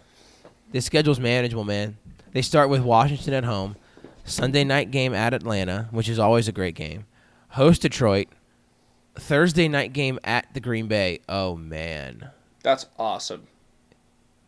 the 0.71 0.81
schedule's 0.81 1.19
manageable, 1.19 1.63
man. 1.63 1.97
They 2.31 2.41
start 2.41 2.69
with 2.69 2.81
Washington 2.81 3.33
at 3.33 3.43
home, 3.43 3.75
Sunday 4.23 4.63
night 4.63 4.91
game 4.91 5.13
at 5.13 5.33
Atlanta, 5.33 5.87
which 5.91 6.09
is 6.09 6.19
always 6.19 6.47
a 6.47 6.51
great 6.51 6.75
game. 6.75 7.05
Host 7.49 7.81
Detroit, 7.81 8.27
Thursday 9.15 9.67
night 9.67 9.93
game 9.93 10.19
at 10.23 10.53
the 10.53 10.59
Green 10.59 10.87
Bay. 10.87 11.19
Oh 11.29 11.55
man, 11.55 12.29
That's 12.63 12.85
awesome. 12.99 13.47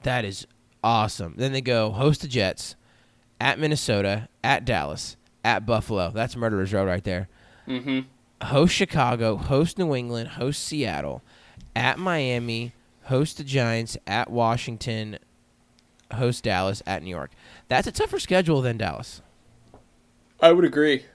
that 0.04 0.26
is 0.26 0.46
awesome. 0.84 1.34
Then 1.38 1.52
they 1.54 1.62
go 1.62 1.92
host 1.92 2.22
the 2.22 2.28
Jets, 2.28 2.76
at 3.40 3.60
Minnesota, 3.60 4.28
at 4.44 4.66
Dallas, 4.66 5.16
at 5.46 5.66
Buffalo. 5.66 6.12
That's 6.12 6.36
Murderers 6.36 6.74
Row 6.74 6.86
right 6.86 7.04
there. 7.04 7.28
Mm-hmm. 7.68 8.00
host 8.48 8.74
Chicago, 8.74 9.36
host 9.38 9.78
New 9.78 9.94
England, 9.96 10.30
host 10.30 10.64
Seattle, 10.64 11.22
at 11.76 12.00
Miami, 12.00 12.74
host 13.08 13.38
the 13.38 13.44
Giants, 13.44 13.98
at 14.06 14.30
Washington, 14.30 15.18
host 16.14 16.44
Dallas, 16.44 16.84
at 16.86 17.04
New 17.04 17.10
York. 17.10 17.32
That's 17.68 17.88
a 17.88 17.92
tougher 17.92 18.20
schedule 18.20 18.62
than 18.62 18.78
Dallas. 18.78 19.22
I 20.42 20.52
would 20.52 20.66
agree. 20.66 21.06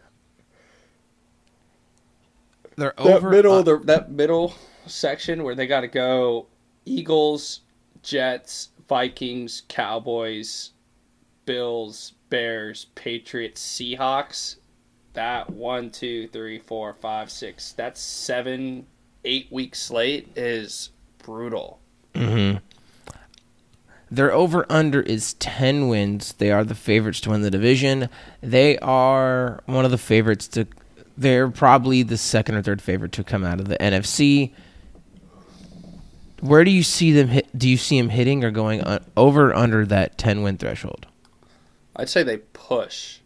They're 2.77 2.95
That 2.97 3.07
over 3.07 3.31
middle, 3.31 3.55
uh, 3.55 3.63
the, 3.63 3.79
that 3.81 4.11
middle 4.11 4.55
section 4.87 5.45
where 5.45 5.55
they 5.55 5.67
got 5.67 5.83
to 5.83 5.89
go 5.89 6.47
Eagles, 6.85 7.61
Jets, 8.03 8.71
Vikings, 8.89 9.63
Cowboys, 9.69 10.71
Bills, 11.45 12.15
Bears, 12.31 12.87
Patriots, 12.95 13.63
Seahawks. 13.63 14.57
That 15.13 15.51
one, 15.51 15.91
two, 15.91 16.29
three, 16.29 16.59
four, 16.59 16.95
five, 16.95 17.31
six. 17.31 17.73
That's 17.73 18.01
seven, 18.01 18.87
eight 19.27 19.49
week 19.51 19.75
slate 19.75 20.29
is 20.35 20.89
brutal. 21.19 21.82
Mm-hmm. 22.15 22.59
Their 24.11 24.33
over 24.33 24.67
under 24.69 25.01
is 25.01 25.35
10 25.35 25.89
wins. 25.89 26.35
They 26.35 26.51
are 26.51 26.65
the 26.65 26.75
favorites 26.75 27.21
to 27.23 27.31
win 27.31 27.41
the 27.41 27.51
division. 27.51 28.11
They 28.43 28.79
are 28.79 29.63
one 29.65 29.87
of 29.87 29.91
the 29.91 29.99
favorites 29.99 30.49
to 30.49 30.67
they're 31.17 31.49
probably 31.49 32.03
the 32.03 32.17
second 32.17 32.55
or 32.55 32.63
third 32.63 32.83
favorite 32.83 33.13
to 33.13 33.25
come 33.25 33.45
out 33.45 33.61
of 33.61 33.69
the 33.69 33.77
NFC. 33.79 34.53
Where 36.41 36.65
do 36.65 36.71
you 36.71 36.83
see 36.83 37.13
them 37.13 37.29
hit 37.29 37.57
do 37.57 37.69
you 37.69 37.77
see 37.77 38.01
them 38.01 38.09
hitting 38.09 38.45
or 38.45 38.51
going 38.51 38.83
over 39.17 39.55
under 39.55 39.87
that 39.87 40.19
10 40.19 40.43
win 40.43 40.59
threshold? 40.59 41.07
I'd 41.95 42.09
say 42.09 42.23
they 42.23 42.39
push. 42.39 43.19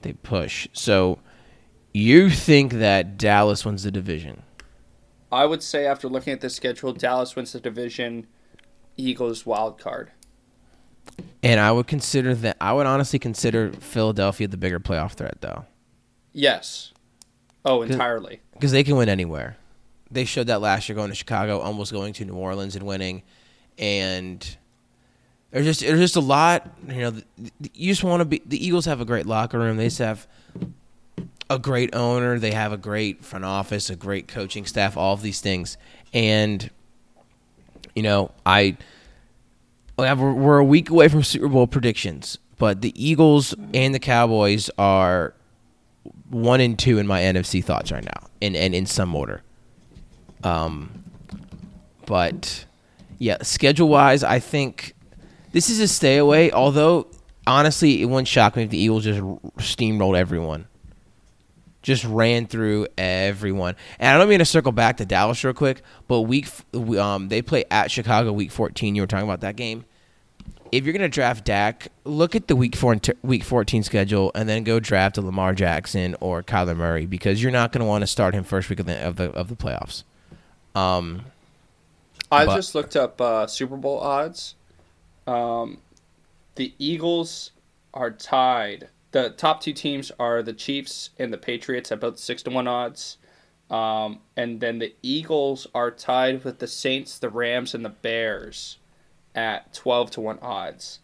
They 0.00 0.14
push. 0.14 0.66
So 0.72 1.18
you 1.92 2.30
think 2.30 2.74
that 2.74 3.18
Dallas 3.18 3.64
wins 3.64 3.84
the 3.84 3.90
division? 3.90 4.42
I 5.32 5.46
would 5.46 5.62
say 5.62 5.86
after 5.86 6.08
looking 6.08 6.32
at 6.32 6.42
the 6.42 6.50
schedule, 6.50 6.92
Dallas 6.92 7.34
wins 7.34 7.52
the 7.52 7.60
division. 7.60 8.26
Eagles 8.98 9.46
wild 9.46 9.78
card. 9.80 10.12
And 11.42 11.58
I 11.58 11.72
would 11.72 11.86
consider 11.86 12.34
that 12.36 12.58
I 12.60 12.72
would 12.72 12.86
honestly 12.86 13.18
consider 13.18 13.72
Philadelphia 13.72 14.46
the 14.46 14.58
bigger 14.58 14.78
playoff 14.78 15.12
threat 15.12 15.38
though. 15.40 15.64
Yes. 16.32 16.92
Oh, 17.64 17.82
entirely. 17.82 18.40
because 18.52 18.72
they 18.72 18.84
can 18.84 18.96
win 18.96 19.08
anywhere. 19.08 19.56
They 20.10 20.24
showed 20.24 20.48
that 20.48 20.60
last 20.60 20.88
year 20.88 20.96
going 20.96 21.08
to 21.08 21.14
Chicago, 21.14 21.60
almost 21.60 21.92
going 21.92 22.12
to 22.14 22.24
New 22.24 22.34
Orleans 22.34 22.76
and 22.76 22.84
winning, 22.84 23.22
and 23.78 24.56
there's 25.50 25.64
just 25.64 25.80
there's 25.80 26.00
just 26.00 26.16
a 26.16 26.20
lot. 26.20 26.70
You 26.86 27.00
know, 27.00 27.22
you 27.72 27.92
just 27.92 28.04
want 28.04 28.20
to 28.20 28.24
be. 28.26 28.42
The 28.44 28.64
Eagles 28.64 28.84
have 28.84 29.00
a 29.00 29.04
great 29.04 29.26
locker 29.26 29.58
room. 29.58 29.76
They 29.78 29.86
just 29.86 29.98
have 29.98 30.26
a 31.54 31.58
great 31.58 31.94
owner. 31.94 32.38
They 32.38 32.52
have 32.52 32.72
a 32.72 32.76
great 32.76 33.24
front 33.24 33.44
office, 33.44 33.90
a 33.90 33.96
great 33.96 34.28
coaching 34.28 34.66
staff. 34.66 34.96
All 34.96 35.14
of 35.14 35.22
these 35.22 35.40
things, 35.40 35.76
and 36.12 36.70
you 37.94 38.02
know, 38.02 38.30
I 38.44 38.76
we're, 39.96 40.58
a 40.58 40.64
week 40.64 40.90
away 40.90 41.08
from 41.08 41.22
Super 41.22 41.48
Bowl 41.48 41.66
predictions, 41.66 42.38
but 42.58 42.80
the 42.80 42.92
Eagles 43.02 43.54
and 43.74 43.94
the 43.94 43.98
Cowboys 43.98 44.70
are 44.78 45.34
one 46.30 46.60
and 46.60 46.78
two 46.78 46.98
in 46.98 47.06
my 47.06 47.20
NFC 47.20 47.62
thoughts 47.62 47.92
right 47.92 48.04
now, 48.04 48.28
and 48.40 48.56
in 48.56 48.86
some 48.86 49.14
order. 49.14 49.42
Um, 50.42 51.04
but 52.06 52.64
yeah, 53.18 53.38
schedule 53.42 53.88
wise, 53.88 54.24
I 54.24 54.38
think 54.38 54.94
this 55.52 55.70
is 55.70 55.78
a 55.78 55.86
stay 55.86 56.16
away. 56.16 56.50
Although 56.50 57.06
honestly, 57.46 58.02
it 58.02 58.06
wouldn't 58.06 58.28
shock 58.28 58.56
me 58.56 58.64
if 58.64 58.70
the 58.70 58.78
Eagles 58.78 59.04
just 59.04 59.20
steamrolled 59.20 60.16
everyone, 60.16 60.66
just 61.82 62.04
ran 62.04 62.46
through 62.46 62.86
everyone. 62.96 63.76
And 63.98 64.14
I 64.14 64.18
don't 64.18 64.28
mean 64.28 64.38
to 64.38 64.44
circle 64.44 64.72
back 64.72 64.96
to 64.98 65.04
Dallas 65.04 65.42
real 65.44 65.52
quick, 65.54 65.82
but 66.08 66.22
week 66.22 66.48
um 66.98 67.28
they 67.28 67.42
play 67.42 67.64
at 67.70 67.90
Chicago 67.90 68.32
week 68.32 68.50
fourteen. 68.50 68.94
You 68.94 69.02
were 69.02 69.06
talking 69.06 69.28
about 69.28 69.40
that 69.40 69.56
game 69.56 69.84
if 70.72 70.84
you're 70.86 70.94
gonna 70.94 71.08
draft 71.08 71.44
Dak, 71.44 71.88
look 72.04 72.34
at 72.34 72.48
the 72.48 72.56
week 72.56 72.74
four 72.74 72.96
week 73.22 73.44
fourteen 73.44 73.82
schedule, 73.82 74.32
and 74.34 74.48
then 74.48 74.64
go 74.64 74.80
draft 74.80 75.18
a 75.18 75.20
Lamar 75.20 75.52
Jackson 75.54 76.16
or 76.18 76.42
Kyler 76.42 76.74
Murray 76.74 77.04
because 77.04 77.42
you're 77.42 77.52
not 77.52 77.72
gonna 77.72 77.84
want 77.84 78.00
to 78.00 78.06
start 78.06 78.32
him 78.34 78.42
first 78.42 78.70
week 78.70 78.80
of 78.80 78.86
the 78.86 78.96
of 79.06 79.16
the 79.16 79.30
of 79.32 79.48
the 79.48 79.54
playoffs. 79.54 80.02
Um, 80.74 81.26
I 82.30 82.46
But- 82.46 82.56
just 82.56 82.74
looked 82.74 82.96
up 82.96 83.20
uh, 83.20 83.46
Super 83.46 83.76
Bowl 83.76 84.00
odds. 84.00 84.54
Um, 85.26 85.78
the 86.54 86.72
Eagles 86.78 87.50
are 87.92 88.10
tied 88.10 88.88
the 89.12 89.30
top 89.30 89.60
two 89.60 89.72
teams 89.72 90.10
are 90.18 90.42
the 90.42 90.52
Chiefs 90.52 91.10
and 91.18 91.32
the 91.32 91.38
Patriots 91.38 91.92
at 91.92 92.00
both 92.00 92.18
six 92.18 92.42
to 92.42 92.50
one 92.50 92.66
odds. 92.66 93.18
Um, 93.70 94.18
and 94.36 94.60
then 94.60 94.78
the 94.80 94.94
Eagles 95.02 95.66
are 95.74 95.90
tied 95.90 96.44
with 96.44 96.58
the 96.58 96.66
Saints, 96.66 97.18
the 97.18 97.30
Rams, 97.30 97.74
and 97.74 97.84
the 97.84 97.90
Bears 97.90 98.78
at 99.34 99.72
twelve 99.72 100.10
to 100.12 100.20
one 100.20 100.38
odds. 100.40 100.98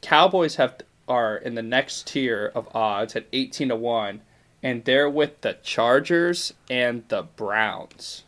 Cowboys 0.00 0.56
have 0.56 0.76
are 1.06 1.36
in 1.36 1.54
the 1.54 1.62
next 1.62 2.06
tier 2.08 2.50
of 2.54 2.68
odds 2.74 3.14
at 3.14 3.26
eighteen 3.32 3.68
to 3.68 3.76
one, 3.76 4.22
and 4.62 4.84
they're 4.84 5.10
with 5.10 5.40
the 5.42 5.56
Chargers 5.62 6.52
and 6.70 7.04
the 7.08 7.22
Browns. 7.22 8.24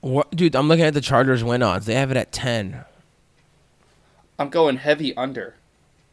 What, 0.00 0.30
dude, 0.30 0.54
I'm 0.54 0.68
looking 0.68 0.84
at 0.84 0.94
the 0.94 1.00
Chargers 1.00 1.42
win 1.42 1.62
odds. 1.62 1.86
They 1.86 1.94
have 1.94 2.10
it 2.10 2.16
at 2.16 2.30
10. 2.30 2.84
I'm 4.38 4.48
going 4.48 4.76
heavy 4.76 5.16
under. 5.16 5.56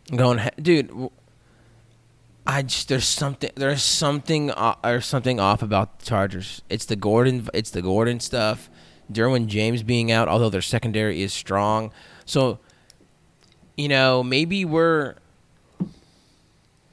I'm 0.10 0.18
going, 0.18 0.40
he- 0.40 0.62
dude. 0.62 1.12
I 2.48 2.62
just 2.62 2.90
there's 2.90 3.08
something 3.08 3.50
there's 3.56 3.82
something 3.82 4.52
uh, 4.52 4.76
there's 4.84 5.06
something 5.06 5.40
off 5.40 5.64
about 5.64 6.00
the 6.00 6.06
Chargers. 6.06 6.62
It's 6.70 6.86
the 6.86 6.96
Gordon 6.96 7.50
it's 7.54 7.72
the 7.72 7.82
Gordon 7.82 8.20
stuff. 8.20 8.70
Derwin 9.12 9.48
James 9.48 9.84
being 9.84 10.12
out, 10.12 10.28
although 10.28 10.50
their 10.50 10.62
secondary 10.62 11.22
is 11.22 11.32
strong. 11.34 11.92
So, 12.26 12.60
you 13.78 13.88
know, 13.88 14.24
maybe 14.24 14.66
we're 14.66 15.16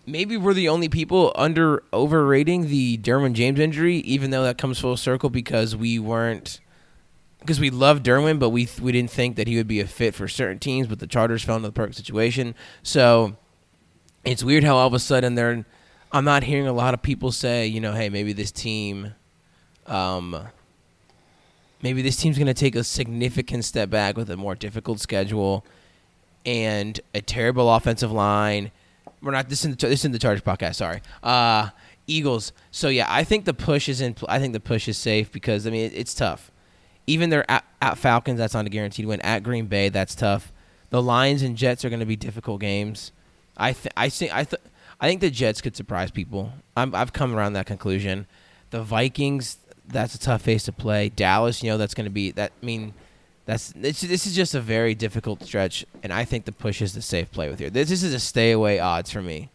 maybe 0.07 0.36
we're 0.36 0.55
the 0.55 0.68
only 0.68 0.88
people 0.88 1.32
under 1.34 1.82
overrating 1.92 2.68
the 2.68 2.98
Derwin 2.98 3.34
James 3.34 3.61
injury, 3.61 3.96
even 3.98 4.30
though 4.30 4.42
that 4.44 4.59
comes 4.59 4.78
full 4.78 4.96
circle 4.96 5.30
because 5.30 5.76
we 5.76 5.98
weren't 5.98 6.61
because 7.40 7.61
we 7.61 7.70
love 7.70 8.03
Derwin, 8.03 8.38
but 8.38 8.50
we 8.50 8.68
we 8.80 8.92
didn't 8.92 9.11
think 9.11 9.36
that 9.36 9.48
he 9.48 9.57
would 9.57 9.68
be 9.68 9.80
a 9.80 9.86
fit 9.86 10.14
for 10.14 10.28
certain 10.28 10.59
teams. 10.59 10.86
But 10.86 10.98
the 10.98 11.07
Chargers 11.07 11.42
fell 11.42 11.57
into 11.57 11.68
the 11.68 11.72
perfect 11.72 11.96
situation, 11.96 12.55
so 12.82 13.36
it's 14.25 14.43
weird 14.45 14.64
how 14.64 14.77
all 14.77 14.87
of 14.87 14.95
a 14.95 14.99
sudden 14.99 15.35
they're. 15.35 15.64
I'm 16.12 16.25
not 16.25 16.43
hearing 16.43 16.66
a 16.66 16.73
lot 16.73 16.93
of 16.93 17.01
people 17.01 17.33
say, 17.33 17.66
you 17.66 17.81
know, 17.81 17.93
hey, 17.93 18.11
maybe 18.11 18.35
this 18.35 18.53
team, 18.53 19.14
um, 19.87 20.47
maybe 21.81 22.03
this 22.03 22.16
team's 22.16 22.37
going 22.37 22.49
to 22.49 22.55
take 22.55 22.77
a 22.77 22.85
significant 22.85 23.64
step 23.64 23.89
back 23.89 24.16
with 24.16 24.29
a 24.29 24.37
more 24.37 24.55
difficult 24.55 25.01
schedule 25.01 25.64
and 26.45 27.01
a 27.14 27.23
terrible 27.23 27.73
offensive 27.75 28.12
line. 28.12 28.70
We're 29.23 29.33
not 29.33 29.49
this 29.49 29.64
in 29.64 29.70
the 29.70 29.77
this 29.77 30.05
in 30.05 30.12
the 30.12 30.18
Chargers 30.18 30.43
podcast. 30.43 30.77
Sorry, 30.77 31.01
uh, 31.23 31.70
Eagles. 32.07 32.53
So 32.70 32.89
yeah, 32.89 33.07
I 33.09 33.25
think 33.25 33.45
the 33.45 33.55
push 33.55 33.89
is 33.89 34.01
in. 34.01 34.16
I 34.29 34.39
think 34.39 34.53
the 34.53 34.61
push 34.61 34.89
is 34.89 34.99
safe 34.99 35.31
because 35.33 35.66
I 35.66 35.70
mean 35.70 35.87
it, 35.87 35.95
it's 35.95 36.14
tough. 36.14 36.51
Even 37.07 37.31
their 37.31 37.49
at, 37.51 37.64
at 37.81 37.99
Falcons, 37.99 38.39
that's 38.39 38.55
not 38.55 38.66
a 38.66 38.68
guaranteed 38.68 39.07
win. 39.07 39.20
At 39.23 39.43
Green 39.43 39.66
Bay, 39.66 39.89
that's 39.89 40.14
tough. 40.14 40.53
The 40.91 41.03
Lions 41.03 41.43
and 41.43 41.57
Jets 41.57 41.85
are 41.85 41.89
going 41.89 42.01
to 42.01 42.07
be 42.07 42.16
difficult 42.16 42.61
games. 42.61 43.12
I 43.63 43.73
th- 43.73 43.93
I 43.97 44.09
think 44.09 44.35
I 44.35 44.45
th- 44.45 44.63
I 45.01 45.09
think 45.09 45.21
the 45.21 45.31
Jets 45.31 45.61
could 45.61 45.77
surprise 45.77 46.11
people. 46.11 46.53
I'm, 46.77 46.95
I've 46.95 47.13
come 47.13 47.35
around 47.35 47.53
that 47.55 47.67
conclusion. 47.67 48.27
The 48.71 48.83
Vikings, 48.83 49.59
that's 49.87 50.15
a 50.15 50.19
tough 50.19 50.43
face 50.43 50.65
to 50.65 50.73
play. 50.73 51.09
Dallas, 51.09 51.63
you 51.63 51.71
know, 51.71 51.79
that's 51.79 51.95
going 51.95 52.05
to 52.07 52.11
be 52.11 52.33
that. 52.33 52.53
I 52.63 52.67
mean, 52.67 52.93
that's 53.47 53.73
this, 53.73 54.01
this 54.01 54.27
is 54.27 54.35
just 54.35 54.55
a 54.55 54.61
very 54.61 54.95
difficult 54.95 55.43
stretch, 55.45 55.85
and 56.03 56.13
I 56.13 56.25
think 56.25 56.45
the 56.45 56.53
push 56.53 56.83
is 56.83 56.93
the 56.95 57.03
safe 57.03 57.31
play 57.31 57.49
with 57.49 57.61
here. 57.61 57.71
This, 57.71 57.89
this 57.89 58.03
is 58.03 58.13
a 58.15 58.21
stay 58.21 58.51
away 58.53 58.81
odds 58.81 59.11
for 59.11 59.23
me. 59.23 59.51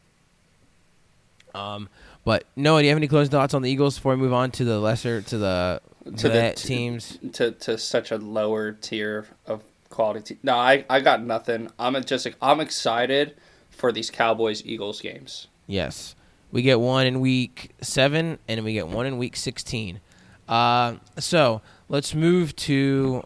Um, 1.54 1.90
but 2.24 2.46
Noah, 2.56 2.82
do 2.82 2.86
you 2.86 2.90
have 2.92 2.98
any 2.98 3.08
closing 3.08 3.32
thoughts 3.32 3.54
on 3.54 3.62
the 3.62 3.70
Eagles 3.70 3.96
before 3.96 4.14
we 4.16 4.22
move 4.22 4.34
on 4.34 4.52
to 4.52 4.64
the 4.64 4.80
lesser 4.80 5.22
to 5.22 5.38
the 5.38 5.82
To 6.06 6.12
the 6.12 6.30
the 6.30 6.54
teams? 6.56 7.20
to 7.34 7.52
to 7.52 7.78
such 7.78 8.12
a 8.12 8.18
lower 8.18 8.72
tier 8.74 9.28
of 9.46 9.64
quality. 9.90 10.36
Te- 10.36 10.40
no, 10.44 10.56
I 10.56 10.86
I 10.90 11.00
got 11.00 11.24
nothing. 11.24 11.70
I'm 11.80 12.02
just 12.04 12.28
I'm 12.42 12.60
excited 12.60 13.36
for 13.78 13.92
these 13.92 14.10
Cowboys 14.10 14.64
Eagles 14.66 15.00
games. 15.02 15.48
Yes. 15.68 16.16
We 16.52 16.62
get 16.62 16.80
one 16.80 17.06
in 17.06 17.20
week 17.20 17.72
seven, 17.82 18.40
and 18.48 18.64
we 18.64 18.74
get 18.74 18.88
one 18.88 19.06
in 19.06 19.18
week 19.18 19.36
16. 19.36 20.00
Uh, 20.48 20.96
so 21.20 21.62
let's 21.90 22.16
move 22.16 22.56
to 22.56 23.24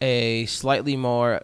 a 0.00 0.46
slightly 0.46 0.96
more 0.96 1.42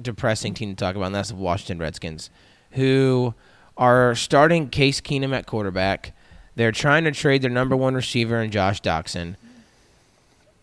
depressing 0.00 0.54
team 0.54 0.70
to 0.70 0.76
talk 0.76 0.96
about, 0.96 1.06
and 1.06 1.14
that's 1.14 1.28
the 1.28 1.36
Washington 1.36 1.78
Redskins, 1.78 2.30
who 2.72 3.34
are 3.76 4.14
starting 4.14 4.68
Case 4.68 5.00
Keenum 5.00 5.34
at 5.34 5.46
quarterback. 5.46 6.14
They're 6.56 6.72
trying 6.72 7.04
to 7.04 7.12
trade 7.12 7.42
their 7.42 7.50
number 7.50 7.76
one 7.76 7.94
receiver 7.94 8.42
in 8.42 8.50
Josh 8.50 8.80
Doctson. 8.82 9.36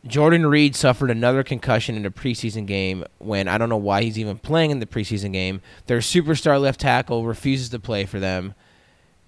Jordan 0.07 0.45
Reed 0.45 0.75
suffered 0.75 1.09
another 1.09 1.43
concussion 1.43 1.95
in 1.95 2.05
a 2.05 2.11
preseason 2.11 2.67
game 2.67 3.03
when 3.17 3.47
I 3.47 3.57
don't 3.57 3.69
know 3.69 3.77
why 3.77 4.03
he's 4.03 4.19
even 4.19 4.37
playing 4.37 4.69
in 4.69 4.79
the 4.79 4.85
preseason 4.85 5.33
game. 5.33 5.61
Their 5.87 5.99
superstar 5.99 6.61
left 6.61 6.79
tackle 6.79 7.25
refuses 7.25 7.69
to 7.69 7.79
play 7.79 8.05
for 8.05 8.19
them. 8.19 8.53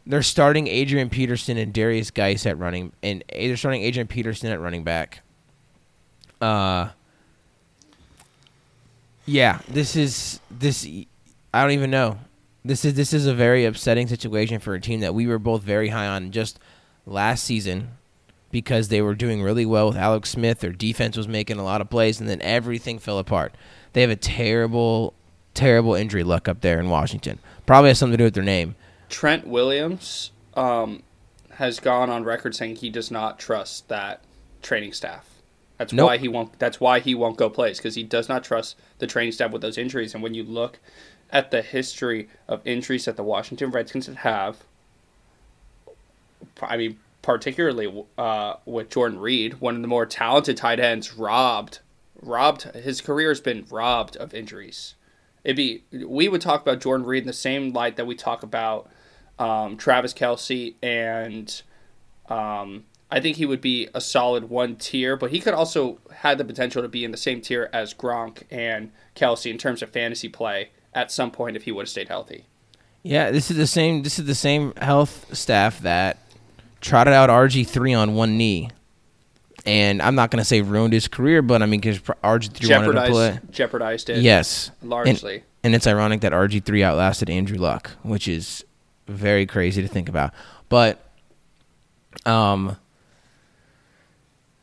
They're 0.05 0.23
starting 0.23 0.67
Adrian 0.67 1.09
Peterson 1.09 1.57
and 1.57 1.73
Derrius 1.73 2.13
Guice 2.13 2.45
at 2.45 2.57
running, 2.57 2.93
and 3.01 3.23
they're 3.29 3.57
starting 3.57 3.81
Adrian 3.81 4.07
Peterson 4.07 4.51
at 4.51 4.61
running 4.61 4.83
back. 4.83 5.21
Uh, 6.39 6.89
yeah, 9.25 9.59
this 9.67 9.95
is 9.95 10.39
this. 10.51 10.87
I 11.53 11.61
don't 11.61 11.71
even 11.71 11.89
know. 11.89 12.19
This 12.63 12.85
is 12.85 12.93
this 12.93 13.13
is 13.13 13.25
a 13.25 13.33
very 13.33 13.65
upsetting 13.65 14.07
situation 14.07 14.59
for 14.59 14.75
a 14.75 14.79
team 14.79 14.99
that 14.99 15.15
we 15.15 15.25
were 15.25 15.39
both 15.39 15.63
very 15.63 15.89
high 15.89 16.07
on 16.07 16.31
just 16.31 16.59
last 17.05 17.43
season 17.43 17.89
because 18.51 18.87
they 18.87 19.01
were 19.01 19.15
doing 19.15 19.41
really 19.43 19.65
well 19.65 19.87
with 19.87 19.97
Alex 19.97 20.29
Smith. 20.31 20.59
Their 20.59 20.71
defense 20.71 21.17
was 21.17 21.27
making 21.27 21.57
a 21.59 21.63
lot 21.63 21.81
of 21.81 21.89
plays, 21.89 22.19
and 22.19 22.29
then 22.29 22.41
everything 22.41 22.99
fell 22.99 23.19
apart. 23.19 23.53
They 23.93 24.01
have 24.01 24.09
a 24.09 24.15
terrible, 24.15 25.13
terrible 25.53 25.95
injury 25.95 26.23
luck 26.23 26.47
up 26.47 26.61
there 26.61 26.79
in 26.79 26.89
Washington. 26.89 27.39
Probably 27.65 27.89
has 27.89 27.99
something 27.99 28.13
to 28.13 28.17
do 28.17 28.23
with 28.25 28.33
their 28.33 28.43
name. 28.43 28.75
Trent 29.09 29.47
Williams 29.47 30.31
um, 30.55 31.03
has 31.51 31.79
gone 31.79 32.09
on 32.09 32.23
record 32.23 32.55
saying 32.55 32.77
he 32.77 32.89
does 32.89 33.11
not 33.11 33.39
trust 33.39 33.87
that 33.89 34.21
training 34.61 34.93
staff. 34.93 35.25
That's 35.77 35.93
Nope. 35.93 36.07
why 36.07 36.17
he 36.17 36.27
won't. 36.27 36.57
That's 36.59 36.79
why 36.79 36.99
he 36.99 37.13
won't 37.13 37.37
go 37.37 37.49
plays 37.49 37.77
because 37.77 37.95
he 37.95 38.03
does 38.03 38.27
not 38.27 38.43
trust 38.43 38.75
the 38.97 39.05
training 39.07 39.31
staff 39.33 39.51
with 39.51 39.61
those 39.61 39.77
injuries. 39.77 40.13
And 40.13 40.23
when 40.23 40.33
you 40.33 40.43
look 40.43 40.79
at 41.31 41.51
the 41.51 41.61
history 41.61 42.29
of 42.47 42.65
injuries 42.65 43.05
that 43.05 43.15
the 43.15 43.23
Washington 43.23 43.69
Redskins 43.69 44.07
have, 44.07 44.57
I 46.61 46.77
mean, 46.77 46.97
particularly 47.27 48.05
uh, 48.17 48.53
with 48.65 48.89
Jordan 48.89 49.19
Reed, 49.19 49.59
one 49.59 49.75
of 49.75 49.81
the 49.81 49.87
more 49.89 50.05
talented 50.05 50.55
tight 50.55 50.79
ends, 50.79 51.15
robbed, 51.15 51.79
robbed. 52.21 52.63
His 52.73 53.01
career 53.01 53.27
has 53.27 53.41
been 53.41 53.65
robbed 53.69 54.15
of 54.15 54.33
injuries. 54.33 54.95
It'd 55.43 55.57
be 55.57 55.83
we 55.91 56.29
would 56.29 56.39
talk 56.39 56.61
about 56.61 56.79
Jordan 56.79 57.05
Reed 57.05 57.23
in 57.23 57.27
the 57.27 57.33
same 57.33 57.73
light 57.73 57.97
that 57.97 58.07
we 58.07 58.15
talk 58.15 58.43
about 58.43 58.89
um, 59.37 59.75
Travis 59.75 60.13
Kelce, 60.13 60.75
and 60.81 61.61
um, 62.29 62.85
I 63.11 63.19
think 63.19 63.35
he 63.35 63.45
would 63.45 63.59
be 63.59 63.89
a 63.93 63.99
solid 63.99 64.49
one 64.49 64.77
tier, 64.77 65.17
but 65.17 65.31
he 65.31 65.41
could 65.41 65.53
also 65.53 65.99
had 66.13 66.37
the 66.37 66.45
potential 66.45 66.81
to 66.81 66.87
be 66.87 67.03
in 67.03 67.11
the 67.11 67.17
same 67.17 67.41
tier 67.41 67.69
as 67.73 67.93
Gronk 67.93 68.43
and 68.49 68.93
Kelce 69.17 69.51
in 69.51 69.57
terms 69.57 69.81
of 69.81 69.89
fantasy 69.89 70.29
play 70.29 70.69
at 70.93 71.11
some 71.11 71.31
point 71.31 71.57
if 71.57 71.63
he 71.63 71.73
would 71.73 71.83
have 71.83 71.89
stayed 71.89 72.07
healthy. 72.07 72.45
Yeah, 73.03 73.31
this 73.31 73.51
is 73.51 73.57
the 73.57 73.67
same. 73.67 74.03
This 74.03 74.17
is 74.17 74.25
the 74.25 74.35
same 74.35 74.73
health 74.75 75.35
staff 75.35 75.79
that 75.81 76.17
trotted 76.81 77.13
out 77.13 77.29
RG 77.29 77.67
three 77.67 77.93
on 77.93 78.15
one 78.15 78.37
knee, 78.37 78.69
and 79.65 80.01
I'm 80.01 80.15
not 80.15 80.31
going 80.31 80.39
to 80.41 80.45
say 80.45 80.61
ruined 80.61 80.93
his 80.93 81.07
career, 81.07 81.41
but 81.41 81.61
I 81.61 81.65
mean 81.65 81.79
because 81.79 81.99
RG 81.99 82.51
three 82.53 82.69
wanted 82.73 82.93
to 82.93 83.07
play. 83.09 83.29
Jeopardized, 83.31 83.51
jeopardized 83.53 84.09
it 84.09 84.17
Yes, 84.21 84.71
largely. 84.81 85.43
and 85.63 85.75
it's 85.75 85.87
ironic 85.87 86.21
that 86.21 86.31
RG 86.31 86.63
three 86.63 86.83
outlasted 86.83 87.29
Andrew 87.29 87.57
Luck, 87.57 87.91
which 88.03 88.27
is 88.27 88.63
very 89.07 89.45
crazy 89.45 89.81
to 89.81 89.87
think 89.87 90.09
about. 90.09 90.33
But 90.69 91.03
um, 92.25 92.77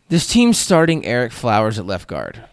this 0.09 0.27
team's 0.27 0.59
starting 0.59 1.03
Ereck 1.03 1.33
Flowers 1.33 1.79
at 1.79 1.87
left 1.87 2.09
guard. 2.09 2.45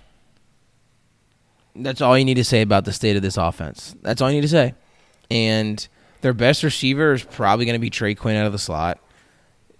That's 1.75 2.01
all 2.01 2.17
you 2.17 2.25
need 2.25 2.35
to 2.35 2.43
say 2.43 2.61
about 2.61 2.85
the 2.85 2.91
state 2.93 3.15
of 3.15 3.21
this 3.21 3.37
offense. 3.37 3.95
That's 4.01 4.21
all 4.21 4.29
you 4.29 4.35
need 4.35 4.41
to 4.41 4.47
say. 4.49 4.73
And 5.29 5.85
their 6.21 6.33
best 6.33 6.63
receiver 6.63 7.13
is 7.13 7.23
probably 7.23 7.65
going 7.65 7.75
to 7.75 7.79
be 7.79 7.89
Trey 7.89 8.13
Quinn 8.13 8.35
out 8.35 8.45
of 8.45 8.51
the 8.51 8.59
slot. 8.59 8.99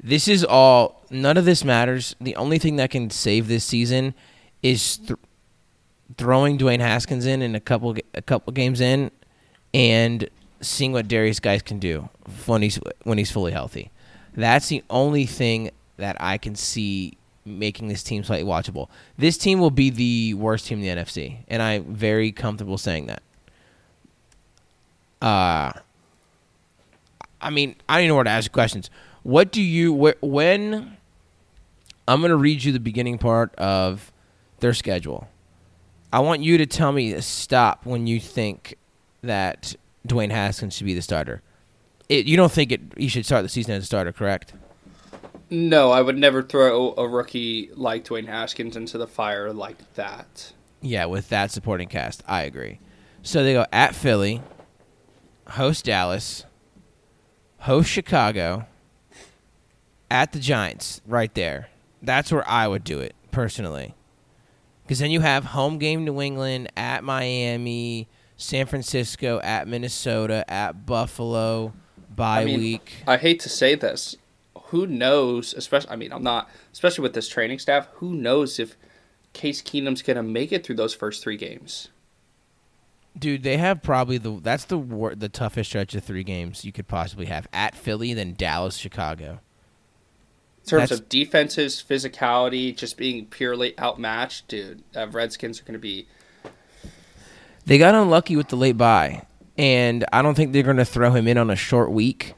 This 0.04 0.28
is 0.28 0.44
all. 0.44 1.04
None 1.12 1.38
of 1.38 1.46
this 1.46 1.64
matters. 1.64 2.16
The 2.20 2.36
only 2.36 2.58
thing 2.58 2.78
that 2.78 2.90
can 2.90 3.10
save 3.10 3.48
this 3.48 3.64
season 3.64 4.14
is 4.64 4.98
th- 4.98 5.20
throwing 6.18 6.58
Dwayne 6.58 6.80
Haskins 6.80 7.26
in 7.26 7.42
in 7.42 7.54
a 7.54 7.60
couple 7.60 7.96
a 8.14 8.22
couple 8.22 8.52
games 8.54 8.82
in, 8.82 9.12
and 9.74 10.28
seeing 10.60 10.92
what 10.92 11.08
Derrius 11.08 11.42
Guice 11.42 11.62
can 11.62 11.78
do 11.78 12.10
when 12.46 12.64
he's 12.64 12.80
when 13.04 13.18
he's 13.20 13.32
fully 13.32 13.52
healthy. 13.52 13.92
That's 14.36 14.70
the 14.70 14.84
only 14.90 15.26
thing 15.26 15.72
that 15.98 16.18
I 16.20 16.38
can 16.38 16.56
see 16.56 17.18
making 17.46 17.88
this 17.88 18.02
team 18.02 18.24
slightly 18.24 18.50
watchable. 18.50 18.88
This 19.18 19.38
team 19.38 19.60
will 19.60 19.72
be 19.72 19.90
the 19.90 20.34
worst 20.36 20.68
team 20.68 20.82
in 20.82 20.96
the 20.96 21.02
NFC, 21.02 21.38
and 21.48 21.62
I'm 21.62 21.94
very 21.94 22.32
comfortable 22.32 22.78
saying 22.78 23.08
that. 23.08 23.22
Uh 25.22 25.74
I 27.44 27.50
mean, 27.50 27.76
I 27.90 27.96
don't 27.96 28.04
even 28.04 28.10
know 28.10 28.16
where 28.16 28.24
to 28.24 28.30
ask 28.30 28.52
questions. 28.52 28.90
What 29.24 29.52
do 29.52 29.62
you 29.62 29.96
wh- 29.96 30.24
when 30.24 30.98
I'm 32.08 32.20
going 32.20 32.30
to 32.32 32.38
read 32.38 32.64
you 32.64 32.72
the 32.72 32.80
beginning 32.80 33.18
part 33.18 33.56
of 33.56 34.12
their 34.62 34.74
schedule. 34.74 35.28
I 36.14 36.20
want 36.20 36.42
you 36.42 36.58
to 36.58 36.66
tell 36.66 36.92
me 36.92 37.14
to 37.14 37.22
stop 37.22 37.86
when 37.86 38.08
you 38.08 38.20
think 38.20 38.76
that 39.22 39.76
Dwayne 40.08 40.32
Haskins 40.32 40.76
should 40.76 40.86
be 40.86 40.94
the 40.94 41.02
starter. 41.02 41.42
It, 42.10 42.26
you 42.26 42.38
don't 42.38 42.52
think 42.52 42.72
it? 42.72 42.82
You 42.98 43.10
should 43.10 43.26
start 43.26 43.44
the 43.44 43.50
season 43.50 43.76
as 43.76 43.84
a 43.84 43.86
starter, 43.86 44.12
correct? 44.12 44.54
No, 45.50 45.92
I 45.92 46.02
would 46.02 46.18
never 46.18 46.42
throw 46.42 46.94
a 46.98 47.08
rookie 47.08 47.70
like 47.76 48.06
Dwayne 48.06 48.28
Haskins 48.28 48.76
into 48.76 48.98
the 48.98 49.08
fire 49.08 49.52
like 49.52 49.94
that. 49.96 50.54
Yeah, 50.82 51.06
with 51.06 51.30
that 51.30 51.52
supporting 51.52 51.88
cast, 51.88 52.24
I 52.28 52.42
agree. 52.42 52.80
So 53.22 53.44
they 53.44 53.54
go 53.54 53.66
at 53.72 53.94
Philly, 53.94 54.42
host 55.50 55.86
Dallas, 55.86 56.46
host 57.60 57.90
Chicago, 57.90 58.66
at 60.12 60.34
the 60.34 60.40
Giants, 60.40 61.02
right 61.08 61.34
there. 61.34 61.70
That's 62.02 62.32
where 62.32 62.48
I 62.48 62.68
would 62.68 62.84
do 62.84 63.00
it 63.00 63.16
personally. 63.32 63.96
Because 64.84 65.00
then 65.00 65.10
you 65.10 65.22
have 65.22 65.46
home 65.46 65.78
game 65.78 66.04
New 66.04 66.22
England, 66.22 66.70
at 66.76 67.04
Miami, 67.04 68.10
San 68.36 68.66
Francisco, 68.66 69.40
at 69.40 69.70
Minnesota, 69.70 70.44
at 70.52 70.86
Buffalo, 70.86 71.72
bye 72.14 72.42
I 72.42 72.46
mean, 72.46 72.60
week. 72.60 72.94
I 73.08 73.16
hate 73.18 73.40
to 73.42 73.50
say 73.50 73.74
this. 73.74 74.18
Who 74.66 74.86
knows, 74.86 75.54
especially 75.54 75.92
I 75.92 75.96
mean, 75.96 76.12
I'm 76.12 76.24
not 76.24 76.50
especially 76.74 77.04
with 77.04 77.14
this 77.14 77.30
training 77.30 77.60
staff, 77.60 77.88
who 77.94 78.14
knows 78.14 78.60
if 78.60 78.76
Case 79.32 79.62
Keenum's 79.62 80.02
going 80.02 80.18
to 80.18 80.24
make 80.24 80.52
it 80.52 80.66
through 80.66 80.76
those 80.76 80.94
first 80.94 81.24
3 81.24 81.38
games. 81.38 81.88
Dude, 83.18 83.44
they 83.44 83.58
have 83.58 83.82
probably 83.82 84.18
the 84.18 84.40
that's 84.42 84.66
the 84.66 84.78
wor- 84.78 85.16
the 85.16 85.30
toughest 85.30 85.70
stretch 85.70 85.96
of 85.96 86.04
three 86.04 86.24
games 86.24 86.66
you 86.66 86.72
could 86.72 86.88
possibly 86.88 87.28
have 87.28 87.48
at 87.54 87.76
Philly, 87.76 88.14
then 88.14 88.34
Dallas, 88.34 88.76
Chicago. 88.76 89.40
In 90.64 90.68
terms 90.68 90.90
That's- 90.90 91.00
of 91.00 91.10
defenses, 91.10 91.84
physicality, 91.88 92.76
just 92.76 92.96
being 92.98 93.26
purely 93.26 93.78
outmatched, 93.80 94.48
dude, 94.48 94.84
uh, 94.96 95.08
Redskins 95.08 95.60
are 95.60 95.64
going 95.64 95.74
to 95.74 95.80
be 95.80 96.08
They 97.66 97.78
got 97.78 97.96
unlucky 97.96 98.36
with 98.36 98.48
the 98.50 98.56
late 98.56 98.78
bye, 98.78 99.24
and 99.58 100.06
I 100.14 100.22
don't 100.22 100.36
think 100.36 100.52
they're 100.54 100.64
going 100.64 100.78
to 100.78 100.86
throw 100.86 101.12
him 101.12 101.28
in 101.28 101.38
on 101.38 101.50
a 101.50 101.56
short 101.56 101.92
week. 101.92 102.34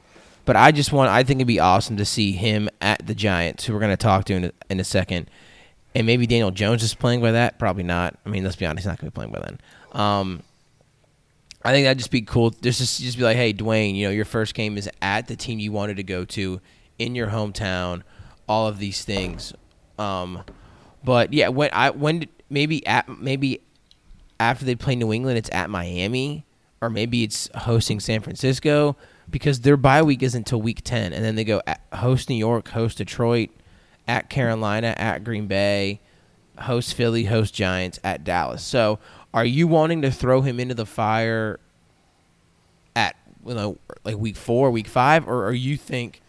But 0.46 0.56
I 0.56 0.72
just 0.72 0.92
want 0.92 1.10
I 1.10 1.22
think 1.22 1.38
it'd 1.38 1.46
be 1.46 1.60
awesome 1.60 1.96
to 1.96 2.04
see 2.04 2.32
him 2.32 2.68
at 2.80 3.06
the 3.06 3.14
Giants, 3.14 3.64
who 3.64 3.72
we're 3.72 3.80
going 3.80 3.90
to 3.92 3.96
talk 3.96 4.24
to 4.26 4.34
in 4.34 4.44
a, 4.46 4.52
in 4.68 4.80
a 4.80 4.84
second, 4.84 5.30
and 5.94 6.06
maybe 6.06 6.26
Daniel 6.26 6.50
Jones 6.50 6.82
is 6.82 6.94
playing 6.94 7.22
by 7.22 7.32
that. 7.32 7.58
Probably 7.58 7.82
not. 7.84 8.18
I 8.26 8.28
mean, 8.28 8.44
let's 8.44 8.56
be 8.56 8.66
honest, 8.66 8.82
he's 8.82 8.86
not 8.86 8.98
going 8.98 9.10
to 9.10 9.12
be 9.12 9.14
playing 9.14 9.32
by 9.32 9.40
then. 9.40 9.60
Um, 9.92 10.42
I 11.64 11.72
think 11.72 11.86
that'd 11.86 11.96
just 11.98 12.10
be 12.10 12.20
cool. 12.20 12.50
Just 12.50 12.78
just 12.78 13.00
just 13.00 13.16
be 13.16 13.24
like, 13.24 13.36
hey, 13.36 13.54
Dwayne, 13.54 13.94
you 13.94 14.06
know, 14.06 14.12
your 14.12 14.26
first 14.26 14.54
game 14.54 14.76
is 14.76 14.90
at 15.00 15.28
the 15.28 15.36
team 15.36 15.58
you 15.58 15.72
wanted 15.72 15.96
to 15.96 16.02
go 16.02 16.26
to 16.26 16.60
in 16.98 17.14
your 17.14 17.28
hometown. 17.28 18.02
All 18.46 18.68
of 18.68 18.78
these 18.78 19.04
things, 19.04 19.54
um, 19.98 20.42
but 21.02 21.32
yeah, 21.32 21.48
when 21.48 21.70
I 21.72 21.90
when 21.90 22.26
maybe 22.50 22.86
at 22.86 23.08
maybe 23.08 23.60
after 24.40 24.64
they 24.64 24.74
play 24.74 24.96
New 24.96 25.12
England, 25.12 25.38
it's 25.38 25.50
at 25.52 25.70
Miami, 25.70 26.44
or 26.80 26.90
maybe 26.90 27.22
it's 27.22 27.48
hosting 27.54 28.00
San 28.00 28.20
Francisco 28.20 28.96
because 29.30 29.60
their 29.60 29.76
bye 29.76 30.02
week 30.02 30.22
isn't 30.22 30.40
until 30.40 30.60
week 30.60 30.82
ten, 30.82 31.12
and 31.12 31.24
then 31.24 31.34
they 31.34 31.44
go 31.44 31.62
at, 31.66 31.80
host 31.92 32.28
New 32.28 32.36
York, 32.36 32.68
host 32.68 32.98
Detroit, 32.98 33.50
at 34.06 34.28
Carolina, 34.28 34.94
at 34.98 35.24
Green 35.24 35.46
Bay, 35.46 36.00
host 36.60 36.94
Philly, 36.94 37.24
host 37.24 37.54
Giants, 37.54 37.98
at 38.04 38.24
Dallas. 38.24 38.62
So, 38.62 38.98
are 39.32 39.44
you 39.44 39.66
wanting 39.66 40.02
to 40.02 40.10
throw 40.10 40.42
him 40.42 40.60
into 40.60 40.74
the 40.74 40.86
fire 40.86 41.60
at 42.96 43.16
you 43.46 43.54
know 43.54 43.78
like 44.04 44.16
week 44.16 44.36
four, 44.36 44.70
week 44.70 44.88
five, 44.88 45.28
or, 45.28 45.46
or 45.46 45.52
you 45.52 45.76
think? 45.76 46.20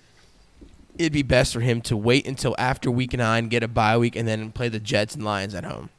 It'd 0.98 1.14
be 1.14 1.24
best 1.24 1.54
for 1.54 1.60
him 1.60 1.82
to 1.82 1.98
wait 1.98 2.26
until 2.26 2.56
after 2.58 2.90
week 2.90 3.14
nine, 3.14 3.50
get 3.50 3.64
a 3.64 3.68
bye 3.68 3.98
week, 3.98 4.16
and 4.16 4.28
then 4.28 4.52
play 4.52 4.70
the 4.70 4.80
Jets 4.80 5.16
and 5.16 5.24
Lions 5.24 5.54
at 5.54 5.66
home. 5.66 5.90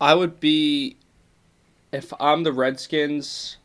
I 0.00 0.14
would 0.14 0.40
be 0.40 0.96
if 1.92 2.12
I'm 2.18 2.42
the 2.42 2.52
Redskins. 2.52 3.58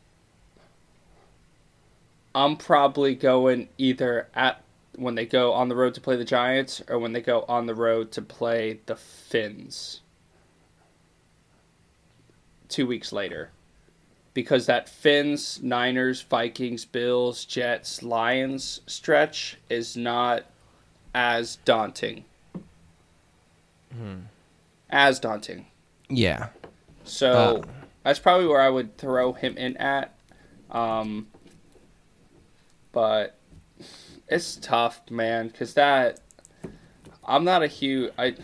I'm 2.34 2.56
probably 2.56 3.16
going 3.16 3.68
either 3.76 4.28
at 4.34 4.62
when 4.94 5.16
they 5.16 5.26
go 5.26 5.52
on 5.52 5.68
the 5.68 5.74
road 5.74 5.94
to 5.94 6.00
play 6.00 6.16
the 6.16 6.24
Giants 6.24 6.82
or 6.88 6.98
when 6.98 7.12
they 7.12 7.20
go 7.20 7.44
on 7.48 7.66
the 7.66 7.74
road 7.74 8.12
to 8.12 8.22
play 8.22 8.80
the 8.86 8.94
Fins. 8.94 10.00
Two 12.68 12.86
weeks 12.86 13.12
later. 13.12 13.50
Because 14.38 14.66
that 14.66 14.88
Fins, 14.88 15.60
Niners, 15.64 16.22
Vikings, 16.22 16.84
Bills, 16.84 17.44
Jets, 17.44 18.04
Lions 18.04 18.82
stretch 18.86 19.58
is 19.68 19.96
not 19.96 20.44
as 21.12 21.56
daunting. 21.64 22.24
As 24.90 25.18
daunting. 25.18 25.66
Yeah, 26.08 26.50
So 27.02 27.32
Uh. 27.32 27.62
that's 28.04 28.20
probably 28.20 28.46
where 28.46 28.60
I 28.60 28.70
would 28.70 28.96
throw 28.96 29.32
him 29.32 29.56
in 29.56 29.76
at. 29.78 30.14
Um, 30.70 31.26
but 32.92 33.36
it's 34.28 34.54
tough, 34.54 35.00
man, 35.10 35.48
because 35.48 35.74
that 35.74 36.20
I'm 37.26 37.42
not 37.42 37.64
a 37.64 37.66
huge 37.66 38.12
I. 38.16 38.36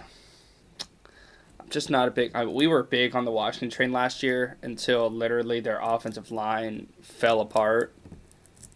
Just 1.75 1.91
not 1.91 2.07
a 2.07 2.13
big. 2.13 2.31
I, 2.37 2.45
we 2.45 2.69
were 2.69 2.85
big 2.85 3.17
on 3.17 3.25
the 3.25 3.33
Washington 3.33 3.69
train 3.69 3.91
last 3.91 4.23
year 4.23 4.57
until 4.63 5.11
literally 5.11 5.59
their 5.59 5.81
offensive 5.83 6.31
line 6.31 6.87
fell 7.03 7.41
apart. 7.41 7.93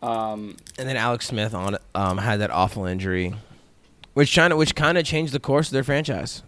Um, 0.02 0.56
and 0.76 0.88
then 0.88 0.96
Alex 0.96 1.28
Smith 1.28 1.54
on 1.54 1.76
um, 1.94 2.18
had 2.18 2.40
that 2.40 2.50
awful 2.50 2.86
injury, 2.86 3.36
which 4.14 4.34
kind 4.34 4.52
of 4.52 4.58
which 4.58 4.74
kind 4.74 4.98
of 4.98 5.04
changed 5.04 5.32
the 5.32 5.38
course 5.38 5.68
of 5.68 5.74
their 5.74 5.84
franchise. 5.84 6.42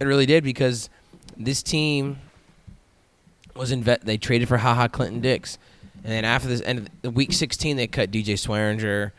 It 0.00 0.06
really 0.06 0.26
did 0.26 0.42
because 0.42 0.90
this 1.36 1.62
team 1.62 2.18
was 3.54 3.70
in 3.70 3.84
vet. 3.84 4.04
They 4.04 4.18
traded 4.18 4.48
for 4.48 4.58
Ha 4.58 4.74
Ha 4.74 4.88
Clinton-Dix, 4.88 5.56
and 6.02 6.12
then 6.12 6.24
after 6.24 6.48
this 6.48 6.62
end 6.62 6.80
of 6.80 6.88
the 7.02 7.12
week 7.12 7.32
16, 7.32 7.76
they 7.76 7.86
cut 7.86 8.10
DJ 8.10 8.34
Swearinger. 8.34 9.12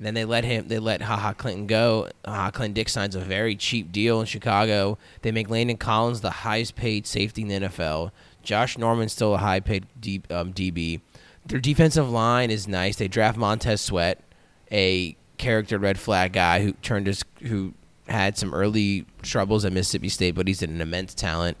Then 0.00 0.14
they 0.14 0.24
let 0.24 0.44
him. 0.44 0.68
They 0.68 0.78
let 0.78 1.02
Ha 1.02 1.16
Ha 1.16 1.32
Clinton 1.32 1.66
go. 1.66 2.08
Ha 2.24 2.32
Ha 2.32 2.50
Clinton-Dix 2.50 2.92
signs 2.92 3.14
a 3.14 3.20
very 3.20 3.56
cheap 3.56 3.90
deal 3.90 4.20
in 4.20 4.26
Chicago. 4.26 4.96
They 5.22 5.32
make 5.32 5.50
Landon 5.50 5.76
Collins 5.76 6.20
the 6.20 6.30
highest 6.30 6.76
paid 6.76 7.06
safety 7.06 7.42
in 7.42 7.48
the 7.48 7.68
NFL. 7.68 8.12
Josh 8.42 8.78
Norman's 8.78 9.12
still 9.12 9.34
a 9.34 9.38
high 9.38 9.60
paid 9.60 9.84
um, 10.30 10.52
DB. 10.52 11.00
Their 11.46 11.60
defensive 11.60 12.08
line 12.08 12.50
is 12.50 12.68
nice. 12.68 12.96
They 12.96 13.08
draft 13.08 13.36
Montez 13.36 13.80
Sweat, 13.80 14.22
a 14.70 15.16
character 15.38 15.78
red 15.78 15.98
flag 15.98 16.32
guy 16.32 16.62
who 16.62 16.72
turned 16.74 17.06
his 17.06 17.24
who 17.42 17.74
had 18.08 18.38
some 18.38 18.54
early 18.54 19.04
troubles 19.22 19.64
at 19.64 19.72
Mississippi 19.72 20.08
State, 20.08 20.34
but 20.34 20.46
he's 20.46 20.62
an 20.62 20.80
immense 20.80 21.14
talent. 21.14 21.56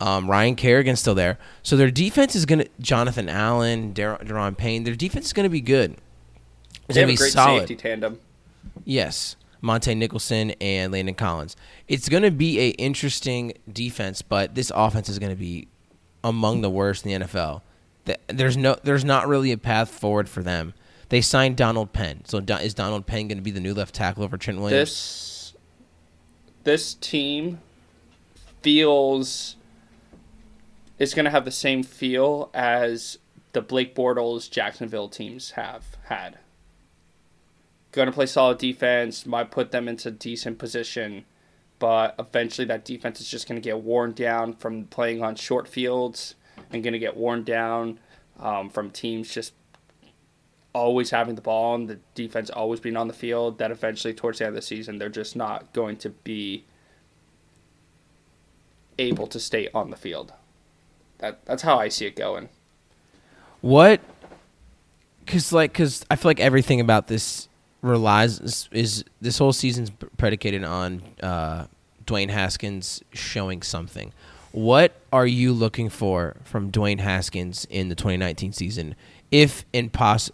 Um, 0.00 0.28
Ryan 0.28 0.56
Kerrigan's 0.56 1.00
still 1.00 1.14
there, 1.14 1.38
so 1.62 1.76
their 1.76 1.90
defense 1.90 2.34
is 2.34 2.44
gonna 2.46 2.66
Jonathan 2.80 3.28
Allen, 3.28 3.92
Dar- 3.92 4.18
Daron 4.18 4.56
Payne. 4.56 4.84
Their 4.84 4.96
defense 4.96 5.26
is 5.26 5.32
gonna 5.32 5.48
be 5.48 5.60
good. 5.60 5.96
They 6.88 7.00
have 7.00 7.08
be 7.08 7.14
a 7.14 7.16
great 7.16 7.32
solid. 7.32 7.60
safety 7.60 7.76
tandem. 7.76 8.20
Yes, 8.84 9.36
Montae 9.62 9.96
Nicholson 9.96 10.50
and 10.60 10.92
Landon 10.92 11.14
Collins. 11.14 11.56
It's 11.88 12.08
going 12.08 12.22
to 12.22 12.30
be 12.30 12.60
a 12.60 12.68
interesting 12.70 13.54
defense, 13.70 14.22
but 14.22 14.54
this 14.54 14.70
offense 14.74 15.08
is 15.08 15.18
going 15.18 15.32
to 15.32 15.38
be 15.38 15.68
among 16.22 16.60
the 16.60 16.70
worst 16.70 17.06
in 17.06 17.20
the 17.20 17.26
NFL. 17.26 17.62
There's 18.28 18.56
no, 18.56 18.76
there's 18.82 19.04
not 19.04 19.28
really 19.28 19.52
a 19.52 19.58
path 19.58 19.88
forward 19.88 20.28
for 20.28 20.42
them. 20.42 20.74
They 21.08 21.20
signed 21.20 21.56
Donald 21.56 21.92
Penn, 21.92 22.22
so 22.24 22.38
is 22.38 22.74
Donald 22.74 23.06
Penn 23.06 23.28
going 23.28 23.38
to 23.38 23.42
be 23.42 23.50
the 23.50 23.60
new 23.60 23.74
left 23.74 23.94
tackle 23.94 24.24
over 24.24 24.36
Trent 24.36 24.58
Williams? 24.58 24.90
This 24.90 25.54
this 26.64 26.94
team 26.94 27.60
feels 28.62 29.56
is 30.98 31.14
going 31.14 31.24
to 31.24 31.30
have 31.30 31.44
the 31.44 31.50
same 31.50 31.82
feel 31.82 32.50
as 32.54 33.18
the 33.52 33.60
Blake 33.60 33.94
Bortles 33.94 34.50
Jacksonville 34.50 35.08
teams 35.08 35.52
have 35.52 35.96
had. 36.04 36.38
Going 37.94 38.06
to 38.06 38.12
play 38.12 38.26
solid 38.26 38.58
defense, 38.58 39.24
might 39.24 39.52
put 39.52 39.70
them 39.70 39.86
into 39.86 40.10
decent 40.10 40.58
position, 40.58 41.24
but 41.78 42.16
eventually 42.18 42.66
that 42.66 42.84
defense 42.84 43.20
is 43.20 43.28
just 43.28 43.46
going 43.46 43.60
to 43.60 43.64
get 43.64 43.80
worn 43.80 44.10
down 44.10 44.54
from 44.54 44.86
playing 44.86 45.22
on 45.22 45.36
short 45.36 45.68
fields 45.68 46.34
and 46.72 46.82
going 46.82 46.92
to 46.92 46.98
get 46.98 47.16
worn 47.16 47.44
down 47.44 48.00
um, 48.40 48.68
from 48.68 48.90
teams 48.90 49.32
just 49.32 49.52
always 50.72 51.10
having 51.10 51.36
the 51.36 51.40
ball 51.40 51.76
and 51.76 51.88
the 51.88 52.00
defense 52.16 52.50
always 52.50 52.80
being 52.80 52.96
on 52.96 53.06
the 53.06 53.14
field, 53.14 53.58
that 53.58 53.70
eventually 53.70 54.12
towards 54.12 54.40
the 54.40 54.44
end 54.44 54.56
of 54.56 54.60
the 54.60 54.66
season 54.66 54.98
they're 54.98 55.08
just 55.08 55.36
not 55.36 55.72
going 55.72 55.96
to 55.96 56.10
be 56.10 56.64
able 58.98 59.28
to 59.28 59.38
stay 59.38 59.68
on 59.72 59.90
the 59.90 59.96
field. 59.96 60.32
That 61.18 61.44
that's 61.46 61.62
how 61.62 61.78
I 61.78 61.90
see 61.90 62.06
it 62.06 62.16
going. 62.16 62.48
What? 63.60 64.00
Because 65.24 65.52
like, 65.52 65.72
because 65.72 66.04
I 66.10 66.16
feel 66.16 66.30
like 66.30 66.40
everything 66.40 66.80
about 66.80 67.06
this 67.06 67.48
relies 67.84 68.40
is, 68.40 68.68
is 68.72 69.04
this 69.20 69.38
whole 69.38 69.52
season's 69.52 69.90
predicated 70.16 70.64
on 70.64 71.02
uh, 71.22 71.66
Dwayne 72.06 72.30
Haskins 72.30 73.02
showing 73.12 73.62
something. 73.62 74.12
What 74.52 74.94
are 75.12 75.26
you 75.26 75.52
looking 75.52 75.88
for 75.88 76.36
from 76.44 76.70
Dwayne 76.70 77.00
Haskins 77.00 77.66
in 77.68 77.88
the 77.88 77.94
2019 77.94 78.52
season? 78.52 78.94
If 79.30 79.64
and 79.74 79.92
poss, 79.92 80.30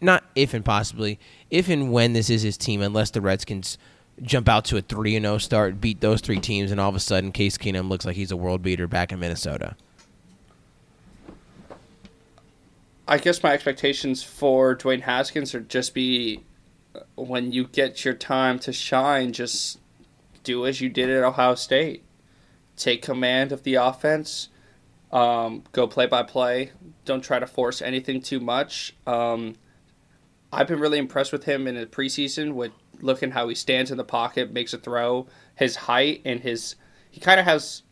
not 0.00 0.24
if 0.34 0.54
and 0.54 0.64
possibly, 0.64 1.18
if 1.50 1.68
and 1.68 1.92
when 1.92 2.12
this 2.12 2.30
is 2.30 2.42
his 2.42 2.56
team, 2.56 2.80
unless 2.80 3.10
the 3.10 3.20
Redskins 3.20 3.78
jump 4.22 4.48
out 4.48 4.64
to 4.66 4.76
a 4.76 4.80
three 4.80 5.16
and 5.16 5.24
zero 5.24 5.38
start, 5.38 5.80
beat 5.80 6.00
those 6.00 6.20
three 6.20 6.40
teams, 6.40 6.70
and 6.70 6.80
all 6.80 6.88
of 6.88 6.94
a 6.94 7.00
sudden 7.00 7.32
Case 7.32 7.58
Keenum 7.58 7.88
looks 7.88 8.06
like 8.06 8.16
he's 8.16 8.30
a 8.30 8.36
world 8.36 8.62
beater 8.62 8.86
back 8.86 9.12
in 9.12 9.18
Minnesota. 9.18 9.76
I 13.08 13.18
guess 13.18 13.42
my 13.42 13.52
expectations 13.52 14.22
for 14.22 14.76
Dwayne 14.76 15.00
Haskins 15.00 15.54
are 15.54 15.60
just 15.60 15.94
be 15.94 16.44
when 17.14 17.52
you 17.52 17.66
get 17.66 18.04
your 18.04 18.14
time 18.14 18.58
to 18.60 18.72
shine, 18.72 19.32
just 19.32 19.78
do 20.42 20.66
as 20.66 20.80
you 20.80 20.88
did 20.88 21.10
at 21.10 21.24
Ohio 21.24 21.54
State. 21.54 22.04
Take 22.76 23.02
command 23.02 23.52
of 23.52 23.64
the 23.64 23.74
offense. 23.74 24.48
Um, 25.10 25.64
go 25.72 25.86
play 25.86 26.06
by 26.06 26.22
play. 26.22 26.72
Don't 27.04 27.22
try 27.22 27.38
to 27.38 27.46
force 27.46 27.82
anything 27.82 28.20
too 28.20 28.40
much. 28.40 28.94
Um, 29.06 29.56
I've 30.52 30.68
been 30.68 30.80
really 30.80 30.98
impressed 30.98 31.32
with 31.32 31.44
him 31.44 31.66
in 31.66 31.74
the 31.74 31.86
preseason 31.86 32.54
with 32.54 32.72
looking 33.00 33.32
how 33.32 33.48
he 33.48 33.54
stands 33.54 33.90
in 33.90 33.96
the 33.96 34.04
pocket, 34.04 34.52
makes 34.52 34.72
a 34.72 34.78
throw, 34.78 35.26
his 35.54 35.76
height 35.76 36.22
and 36.24 36.40
his 36.40 36.76
he 37.10 37.20
kind 37.20 37.40
of 37.40 37.46
has 37.46 37.82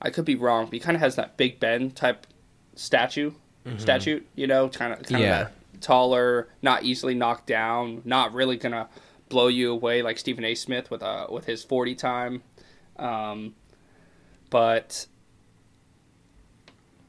I 0.00 0.10
could 0.10 0.24
be 0.24 0.36
wrong, 0.36 0.66
but 0.66 0.74
he 0.74 0.80
kind 0.80 0.94
of 0.94 1.00
has 1.00 1.16
that 1.16 1.36
Big 1.36 1.58
Ben 1.58 1.90
type 1.90 2.26
statue 2.74 3.32
mm-hmm. 3.66 3.78
statute, 3.78 4.26
you 4.34 4.46
know, 4.46 4.68
kind 4.68 4.92
of 4.92 5.02
kind 5.02 5.22
yeah. 5.22 5.40
of 5.42 5.48
taller, 5.80 6.48
not 6.62 6.84
easily 6.84 7.14
knocked 7.14 7.46
down, 7.46 8.02
not 8.04 8.32
really 8.32 8.56
gonna 8.56 8.88
blow 9.28 9.48
you 9.48 9.72
away 9.72 10.02
like 10.02 10.18
Stephen 10.18 10.44
A. 10.44 10.54
Smith 10.54 10.90
with 10.90 11.02
uh 11.02 11.26
with 11.30 11.46
his 11.46 11.62
forty 11.64 11.94
time, 11.94 12.42
um, 12.98 13.54
but 14.50 15.06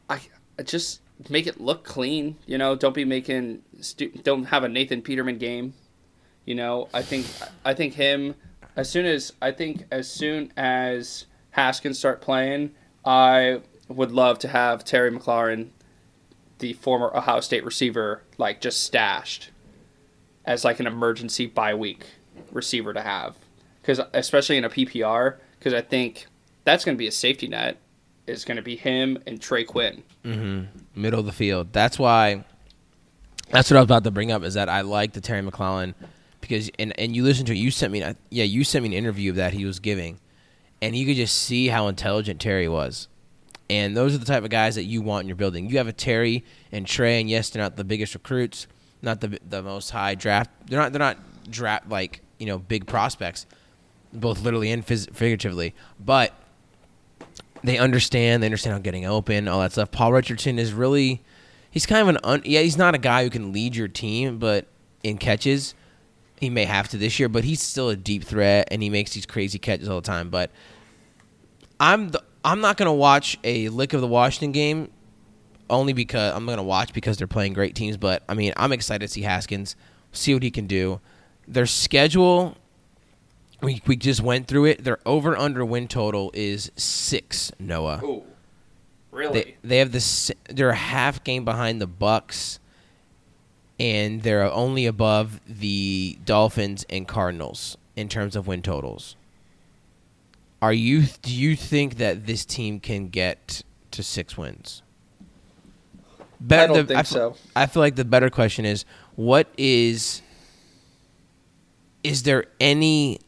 I, 0.09 0.19
I 0.57 0.63
just 0.63 1.01
make 1.29 1.47
it 1.47 1.59
look 1.59 1.83
clean. 1.83 2.37
You 2.45 2.57
know, 2.57 2.75
don't 2.75 2.95
be 2.95 3.05
making 3.05 3.63
stu- 3.81 4.11
don't 4.23 4.45
have 4.45 4.63
a 4.63 4.69
Nathan 4.69 5.01
Peterman 5.01 5.37
game. 5.37 5.73
You 6.45 6.55
know, 6.55 6.89
I 6.93 7.01
think 7.01 7.27
I 7.65 7.73
think 7.73 7.95
him 7.95 8.35
as 8.75 8.89
soon 8.89 9.05
as 9.05 9.33
I 9.41 9.51
think 9.51 9.85
as 9.91 10.09
soon 10.09 10.53
as 10.55 11.25
Haskins 11.51 11.99
start 11.99 12.21
playing, 12.21 12.71
I 13.03 13.61
would 13.89 14.11
love 14.11 14.39
to 14.39 14.47
have 14.47 14.85
Terry 14.85 15.11
McLaurin, 15.11 15.69
the 16.59 16.73
former 16.73 17.15
Ohio 17.15 17.39
State 17.39 17.63
receiver, 17.63 18.23
like 18.37 18.61
just 18.61 18.83
stashed 18.83 19.51
as 20.45 20.63
like 20.63 20.79
an 20.79 20.87
emergency 20.87 21.45
bye 21.45 21.75
week 21.75 22.05
receiver 22.51 22.93
to 22.93 23.01
have, 23.01 23.35
because 23.81 23.99
especially 24.13 24.57
in 24.57 24.63
a 24.63 24.69
PPR, 24.69 25.35
because 25.59 25.73
I 25.73 25.81
think 25.81 26.27
that's 26.63 26.85
going 26.85 26.95
to 26.95 26.99
be 26.99 27.07
a 27.07 27.11
safety 27.11 27.47
net. 27.47 27.77
Is 28.25 28.43
going 28.43 28.57
to 28.57 28.61
be 28.61 28.75
him 28.75 29.17
and 29.25 29.41
Trey 29.41 29.63
Quinn. 29.63 30.03
Mm-hmm. 30.25 31.01
Middle 31.01 31.21
of 31.21 31.25
the 31.25 31.31
field. 31.31 31.71
That's 31.71 31.97
why. 31.97 32.43
That's 33.51 33.71
what 33.71 33.77
I 33.77 33.79
was 33.79 33.85
about 33.85 34.03
to 34.03 34.11
bring 34.11 34.33
up. 34.33 34.43
Is 34.43 34.55
that 34.55 34.67
I 34.67 34.81
like 34.81 35.13
the 35.13 35.21
Terry 35.21 35.41
McLaurin 35.41 35.93
because 36.41 36.69
and 36.79 36.97
and 36.99 37.15
you 37.15 37.23
listen 37.23 37.45
to 37.45 37.53
it. 37.53 37.57
You 37.57 37.71
sent 37.71 37.91
me 37.93 38.03
yeah 38.29 38.43
you 38.43 38.63
sent 38.63 38.83
me 38.83 38.89
an 38.89 38.93
interview 38.93 39.31
that 39.33 39.53
he 39.53 39.65
was 39.65 39.79
giving, 39.79 40.19
and 40.81 40.95
you 40.95 41.05
could 41.05 41.15
just 41.15 41.37
see 41.37 41.67
how 41.67 41.87
intelligent 41.87 42.41
Terry 42.41 42.67
was. 42.67 43.07
And 43.69 43.97
those 43.97 44.15
are 44.15 44.17
the 44.17 44.25
type 44.25 44.43
of 44.43 44.49
guys 44.49 44.75
that 44.75 44.85
you 44.85 45.01
want 45.01 45.23
in 45.23 45.27
your 45.27 45.35
building. 45.35 45.69
You 45.69 45.77
have 45.77 45.87
a 45.87 45.93
Terry 45.93 46.45
and 46.71 46.87
Trey, 46.87 47.19
and 47.19 47.29
yes, 47.29 47.49
they're 47.49 47.61
not 47.61 47.75
the 47.75 47.83
biggest 47.83 48.13
recruits, 48.13 48.67
not 49.01 49.19
the 49.21 49.39
the 49.47 49.61
most 49.61 49.89
high 49.89 50.15
draft. 50.15 50.49
They're 50.67 50.79
not 50.79 50.93
they're 50.93 50.99
not 50.99 51.17
draft 51.49 51.89
like 51.89 52.21
you 52.37 52.45
know 52.45 52.59
big 52.59 52.87
prospects, 52.87 53.45
both 54.13 54.41
literally 54.41 54.71
and 54.71 54.85
phys- 54.85 55.13
figuratively. 55.13 55.75
But 55.99 56.33
they 57.63 57.77
understand. 57.77 58.41
They 58.41 58.47
understand 58.47 58.73
how 58.73 58.79
getting 58.79 59.05
open, 59.05 59.47
all 59.47 59.61
that 59.61 59.73
stuff. 59.73 59.91
Paul 59.91 60.13
Richardson 60.13 60.59
is 60.59 60.73
really, 60.73 61.21
he's 61.69 61.85
kind 61.85 62.01
of 62.01 62.07
an 62.09 62.17
un, 62.23 62.41
yeah. 62.45 62.61
He's 62.61 62.77
not 62.77 62.95
a 62.95 62.99
guy 62.99 63.23
who 63.23 63.29
can 63.29 63.51
lead 63.51 63.75
your 63.75 63.87
team, 63.87 64.39
but 64.39 64.67
in 65.03 65.17
catches, 65.17 65.73
he 66.39 66.49
may 66.49 66.65
have 66.65 66.87
to 66.89 66.97
this 66.97 67.19
year. 67.19 67.29
But 67.29 67.43
he's 67.43 67.61
still 67.61 67.89
a 67.89 67.95
deep 67.95 68.23
threat, 68.23 68.67
and 68.71 68.81
he 68.81 68.89
makes 68.89 69.13
these 69.13 69.25
crazy 69.25 69.59
catches 69.59 69.89
all 69.89 70.01
the 70.01 70.07
time. 70.07 70.29
But 70.29 70.51
I'm 71.79 72.09
the, 72.09 72.23
I'm 72.47 72.61
not 72.61 72.77
gonna 72.77 72.93
watch 72.93 73.37
a 73.43 73.67
lick 73.69 73.91
of 73.91 73.99
the 73.99 74.07
Washington 74.07 74.53
game, 74.53 74.89
only 75.69 75.91
because 75.91 76.33
I'm 76.33 76.45
gonna 76.45 76.63
watch 76.63 76.93
because 76.93 77.17
they're 77.17 77.27
playing 77.27 77.51
great 77.51 77.75
teams. 77.75 77.97
But 77.97 78.23
I 78.29 78.35
mean, 78.35 78.53
I'm 78.55 78.71
excited 78.71 79.05
to 79.05 79.11
see 79.11 79.23
Haskins, 79.23 79.75
see 80.13 80.33
what 80.33 80.43
he 80.43 80.49
can 80.49 80.65
do. 80.65 81.01
Their 81.45 81.65
schedule 81.65 82.55
we 83.61 83.81
we 83.85 83.97
just 83.97 84.21
went 84.21 84.47
through 84.47 84.65
it. 84.65 84.83
Their 84.83 84.99
over 85.05 85.35
under 85.35 85.65
win 85.65 85.89
total 85.89 86.31
is 86.33 86.71
six. 86.75 87.51
Noah. 87.59 88.01
Ooh, 88.03 88.23
really? 89.11 89.33
They, 89.33 89.55
they 89.63 89.77
have 89.79 89.91
this. 89.91 90.31
They're 90.49 90.69
a 90.69 90.75
half 90.75 91.23
game 91.23 91.43
behind 91.43 91.81
the 91.81 91.87
Bucks, 91.87 92.59
and 93.79 94.23
they're 94.23 94.49
only 94.51 94.85
above 94.85 95.41
the 95.47 96.17
Dolphins 96.23 96.85
and 96.89 97.07
Cardinals 97.07 97.77
in 97.95 98.07
terms 98.09 98.35
of 98.35 98.47
win 98.47 98.61
totals. 98.61 99.15
Are 100.61 100.73
you? 100.73 101.03
Do 101.21 101.33
you 101.33 101.55
think 101.55 101.97
that 101.97 102.25
this 102.25 102.45
team 102.45 102.79
can 102.79 103.09
get 103.09 103.61
to 103.91 104.03
six 104.03 104.37
wins? 104.37 104.81
I 106.49 106.67
don't 106.67 106.73
the, 106.73 106.83
think 106.85 106.99
I 106.99 107.03
so. 107.03 107.35
I 107.55 107.65
feel 107.65 107.81
like 107.81 107.95
the 107.95 108.05
better 108.05 108.29
question 108.29 108.65
is, 108.65 108.85
what 109.15 109.47
is? 109.57 110.21
Is 112.03 112.23
there 112.23 112.45
any 112.59 113.19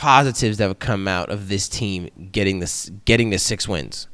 positives 0.00 0.56
that 0.56 0.66
would 0.66 0.78
come 0.78 1.06
out 1.06 1.28
of 1.28 1.50
this 1.50 1.68
team 1.68 2.08
getting 2.32 2.58
this 2.58 2.90
getting 3.04 3.28
the 3.28 3.38
six 3.38 3.68
wins, 3.68 4.08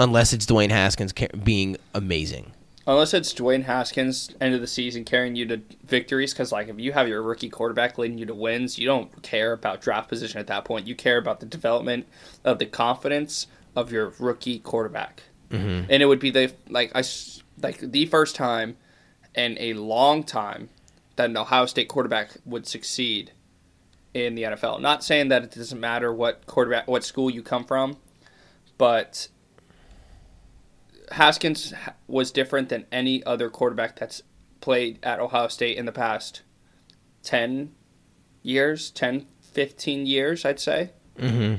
unless 0.00 0.32
it's 0.32 0.46
Dwayne 0.46 0.70
Haskins 0.70 1.12
being 1.44 1.76
amazing. 1.94 2.52
Unless 2.86 3.14
it's 3.14 3.32
Dwayne 3.32 3.64
Haskins 3.64 4.30
end 4.40 4.54
of 4.54 4.60
the 4.60 4.66
season 4.66 5.04
carrying 5.04 5.36
you 5.36 5.46
to 5.46 5.60
victories, 5.84 6.34
because 6.34 6.52
like 6.52 6.68
if 6.68 6.78
you 6.78 6.92
have 6.92 7.08
your 7.08 7.22
rookie 7.22 7.48
quarterback 7.48 7.96
leading 7.96 8.18
you 8.18 8.26
to 8.26 8.34
wins, 8.34 8.78
you 8.78 8.86
don't 8.86 9.22
care 9.22 9.52
about 9.52 9.80
draft 9.80 10.08
position 10.08 10.38
at 10.38 10.48
that 10.48 10.64
point. 10.64 10.86
You 10.86 10.94
care 10.94 11.16
about 11.16 11.40
the 11.40 11.46
development 11.46 12.06
of 12.44 12.58
the 12.58 12.66
confidence 12.66 13.46
of 13.74 13.90
your 13.90 14.12
rookie 14.18 14.58
quarterback, 14.58 15.22
mm-hmm. 15.50 15.90
and 15.90 16.02
it 16.02 16.06
would 16.06 16.20
be 16.20 16.30
the 16.30 16.52
like 16.68 16.92
I 16.94 17.02
like 17.62 17.78
the 17.78 18.04
first 18.06 18.36
time 18.36 18.76
in 19.34 19.56
a 19.58 19.72
long 19.74 20.22
time 20.22 20.68
that 21.16 21.30
an 21.30 21.36
Ohio 21.36 21.66
State 21.66 21.88
quarterback 21.88 22.32
would 22.44 22.66
succeed 22.66 23.32
in 24.12 24.34
the 24.34 24.42
NFL. 24.42 24.80
Not 24.80 25.02
saying 25.02 25.28
that 25.28 25.42
it 25.42 25.52
doesn't 25.52 25.80
matter 25.80 26.12
what 26.12 26.46
quarterback, 26.46 26.86
what 26.86 27.04
school 27.04 27.30
you 27.30 27.42
come 27.42 27.64
from, 27.64 27.96
but 28.78 29.28
Haskins 31.14 31.72
was 32.06 32.30
different 32.30 32.68
than 32.68 32.86
any 32.90 33.22
other 33.24 33.48
quarterback 33.48 33.96
that's 33.96 34.22
played 34.60 34.98
at 35.02 35.20
Ohio 35.20 35.48
State 35.48 35.76
in 35.76 35.86
the 35.86 35.92
past 35.92 36.42
10 37.22 37.72
years, 38.42 38.90
10, 38.90 39.26
15 39.40 40.06
years, 40.06 40.44
I'd 40.44 40.58
say. 40.58 40.90
Mm-hmm. 41.18 41.56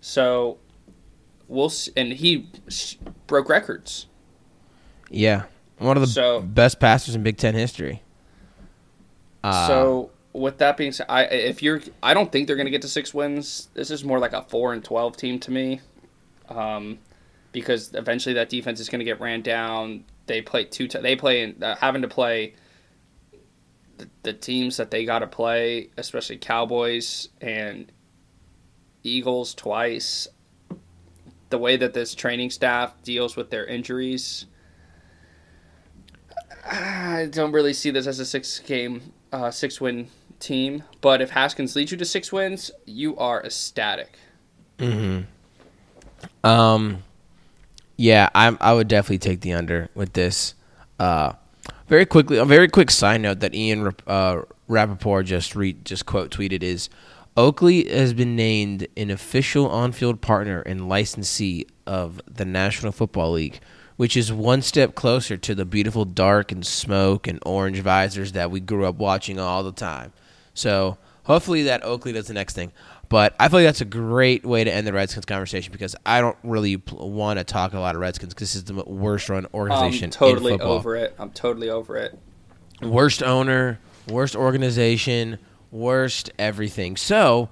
So 0.00 0.58
we'll 1.48 1.68
see, 1.68 1.92
and 1.96 2.12
he 2.12 2.48
broke 3.26 3.48
records. 3.48 4.06
Yeah. 5.10 5.44
One 5.78 5.96
of 5.96 6.00
the 6.00 6.06
so, 6.06 6.40
best 6.40 6.78
passers 6.78 7.14
in 7.14 7.22
Big 7.22 7.36
Ten 7.36 7.54
history. 7.54 8.02
Uh, 9.42 9.66
so 9.66 10.10
with 10.32 10.58
that 10.58 10.76
being 10.76 10.92
said, 10.92 11.06
I 11.08 11.24
if 11.24 11.62
you're, 11.62 11.80
I 12.02 12.14
don't 12.14 12.30
think 12.30 12.46
they're 12.46 12.56
going 12.56 12.66
to 12.66 12.70
get 12.70 12.82
to 12.82 12.88
six 12.88 13.12
wins. 13.12 13.68
This 13.74 13.90
is 13.90 14.04
more 14.04 14.18
like 14.18 14.32
a 14.32 14.42
four 14.42 14.72
and 14.72 14.82
twelve 14.82 15.16
team 15.16 15.38
to 15.40 15.50
me, 15.50 15.80
um, 16.48 16.98
because 17.56 17.94
eventually 17.94 18.34
that 18.34 18.50
defense 18.50 18.80
is 18.80 18.90
going 18.90 18.98
to 18.98 19.04
get 19.06 19.18
ran 19.18 19.40
down. 19.40 20.04
They 20.26 20.42
play 20.42 20.64
two. 20.64 20.88
T- 20.88 20.98
they 20.98 21.16
play 21.16 21.40
in, 21.40 21.62
uh, 21.62 21.74
having 21.76 22.02
to 22.02 22.08
play 22.08 22.52
the, 23.96 24.06
the 24.24 24.34
teams 24.34 24.76
that 24.76 24.90
they 24.90 25.06
got 25.06 25.20
to 25.20 25.26
play, 25.26 25.88
especially 25.96 26.36
Cowboys 26.36 27.30
and 27.40 27.90
Eagles 29.02 29.54
twice. 29.54 30.28
The 31.48 31.56
way 31.56 31.78
that 31.78 31.94
this 31.94 32.14
training 32.14 32.50
staff 32.50 32.92
deals 33.02 33.36
with 33.36 33.48
their 33.48 33.64
injuries. 33.64 34.44
I 36.62 37.28
don't 37.30 37.52
really 37.52 37.72
see 37.72 37.90
this 37.90 38.06
as 38.06 38.20
a 38.20 38.26
six 38.26 38.58
game, 38.58 39.14
uh, 39.32 39.50
six 39.50 39.80
win 39.80 40.08
team, 40.40 40.82
but 41.00 41.22
if 41.22 41.30
Haskins 41.30 41.74
leads 41.74 41.90
you 41.90 41.96
to 41.96 42.04
six 42.04 42.30
wins, 42.30 42.70
you 42.84 43.16
are 43.16 43.42
ecstatic. 43.42 44.18
Hmm. 44.78 45.20
Um. 46.44 47.02
Yeah, 47.96 48.28
I 48.34 48.56
I 48.60 48.74
would 48.74 48.88
definitely 48.88 49.18
take 49.18 49.40
the 49.40 49.52
under 49.52 49.88
with 49.94 50.12
this. 50.12 50.54
Uh, 50.98 51.32
very 51.88 52.06
quickly, 52.06 52.36
a 52.36 52.44
very 52.44 52.68
quick 52.68 52.90
side 52.90 53.20
note 53.20 53.40
that 53.40 53.54
Ian 53.54 53.94
uh, 54.06 54.42
Rapoport 54.68 55.26
just 55.26 55.54
re- 55.54 55.76
just 55.84 56.06
quote 56.06 56.30
tweeted 56.30 56.62
is 56.62 56.88
Oakley 57.36 57.88
has 57.88 58.14
been 58.14 58.34
named 58.34 58.86
an 58.96 59.10
official 59.10 59.68
on-field 59.68 60.20
partner 60.20 60.62
and 60.62 60.88
licensee 60.88 61.66
of 61.86 62.20
the 62.26 62.44
National 62.44 62.92
Football 62.92 63.32
League, 63.32 63.60
which 63.96 64.16
is 64.16 64.32
one 64.32 64.62
step 64.62 64.94
closer 64.94 65.36
to 65.36 65.54
the 65.54 65.64
beautiful 65.64 66.04
dark 66.04 66.50
and 66.50 66.66
smoke 66.66 67.26
and 67.26 67.38
orange 67.44 67.80
visors 67.80 68.32
that 68.32 68.50
we 68.50 68.58
grew 68.60 68.86
up 68.86 68.96
watching 68.96 69.38
all 69.38 69.62
the 69.62 69.72
time. 69.72 70.12
So 70.54 70.96
hopefully 71.24 71.62
that 71.64 71.84
Oakley 71.84 72.12
does 72.12 72.26
the 72.26 72.34
next 72.34 72.54
thing. 72.54 72.72
But 73.08 73.36
I 73.38 73.48
feel 73.48 73.60
like 73.60 73.66
that's 73.66 73.80
a 73.80 73.84
great 73.84 74.44
way 74.44 74.64
to 74.64 74.72
end 74.72 74.86
the 74.86 74.92
Redskins 74.92 75.26
conversation 75.26 75.72
because 75.72 75.94
I 76.04 76.20
don't 76.20 76.36
really 76.42 76.82
want 76.92 77.38
to 77.38 77.44
talk 77.44 77.72
a 77.72 77.78
lot 77.78 77.94
of 77.94 78.00
Redskins 78.00 78.34
because 78.34 78.52
this 78.52 78.56
is 78.56 78.64
the 78.64 78.74
worst 78.84 79.28
run 79.28 79.46
organization. 79.54 80.06
I'm 80.06 80.10
totally 80.10 80.60
over 80.60 80.96
it. 80.96 81.14
I'm 81.18 81.30
totally 81.30 81.70
over 81.70 81.96
it. 81.96 82.18
Worst 82.82 83.22
owner, 83.22 83.78
worst 84.08 84.34
organization, 84.34 85.38
worst 85.70 86.30
everything. 86.38 86.96
So 86.96 87.48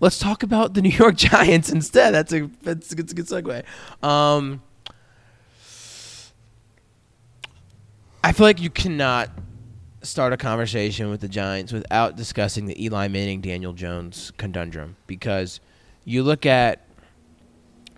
let's 0.00 0.18
talk 0.18 0.42
about 0.42 0.74
the 0.74 0.82
New 0.82 0.90
York 0.90 1.16
Giants 1.16 1.70
instead. 1.70 2.12
That's 2.12 2.32
a 2.32 2.50
that's, 2.62 2.88
that's 2.88 3.12
a 3.12 3.14
good 3.14 3.26
segue. 3.26 3.64
Um, 4.02 4.60
I 8.24 8.32
feel 8.32 8.46
like 8.46 8.60
you 8.60 8.70
cannot 8.70 9.30
start 10.04 10.32
a 10.32 10.36
conversation 10.36 11.10
with 11.10 11.20
the 11.20 11.28
Giants 11.28 11.72
without 11.72 12.16
discussing 12.16 12.66
the 12.66 12.84
Eli 12.84 13.08
Manning 13.08 13.40
Daniel 13.40 13.72
Jones 13.72 14.32
conundrum 14.36 14.96
because 15.06 15.60
you 16.04 16.22
look 16.22 16.46
at 16.46 16.86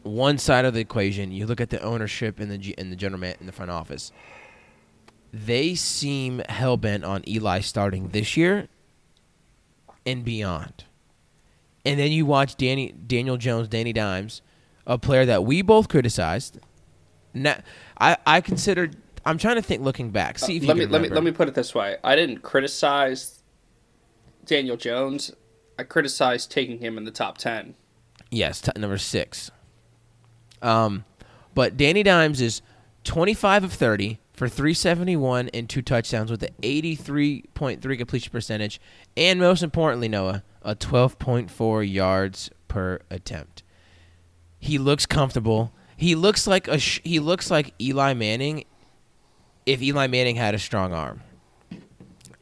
one 0.02 0.38
side 0.38 0.64
of 0.64 0.74
the 0.74 0.80
equation, 0.80 1.32
you 1.32 1.46
look 1.46 1.60
at 1.60 1.70
the 1.70 1.80
ownership 1.82 2.40
in 2.40 2.48
the 2.48 2.74
in 2.78 2.90
the 2.90 2.96
general 2.96 3.20
man 3.20 3.36
in 3.40 3.46
the 3.46 3.52
front 3.52 3.70
office. 3.70 4.12
They 5.32 5.74
seem 5.74 6.42
hell 6.48 6.76
bent 6.76 7.04
on 7.04 7.28
Eli 7.28 7.60
starting 7.60 8.08
this 8.08 8.36
year 8.36 8.68
and 10.06 10.24
beyond. 10.24 10.84
And 11.84 11.98
then 11.98 12.12
you 12.12 12.24
watch 12.24 12.56
Danny 12.56 12.92
Daniel 12.92 13.36
Jones, 13.36 13.68
Danny 13.68 13.92
Dimes, 13.92 14.42
a 14.86 14.98
player 14.98 15.26
that 15.26 15.44
we 15.44 15.62
both 15.62 15.88
criticized. 15.88 16.58
Now, 17.34 17.58
I 18.00 18.16
I 18.24 18.40
consider 18.40 18.90
I'm 19.26 19.38
trying 19.38 19.56
to 19.56 19.62
think 19.62 19.82
looking 19.82 20.10
back. 20.10 20.38
See 20.38 20.56
if 20.56 20.62
you 20.62 20.68
let 20.68 20.76
me 20.76 20.86
let 20.86 21.02
me 21.02 21.08
let 21.08 21.24
me 21.24 21.32
put 21.32 21.48
it 21.48 21.54
this 21.54 21.74
way. 21.74 21.96
I 22.04 22.14
didn't 22.14 22.38
criticize 22.42 23.42
Daniel 24.44 24.76
Jones. 24.76 25.32
I 25.78 25.82
criticized 25.82 26.50
taking 26.50 26.78
him 26.78 26.96
in 26.96 27.04
the 27.04 27.10
top 27.10 27.36
ten. 27.36 27.74
Yes, 28.30 28.60
t- 28.60 28.70
number 28.76 28.98
six. 28.98 29.50
Um, 30.62 31.04
but 31.54 31.76
Danny 31.76 32.02
Dimes 32.02 32.40
is 32.40 32.62
25 33.04 33.64
of 33.64 33.72
30 33.72 34.18
for 34.32 34.48
371 34.48 35.48
and 35.50 35.68
two 35.68 35.82
touchdowns 35.82 36.30
with 36.30 36.42
an 36.42 36.54
83.3 36.62 37.98
completion 37.98 38.30
percentage, 38.30 38.80
and 39.16 39.38
most 39.38 39.62
importantly, 39.62 40.08
Noah, 40.08 40.42
a 40.62 40.74
12.4 40.74 41.92
yards 41.92 42.50
per 42.68 43.00
attempt. 43.10 43.62
He 44.58 44.78
looks 44.78 45.06
comfortable. 45.06 45.72
He 45.96 46.14
looks 46.14 46.46
like 46.46 46.68
a 46.68 46.78
sh- 46.78 47.00
he 47.04 47.18
looks 47.18 47.50
like 47.50 47.74
Eli 47.80 48.12
Manning 48.14 48.64
if 49.66 49.82
Eli 49.82 50.06
Manning 50.06 50.36
had 50.36 50.54
a 50.54 50.58
strong 50.58 50.92
arm. 50.92 51.20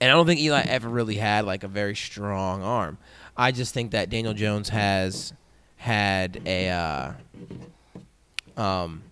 And 0.01 0.11
I 0.11 0.15
don't 0.15 0.27
think 0.27 0.41
Eli 0.41 0.61
ever 0.61 0.89
really 0.89 1.17
had 1.17 1.47
like 1.47 1.65
a 1.65 1.69
very 1.69 1.97
strong 1.97 2.63
arm. 2.63 2.99
I 3.37 3.51
just 3.51 3.75
think 3.75 3.93
that 3.93 4.11
Daniel 4.11 4.35
Jones 4.35 4.69
has 4.69 5.33
had 5.77 6.41
a 6.47 6.71
uh, 6.71 7.13
um 8.61 9.03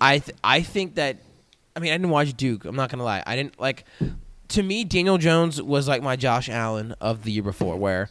I 0.00 0.18
th- 0.18 0.36
I 0.42 0.62
think 0.62 0.96
that 0.96 1.18
I 1.74 1.80
mean 1.80 1.92
I 1.92 1.94
didn't 1.94 2.10
watch 2.10 2.36
Duke. 2.36 2.64
I'm 2.64 2.76
not 2.76 2.90
gonna 2.90 3.04
lie. 3.04 3.22
I 3.26 3.36
didn't 3.36 3.60
like. 3.60 3.84
To 4.50 4.62
me, 4.62 4.84
Daniel 4.84 5.18
Jones 5.18 5.60
was 5.60 5.88
like 5.88 6.02
my 6.02 6.16
Josh 6.16 6.48
Allen 6.48 6.94
of 7.00 7.24
the 7.24 7.32
year 7.32 7.42
before, 7.42 7.76
where 7.76 8.08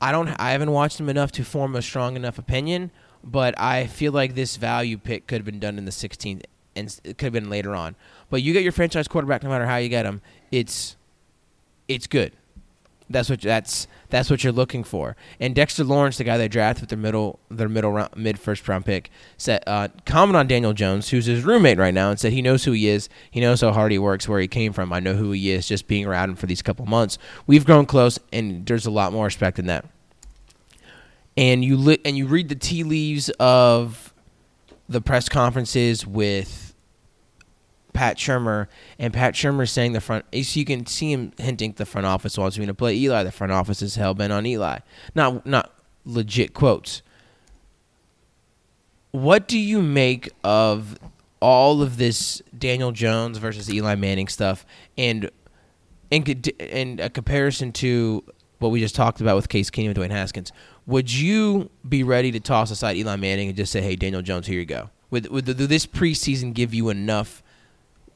I 0.00 0.12
don't 0.12 0.28
I 0.40 0.50
haven't 0.52 0.70
watched 0.72 0.98
him 0.98 1.08
enough 1.08 1.30
to 1.32 1.44
form 1.44 1.76
a 1.76 1.82
strong 1.82 2.16
enough 2.16 2.38
opinion. 2.38 2.90
But 3.22 3.58
I 3.58 3.86
feel 3.86 4.12
like 4.12 4.34
this 4.34 4.56
value 4.56 4.98
pick 4.98 5.26
could 5.26 5.36
have 5.36 5.46
been 5.46 5.58
done 5.58 5.78
in 5.78 5.86
the 5.86 5.90
16th, 5.90 6.42
and 6.76 7.00
it 7.04 7.16
could 7.16 7.26
have 7.26 7.32
been 7.32 7.48
later 7.48 7.74
on. 7.74 7.96
But 8.30 8.42
you 8.42 8.52
get 8.52 8.62
your 8.62 8.72
franchise 8.72 9.08
quarterback, 9.08 9.42
no 9.42 9.50
matter 9.50 9.66
how 9.66 9.76
you 9.76 9.88
get 9.88 10.06
him, 10.06 10.20
it's 10.50 10.96
it's 11.88 12.06
good. 12.06 12.32
That's 13.10 13.28
what 13.28 13.42
that's 13.42 13.86
that's 14.08 14.30
what 14.30 14.42
you're 14.42 14.52
looking 14.52 14.82
for. 14.82 15.14
And 15.38 15.54
Dexter 15.54 15.84
Lawrence, 15.84 16.16
the 16.16 16.24
guy 16.24 16.38
they 16.38 16.48
drafted 16.48 16.82
with 16.82 16.90
their 16.90 16.98
middle 16.98 17.38
their 17.50 17.68
middle 17.68 17.92
round, 17.92 18.16
mid 18.16 18.38
first 18.38 18.66
round 18.66 18.86
pick, 18.86 19.10
said 19.36 19.62
uh, 19.66 19.88
comment 20.06 20.36
on 20.36 20.46
Daniel 20.46 20.72
Jones, 20.72 21.10
who's 21.10 21.26
his 21.26 21.44
roommate 21.44 21.78
right 21.78 21.92
now, 21.92 22.10
and 22.10 22.18
said 22.18 22.32
he 22.32 22.40
knows 22.40 22.64
who 22.64 22.72
he 22.72 22.88
is. 22.88 23.08
He 23.30 23.40
knows 23.40 23.60
how 23.60 23.72
hard 23.72 23.92
he 23.92 23.98
works, 23.98 24.26
where 24.26 24.40
he 24.40 24.48
came 24.48 24.72
from. 24.72 24.92
I 24.92 25.00
know 25.00 25.14
who 25.14 25.32
he 25.32 25.50
is, 25.50 25.68
just 25.68 25.86
being 25.86 26.06
around 26.06 26.30
him 26.30 26.36
for 26.36 26.46
these 26.46 26.62
couple 26.62 26.86
months. 26.86 27.18
We've 27.46 27.64
grown 27.66 27.84
close, 27.86 28.18
and 28.32 28.64
there's 28.64 28.86
a 28.86 28.90
lot 28.90 29.12
more 29.12 29.26
respect 29.26 29.58
in 29.58 29.66
that. 29.66 29.84
And 31.36 31.64
you 31.64 31.76
li- 31.76 32.00
and 32.04 32.16
you 32.16 32.26
read 32.26 32.48
the 32.48 32.54
tea 32.54 32.84
leaves 32.84 33.28
of 33.38 34.14
the 34.88 35.00
press 35.00 35.28
conferences 35.28 36.06
with 36.06 36.73
Pat 37.94 38.18
Shurmur, 38.18 38.66
and 38.98 39.14
Pat 39.14 39.34
Shurmur 39.34 39.66
saying 39.66 39.92
the 39.92 40.00
front. 40.02 40.26
So 40.32 40.58
you 40.58 40.66
can 40.66 40.84
see 40.84 41.12
him 41.12 41.32
hinting 41.38 41.72
the 41.76 41.86
front 41.86 42.06
office 42.06 42.36
wants 42.36 42.58
me 42.58 42.66
to 42.66 42.74
play 42.74 42.94
Eli. 42.96 43.22
The 43.22 43.32
front 43.32 43.52
office 43.52 43.80
is 43.80 43.94
hell 43.94 44.12
bent 44.12 44.32
on 44.32 44.44
Eli. 44.44 44.80
Not 45.14 45.46
not 45.46 45.72
legit 46.04 46.52
quotes. 46.52 47.00
What 49.12 49.46
do 49.46 49.58
you 49.58 49.80
make 49.80 50.28
of 50.42 50.98
all 51.40 51.82
of 51.82 51.96
this 51.96 52.42
Daniel 52.56 52.90
Jones 52.90 53.38
versus 53.38 53.72
Eli 53.72 53.94
Manning 53.94 54.26
stuff, 54.26 54.66
and 54.98 55.30
in 56.10 56.24
in 56.58 56.98
a 57.00 57.08
comparison 57.08 57.70
to 57.72 58.24
what 58.58 58.70
we 58.70 58.80
just 58.80 58.96
talked 58.96 59.20
about 59.20 59.36
with 59.36 59.48
Case 59.48 59.70
Keenum 59.70 59.90
and 59.90 59.96
Dwayne 59.96 60.10
Haskins? 60.10 60.50
Would 60.86 61.12
you 61.12 61.70
be 61.88 62.02
ready 62.02 62.32
to 62.32 62.40
toss 62.40 62.72
aside 62.72 62.96
Eli 62.96 63.14
Manning 63.14 63.48
and 63.48 63.56
just 63.56 63.70
say, 63.70 63.80
"Hey, 63.80 63.94
Daniel 63.94 64.20
Jones, 64.20 64.48
here 64.48 64.58
you 64.58 64.66
go"? 64.66 64.90
Would 65.12 65.28
would 65.28 65.46
this 65.46 65.86
preseason 65.86 66.52
give 66.52 66.74
you 66.74 66.88
enough? 66.88 67.43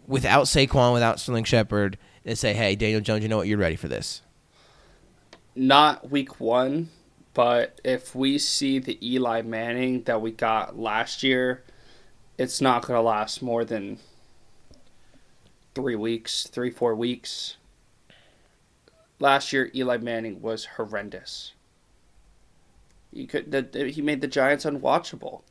Without 0.09 0.47
Saquon, 0.47 0.93
without 0.93 1.21
Sterling 1.21 1.45
Shepard, 1.45 1.99
and 2.25 2.37
say, 2.37 2.55
"Hey, 2.55 2.75
Daniel 2.75 3.01
Jones, 3.01 3.23
you 3.23 3.29
know 3.29 3.37
what? 3.37 3.47
You're 3.47 3.59
ready 3.59 3.77
for 3.77 3.87
this." 3.87 4.23
Not 5.55 6.11
week 6.11 6.41
one, 6.41 6.89
but 7.35 7.81
if 7.85 8.15
we 8.15 8.39
see 8.39 8.81
the 8.81 8.99
Eli 9.07 9.43
Manning 9.43 10.03
that 10.05 10.21
we 10.21 10.33
got 10.33 10.79
last 10.79 11.23
year, 11.23 11.63
it's 12.37 12.61
not 12.61 12.87
going 12.87 12.97
to 12.97 13.03
last 13.03 13.43
more 13.43 13.65
than 13.65 13.99
three 15.75 15.97
weeks, 15.97 16.49
three, 16.49 16.71
four 16.71 16.95
weeks. 16.95 17.57
Last 19.21 19.53
year, 19.53 19.71
Eli 19.75 19.99
Manning 19.99 20.41
was 20.41 20.65
horrendous. 20.77 21.53
He 23.13 23.27
could 23.27 23.51
the, 23.51 23.91
he 23.91 24.03
made 24.03 24.21
the 24.21 24.29
Giants 24.29 24.65
unwatchable. 24.65 25.43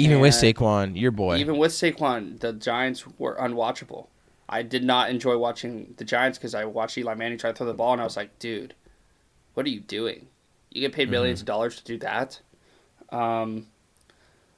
Even 0.00 0.20
with 0.20 0.42
And 0.42 0.56
Saquon, 0.56 1.00
your 1.00 1.10
boy. 1.10 1.36
Even 1.36 1.58
with 1.58 1.72
Saquon, 1.72 2.40
the 2.40 2.52
Giants 2.52 3.04
were 3.18 3.36
unwatchable. 3.36 4.08
I 4.48 4.62
did 4.62 4.82
not 4.82 5.10
enjoy 5.10 5.36
watching 5.38 5.94
the 5.96 6.04
Giants 6.04 6.38
because 6.38 6.54
I 6.54 6.64
watched 6.64 6.98
Eli 6.98 7.14
Manning 7.14 7.38
try 7.38 7.50
to 7.50 7.56
throw 7.56 7.66
the 7.66 7.74
ball, 7.74 7.92
and 7.92 8.00
I 8.00 8.04
was 8.04 8.16
like, 8.16 8.38
dude, 8.38 8.74
what 9.54 9.66
are 9.66 9.70
you 9.70 9.80
doing? 9.80 10.28
You 10.70 10.80
get 10.80 10.92
paid 10.92 11.08
1000000s 11.08 11.40
of 11.40 11.44
dollars 11.44 11.76
to 11.76 11.84
do 11.84 11.98
that. 11.98 12.40
Um, 13.10 13.66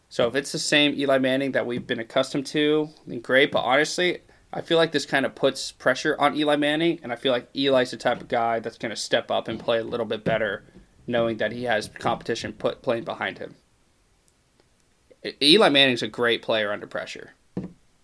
so 0.09 0.29
if 0.29 0.35
it's 0.35 0.53
the 0.53 0.59
same 0.59 0.95
Eli 0.95 1.19
Manning 1.19 1.53
that 1.53 1.67
we've 1.67 1.87
been 1.87 1.99
accustomed 1.99 2.47
to, 2.47 2.91
then 3.07 3.21
great. 3.21 3.51
But 3.51 3.61
honestly, 3.61 4.19
I 4.53 4.61
feel 4.61 4.77
like 4.77 4.93
this 4.93 5.07
kind 5.07 5.25
of 5.25 5.35
puts 5.35 5.73
pressure 5.73 6.17
on 6.19 6.37
Eli 6.37 6.57
Manning, 6.57 7.01
and 7.03 7.13
I 7.13 7.17
feel 7.17 7.33
like 7.33 7.49
Eli's 7.55 7.91
the 7.91 7.97
type 7.97 8.21
of 8.21 8.29
guy 8.29 8.61
that's 8.61 8.79
going 8.79 8.91
to 8.91 8.97
step 8.97 9.31
up 9.31 9.49
and 9.49 9.59
play 9.59 9.79
a 9.79 9.85
little 9.85 10.07
bit 10.07 10.25
better, 10.25 10.65
knowing 11.07 11.39
that 11.39 11.53
he 11.53 11.65
has 11.65 11.89
competition 11.89 12.53
put 12.53 12.83
playing 12.83 13.05
behind 13.05 13.39
him. 13.39 13.57
Eli 15.43 15.69
Manning's 15.69 16.03
a 16.03 16.09
great 16.09 16.43
player 16.43 16.73
under 16.73 16.87
pressure. 16.87 17.31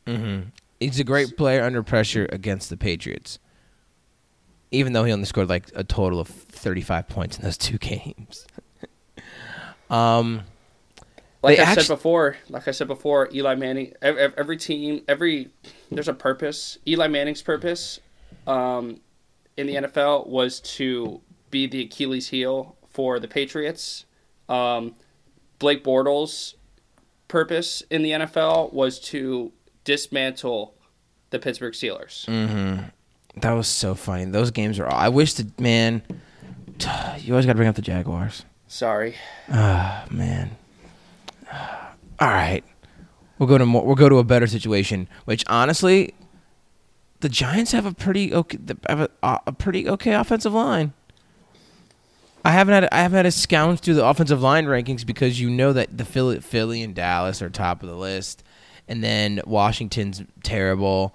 hmm 0.07 0.41
He's 0.81 1.01
a 1.01 1.05
great 1.05 1.37
player 1.37 1.65
under 1.65 1.83
pressure 1.83 2.29
against 2.31 2.71
the 2.71 2.77
Patriots. 2.77 3.41
Even 4.71 4.93
though 4.93 5.03
he 5.05 5.13
only 5.13 5.25
scored 5.25 5.49
like 5.49 5.67
a 5.75 5.83
total 5.83 6.21
of 6.21 6.29
35 6.29 7.09
points 7.09 7.37
in 7.39 7.45
those 7.45 7.59
two 7.59 7.79
games. 7.79 8.47
um, 9.91 10.43
Like 11.43 11.59
I 11.59 11.63
actu- 11.63 11.83
said 11.83 11.95
before, 11.95 12.37
like 12.49 12.69
I 12.69 12.71
said 12.71 12.87
before, 12.87 13.29
Eli 13.33 13.55
Manning. 13.57 13.93
Every, 14.03 14.23
every 14.37 14.57
team, 14.57 15.03
every 15.09 15.49
there's 15.91 16.09
a 16.09 16.15
purpose. 16.15 16.79
Eli 16.87 17.09
Manning's 17.09 17.43
purpose 17.43 17.99
um, 18.47 19.01
in 19.57 19.67
the 19.67 19.75
NFL 19.75 20.27
was 20.29 20.61
to 20.61 21.21
be 21.51 21.67
the 21.67 21.83
Achilles 21.83 22.29
heel 22.29 22.77
for 22.89 23.19
the 23.19 23.29
Patriots. 23.29 24.05
Um, 24.49 24.95
Blake 25.59 25.83
Bortles' 25.83 26.55
purpose 27.29 27.83
in 27.91 28.03
the 28.03 28.11
NFL 28.13 28.73
was 28.73 28.99
to 29.01 29.53
dismantle 29.85 30.75
the 31.31 31.39
Pittsburgh 31.39 31.75
Steelers. 31.75 32.27
that 33.41 33.53
was 33.53 33.69
so 33.69 33.95
funny. 33.95 34.25
Those 34.25 34.51
games 34.51 34.79
are. 34.79 34.87
All, 34.87 34.99
I 34.99 35.09
wish 35.09 35.35
the 35.35 35.51
man. 35.63 36.03
You 37.19 37.35
always 37.35 37.45
got 37.47 37.53
to 37.53 37.57
bring 37.57 37.69
up 37.69 37.75
the 37.77 37.83
Jaguars. 37.83 38.45
Sorry, 38.69 39.17
Ah, 39.51 40.05
man. 40.11 40.57
All 42.21 42.29
right, 42.29 42.63
we'll 43.39 43.49
go 43.49 43.59
to 43.59 43.67
more. 43.67 43.85
We'll 43.85 43.95
go 43.97 44.09
to 44.09 44.19
a 44.19 44.25
better 44.25 44.47
situation. 44.47 45.09
Which 45.25 45.45
honestly, 45.49 46.15
the 47.21 47.29
Giants 47.29 47.73
have 47.73 47.87
a 47.87 47.93
pretty 47.95 48.33
okay. 48.35 48.59
Have 48.89 49.01
a, 49.23 49.41
a 49.47 49.53
pretty 49.53 49.89
okay 49.89 50.13
offensive 50.15 50.53
line. 50.53 50.93
I 52.45 52.53
haven't 52.53 52.75
had 52.75 52.89
I 52.93 53.03
haven't 53.03 53.17
had 53.17 53.23
to 53.23 53.31
scout 53.31 53.81
through 53.81 53.95
the 53.95 54.07
offensive 54.07 54.41
line 54.41 54.67
rankings 54.67 55.05
because 55.05 55.41
you 55.41 55.51
know 55.51 55.73
that 55.73 55.97
the 55.97 56.05
Philly, 56.05 56.41
Philly 56.41 56.83
and 56.83 56.95
Dallas 56.95 57.43
are 57.43 57.51
top 57.51 57.83
of 57.83 57.89
the 57.89 57.97
list, 57.97 58.43
and 58.87 59.03
then 59.03 59.41
Washington's 59.45 60.23
terrible, 60.43 61.15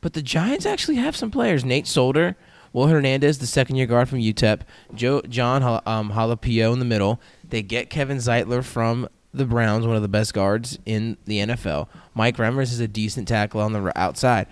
but 0.00 0.12
the 0.12 0.22
Giants 0.22 0.66
actually 0.66 0.96
have 0.96 1.16
some 1.16 1.30
players. 1.30 1.64
Nate 1.64 1.86
Solder, 1.86 2.36
Will 2.72 2.86
Hernandez, 2.86 3.38
the 3.38 3.46
second 3.46 3.76
year 3.76 3.86
guard 3.86 4.08
from 4.08 4.20
UTEP, 4.20 4.60
Joe 4.94 5.22
John 5.22 5.62
um, 5.86 6.12
Halapio 6.12 6.72
in 6.72 6.78
the 6.78 6.84
middle. 6.84 7.20
They 7.48 7.62
get 7.62 7.90
Kevin 7.90 8.18
Zeitler 8.18 8.64
from 8.64 9.08
the 9.32 9.44
Browns, 9.44 9.86
one 9.86 9.96
of 9.96 10.02
the 10.02 10.08
best 10.08 10.34
guards 10.34 10.78
in 10.86 11.16
the 11.24 11.38
NFL. 11.38 11.88
Mike 12.14 12.36
Remmers 12.36 12.72
is 12.72 12.80
a 12.80 12.88
decent 12.88 13.28
tackle 13.28 13.60
on 13.60 13.72
the 13.72 13.92
outside. 13.98 14.46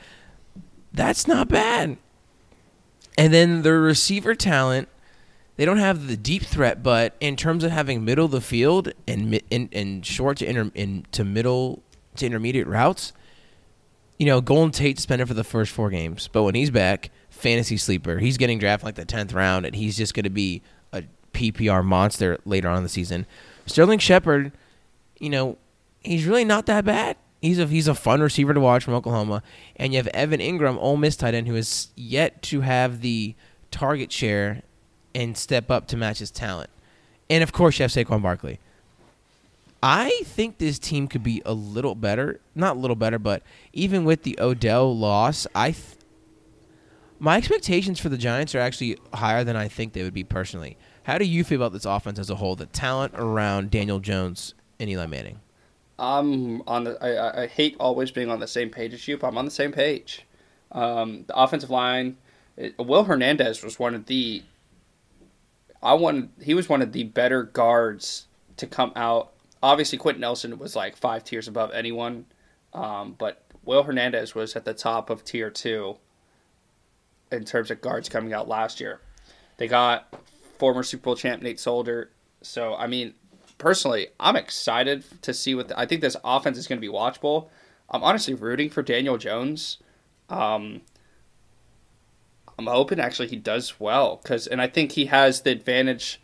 That's 0.93 1.27
not 1.27 1.49
bad. 1.49 1.97
And 3.17 3.35
then 3.35 3.63
the 3.63 3.73
receiver 3.73 4.35
talent, 4.35 4.89
they 5.59 5.65
don't 5.65 5.79
have 5.79 6.07
the 6.07 6.17
deep 6.17 6.45
threat, 6.45 6.85
but 6.85 7.17
in 7.21 7.37
terms 7.37 7.65
of 7.65 7.73
having 7.73 8.05
middle 8.05 8.25
of 8.25 8.31
the 8.31 8.41
field 8.41 8.93
and 9.07 9.41
and, 9.51 9.69
and 9.73 10.07
short 10.07 10.39
to 10.39 10.49
inter, 10.49 10.71
in, 10.75 11.05
to 11.13 11.25
middle 11.25 11.83
to 12.15 12.25
intermediate 12.25 12.69
routes, 12.69 13.13
you 14.19 14.27
know, 14.27 14.41
Golden 14.41 14.71
Tate 14.71 14.99
suspended 14.99 15.27
for 15.27 15.35
the 15.35 15.45
first 15.45 15.73
four 15.73 15.91
games, 15.91 16.29
but 16.33 16.45
when 16.45 16.55
he's 16.55 16.71
back, 16.71 17.11
fantasy 17.29 17.77
sleeper. 17.77 18.19
He's 18.19 18.37
getting 18.37 18.61
drafted 18.61 18.85
like 18.87 18.95
the 18.95 19.05
tenth 19.05 19.33
round, 19.33 19.67
and 19.67 19.75
he's 19.75 19.97
just 19.97 20.15
going 20.15 20.25
to 20.25 20.31
be 20.31 20.63
a 20.93 21.03
PPR 21.33 21.85
monster 21.85 22.39
later 22.45 22.69
on 22.69 22.79
in 22.79 22.83
the 22.85 22.89
season. 22.89 23.27
Sterling 23.67 23.99
Shepard, 23.99 24.53
you 25.19 25.29
know, 25.29 25.59
he's 26.01 26.25
really 26.25 26.45
not 26.45 26.67
that 26.67 26.85
bad. 26.85 27.17
He's 27.43 27.59
a 27.59 27.67
he's 27.67 27.89
a 27.89 27.95
fun 27.97 28.21
receiver 28.21 28.55
to 28.55 28.61
watch 28.61 28.85
from 28.85 28.95
Oklahoma, 28.95 29.43
and 29.75 29.93
you 29.93 29.99
have 29.99 30.07
Evan 30.09 30.39
Engram, 30.39 30.77
Ole 30.81 30.97
Miss 30.97 31.17
tight 31.17 31.35
end, 31.35 31.49
who 31.49 31.57
is 31.57 31.89
yet 31.97 32.43
to 32.43 32.61
have 32.61 33.01
the 33.01 33.35
target 33.73 34.13
share 34.13 34.63
and 35.19 35.37
step 35.37 35.69
up 35.69 35.89
to 35.89 35.97
match 35.97 36.21
his 36.21 36.31
talent. 36.31 36.71
And 37.29 37.43
of 37.43 37.53
course, 37.53 37.79
you 37.79 37.83
have 37.83 37.91
Saquon 37.91 38.23
Barkley. 38.23 38.61
I 39.83 40.23
think 40.25 40.59
this 40.59 40.79
team 40.79 41.09
could 41.09 41.25
be 41.25 41.43
a 41.45 41.53
little 41.53 41.97
better. 41.97 42.41
Not 42.55 42.77
a 42.77 42.79
little 42.79 42.95
better, 42.95 43.19
but 43.19 43.43
even 43.73 44.05
with 44.05 44.23
the 44.23 44.39
Odell 44.41 44.97
loss, 44.97 45.45
I 45.57 45.73
th- 45.73 45.97
my 47.19 47.37
expectations 47.37 47.99
for 47.99 48.09
the 48.09 48.17
Giants 48.17 48.55
are 48.55 48.61
actually 48.61 48.97
higher 49.13 49.43
than 49.43 49.57
I 49.57 49.67
think 49.67 49.93
they 49.93 50.05
would 50.05 50.15
be 50.15 50.23
personally. 50.23 50.77
How 51.03 51.19
do 51.19 51.25
you 51.25 51.43
feel 51.43 51.61
about 51.61 51.73
this 51.73 51.85
offense 51.85 52.21
as 52.21 52.31
a 52.31 52.37
whole? 52.37 52.55
The 52.55 52.67
talent 52.67 53.15
around 53.17 53.73
Daniel 53.73 53.99
Jones 53.99 54.55
and 54.79 54.89
Eli 54.89 55.07
Manning. 55.07 55.41
I'm 55.99 56.63
on 56.69 56.85
the. 56.85 57.03
I, 57.03 57.43
I 57.43 57.47
hate 57.49 57.75
always 57.81 58.13
being 58.13 58.31
on 58.31 58.39
the 58.39 58.47
same 58.47 58.71
page 58.71 58.95
as 58.95 59.09
you, 59.09 59.19
but 59.19 59.27
I'm 59.27 59.39
on 59.39 59.45
the 59.45 59.51
same 59.51 59.73
page. 59.73 60.23
Um, 60.71 61.25
the 61.27 61.37
offensive 61.37 61.71
line. 61.71 62.19
It, 62.57 62.79
Will 62.79 63.03
Hernandez 63.03 63.65
was 63.65 63.81
one 63.81 63.97
of 63.97 64.07
the. 64.07 64.45
I 65.83 65.95
wanted. 65.95 66.31
He 66.43 66.55
was 66.55 66.69
one 66.69 66.83
of 66.83 66.93
the 66.93 67.05
better 67.05 67.43
guards 67.45 68.27
to 68.57 68.67
come 68.67 68.93
out 68.97 69.33
obviously 69.63 69.99
Quenton 69.99 70.21
Nelson 70.21 70.59
was 70.59 70.77
like 70.77 70.97
five 70.97 71.25
tiers 71.25 71.49
above 71.49 71.73
anyone, 71.73 72.27
um, 72.73 73.15
but 73.19 73.43
Will 73.65 73.83
Hernandez 73.83 74.35
was 74.35 74.57
at 74.57 74.65
the 74.65 74.75
top 74.75 75.11
of 75.11 75.25
tier 75.25 75.51
two 75.51 75.97
in 77.31 77.45
terms 77.45 77.71
of 77.71 77.81
guards 77.81 78.09
coming 78.09 78.33
out 78.33 78.49
last 78.49 78.81
year. 78.81 79.01
They 79.57 79.69
got 79.69 80.15
former 80.59 80.83
Super 80.83 81.05
Bowl 81.05 81.17
champ 81.17 81.43
Nate 81.43 81.61
Solder. 81.61 82.11
So 82.43 82.75
I 82.75 82.87
mean, 82.87 83.15
personally, 83.59 84.09
I'm 84.19 84.37
excited 84.37 85.05
to 85.23 85.35
see 85.35 85.55
what 85.55 85.69
the, 85.69 85.79
I 85.79 85.87
think 85.87 86.01
this 86.01 86.17
offense 86.25 86.59
is 86.59 86.67
going 86.67 86.81
to 86.81 86.87
be 86.87 86.93
watchable. 86.93 87.49
I'm 87.91 88.05
honestly 88.05 88.35
rooting 88.35 88.71
for 88.71 88.83
Daniel 88.83 89.19
Jones. 89.19 89.79
Um, 90.29 90.83
I'm 92.59 92.67
hoping 92.67 92.99
actually 92.99 93.29
he 93.29 93.37
does 93.37 93.79
well 93.79 94.21
because, 94.23 94.47
and 94.47 94.61
I 94.61 94.67
think 94.67 94.93
he 94.93 95.07
has 95.07 95.43
the 95.43 95.51
advantage 95.51 96.21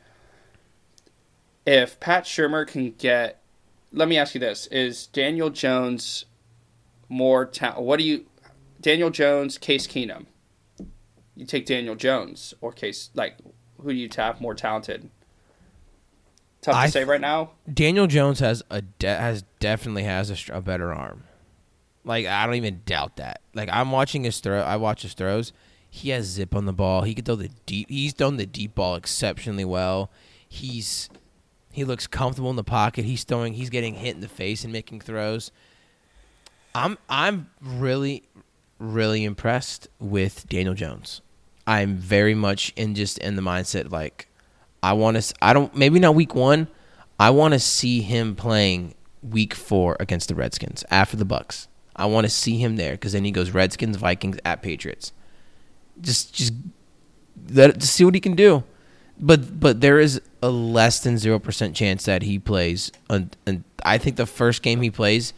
if 1.67 1.99
Pat 2.01 2.25
Shurmur 2.25 2.67
can 2.67 2.93
get, 2.93 3.41
let 3.93 4.09
me 4.09 4.19
ask 4.19 4.35
you 4.35 4.41
this: 4.41 4.67
Is 4.69 5.07
Daniel 5.07 5.51
Jones 5.51 6.27
more? 7.09 7.47
Ta- 7.47 7.81
what 7.81 7.99
do 7.99 8.05
you, 8.05 8.27
Daniel 8.81 9.11
Jones, 9.11 9.59
Case 9.59 9.87
Keenum? 9.87 10.27
You 11.37 11.47
take 11.47 11.67
Daniel 11.67 11.95
Jones 11.95 12.55
or 12.61 12.73
Case 12.73 13.11
like 13.15 13.37
who 13.81 13.91
do 13.91 13.97
you 13.97 14.09
tap 14.09 14.41
more 14.41 14.55
talented? 14.55 15.11
Tough 16.63 16.75
to 16.75 16.79
I 16.79 16.87
say 16.89 17.05
right 17.05 17.21
now. 17.21 17.53
Daniel 17.73 18.07
Jones 18.07 18.41
has 18.41 18.63
a 18.71 18.83
de- 18.83 19.17
has 19.17 19.45
definitely 19.59 20.05
has 20.05 20.31
a, 20.31 20.57
a 20.57 20.61
better 20.61 20.93
arm. 20.93 21.25
Like 22.05 22.27
I 22.27 22.47
don't 22.47 22.55
even 22.57 22.83
doubt 22.87 23.17
that. 23.17 23.41
Like 23.55 23.69
I'm 23.73 23.91
watching 23.91 24.25
his 24.25 24.41
throw. 24.41 24.61
I 24.61 24.77
watch 24.77 25.03
his 25.03 25.15
throws. 25.15 25.53
He 25.97 26.11
has 26.11 26.27
zip 26.27 26.57
on 26.57 26.67
the 26.67 26.73
ball. 26.73 27.03
He 27.03 27.15
could 27.15 27.25
throw 27.25 27.37
the 27.37 27.51
deep. 27.67 27.89
He's 27.89 28.13
done 28.13 28.37
the 28.37 28.47
deep 28.47 28.75
ball 28.75 28.97
exceptionally 28.97 29.65
well. 29.65 30.11
He's 30.49 31.09
he 31.71 31.85
looks 31.85 32.09
comfortable 32.09 32.51
in 32.51 32.57
the 32.57 32.65
pocket. 32.65 33.05
He's 33.05 33.23
throwing. 33.23 33.55
He's 33.55 33.71
getting 33.71 33.95
hit 33.95 34.17
in 34.17 34.21
the 34.21 34.27
face 34.27 34.65
and 34.65 34.73
making 34.73 35.03
throws. 35.03 35.53
I'm 36.75 36.99
I'm 37.09 37.49
really 37.63 38.25
really 38.81 39.23
impressed 39.23 39.87
with 40.01 40.49
Daniel 40.49 40.75
Jones. 40.75 41.23
I'm 41.65 41.95
very 41.95 42.35
much 42.35 42.73
in 42.75 42.97
just 42.97 43.19
in 43.19 43.37
the 43.37 43.43
mindset 43.43 43.93
like 43.93 44.27
I 44.83 44.95
want 44.95 45.23
to. 45.23 45.35
I 45.41 45.53
don't 45.53 45.77
maybe 45.77 46.01
not 46.01 46.17
week 46.17 46.35
one. 46.35 46.67
I 47.21 47.31
want 47.31 47.55
to 47.55 47.61
see 47.61 48.01
him 48.01 48.35
playing 48.35 48.97
week 49.23 49.55
four 49.55 49.97
against 50.01 50.27
the 50.27 50.35
Redskins 50.35 50.85
after 50.91 51.17
the 51.17 51.25
Bucks. 51.25 51.69
I 51.95 52.07
want 52.07 52.25
to 52.25 52.31
see 52.31 52.59
him 52.59 52.75
there 52.75 52.95
because 52.95 53.13
then 53.13 53.25
he 53.25 53.31
goes 53.31 53.53
Redskins, 53.53 53.97
Vikings 53.97 54.39
at 54.45 54.61
Patriots. 54.61 55.13
Just 56.01 56.35
just 56.35 56.53
let 57.51 57.79
just 57.79 57.95
see 57.95 58.05
what 58.05 58.15
he 58.15 58.21
can 58.21 58.35
do. 58.35 58.65
But 59.19 59.61
but 59.61 59.81
there 59.81 60.01
is 60.01 60.21
a 60.43 60.51
less 60.51 61.01
than 61.01 61.19
zero 61.19 61.39
percent 61.39 61.77
chance 61.77 62.05
that 62.05 62.23
he 62.23 62.39
plays. 62.39 62.91
And, 63.09 63.37
and 63.47 63.65
I 63.85 63.99
think 63.99 64.17
the 64.17 64.27
first 64.27 64.63
game 64.63 64.83
he 64.83 64.91
plays 64.91 65.33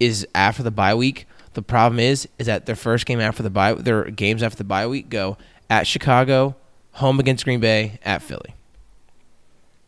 is 0.00 0.26
after 0.34 0.62
the 0.62 0.70
bye 0.70 0.94
week. 0.94 1.26
The 1.54 1.62
problem 1.62 1.98
is 1.98 2.28
is 2.38 2.46
that 2.46 2.66
their 2.66 2.76
first 2.76 3.06
game 3.06 3.20
after 3.20 3.42
the 3.42 3.50
bye, 3.50 3.74
their 3.74 4.04
games 4.10 4.42
after 4.42 4.58
the 4.58 4.64
bye 4.64 4.86
week 4.86 5.08
go 5.08 5.36
at 5.68 5.86
Chicago, 5.86 6.56
home 6.92 7.18
against 7.18 7.44
Green 7.44 7.60
Bay, 7.60 7.98
at 8.02 8.22
Philly. 8.22 8.54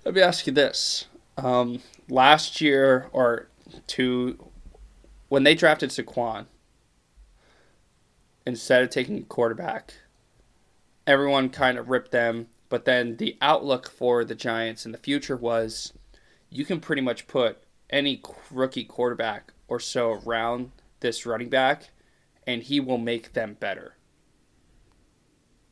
Let 0.05 0.15
me 0.15 0.21
ask 0.21 0.47
you 0.47 0.53
this: 0.53 1.07
um, 1.37 1.81
last 2.09 2.61
year 2.61 3.09
or 3.13 3.49
two, 3.87 4.39
when 5.29 5.45
they 5.45 5.55
drafted 5.55 5.91
Saquon, 5.91 6.47
instead 8.49 8.83
of 8.83 8.91
taking 8.91 9.19
a 9.19 9.23
quarterback, 9.23 9.95
everyone 11.07 11.51
kind 11.51 11.79
of 11.79 11.89
ripped 11.89 12.11
them 12.11 12.49
but 12.69 12.85
then 12.85 13.17
the 13.17 13.37
outlook 13.41 13.89
for 13.89 14.25
the 14.25 14.35
Giants 14.35 14.85
in 14.85 14.93
the 14.93 14.99
future 14.99 15.37
was 15.37 15.93
you 16.51 16.65
can 16.65 16.81
pretty 16.81 17.03
much 17.03 17.27
put 17.27 17.59
any 17.91 18.23
rookie 18.51 18.85
quarterback 18.85 19.53
or 19.69 19.81
so 19.81 20.13
around 20.13 20.73
this 21.01 21.25
running 21.25 21.49
back 21.49 21.91
and 22.47 22.63
he 22.63 22.81
will 22.81 22.99
make 22.99 23.33
them 23.33 23.57
better. 23.59 23.95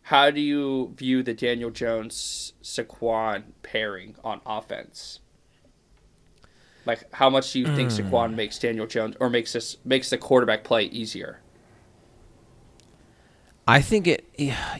How 0.02 0.30
do 0.30 0.40
you 0.40 0.94
view 0.96 1.22
the 1.22 1.34
Daniel 1.34 1.70
Jones 1.70 2.52
Saquon 2.62 3.44
pairing 3.62 4.14
on 4.22 4.40
offense? 4.46 5.20
Like 6.86 7.12
how 7.14 7.28
much 7.28 7.52
do 7.52 7.58
you 7.58 7.66
think 7.74 7.90
mm. 7.90 7.98
Saquon 7.98 8.34
makes 8.34 8.58
Daniel 8.58 8.86
Jones 8.86 9.16
or 9.18 9.28
makes 9.28 9.52
this 9.52 9.76
makes 9.84 10.08
the 10.08 10.18
quarterback 10.18 10.64
play 10.64 10.84
easier? 10.84 11.40
I 13.66 13.80
think 13.80 14.06
it 14.06 14.24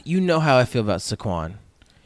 you 0.03 0.21
know 0.21 0.39
how 0.39 0.57
I 0.57 0.65
feel 0.65 0.81
about 0.81 0.99
Saquon. 0.99 1.55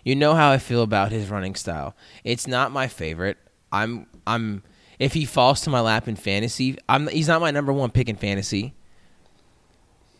You 0.03 0.15
know 0.15 0.33
how 0.33 0.49
I 0.49 0.57
feel 0.57 0.81
about 0.81 1.11
his 1.11 1.29
running 1.29 1.55
style. 1.55 1.95
It's 2.23 2.47
not 2.47 2.71
my 2.71 2.87
favorite. 2.87 3.37
I'm 3.71 4.07
I'm 4.25 4.63
if 4.99 5.13
he 5.13 5.25
falls 5.25 5.61
to 5.61 5.69
my 5.69 5.79
lap 5.79 6.07
in 6.07 6.15
fantasy, 6.15 6.77
I'm 6.89 7.07
he's 7.07 7.27
not 7.27 7.41
my 7.41 7.51
number 7.51 7.71
one 7.71 7.91
pick 7.91 8.09
in 8.09 8.15
fantasy. 8.15 8.73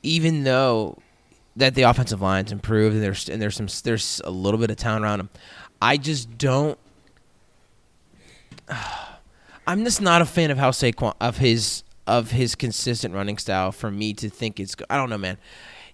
Even 0.04 0.44
though 0.44 0.98
that 1.56 1.76
the 1.76 1.84
offensive 1.84 2.22
line's 2.22 2.52
improved 2.52 2.96
and 2.96 3.04
there's 3.04 3.28
and 3.28 3.42
there's 3.42 3.56
some 3.56 3.68
there's 3.84 4.22
a 4.24 4.32
little 4.32 4.60
bit 4.60 4.70
of 4.70 4.78
talent 4.78 5.04
around 5.04 5.20
him, 5.20 5.30
I 5.82 5.98
just 5.98 6.38
don't. 6.38 6.78
I'm 9.68 9.84
just 9.84 10.02
not 10.02 10.22
a 10.22 10.26
fan 10.26 10.50
of 10.52 10.58
how 10.58 10.72
Saquon 10.72 11.14
of 11.22 11.38
his 11.38 11.84
of 12.08 12.32
his 12.32 12.56
consistent 12.56 13.14
running 13.14 13.38
style 13.38 13.72
for 13.72 13.90
me 13.90 14.14
to 14.16 14.30
think 14.30 14.60
it's. 14.60 14.76
I 14.90 14.98
don't 14.98 15.10
know, 15.10 15.18
man. 15.18 15.38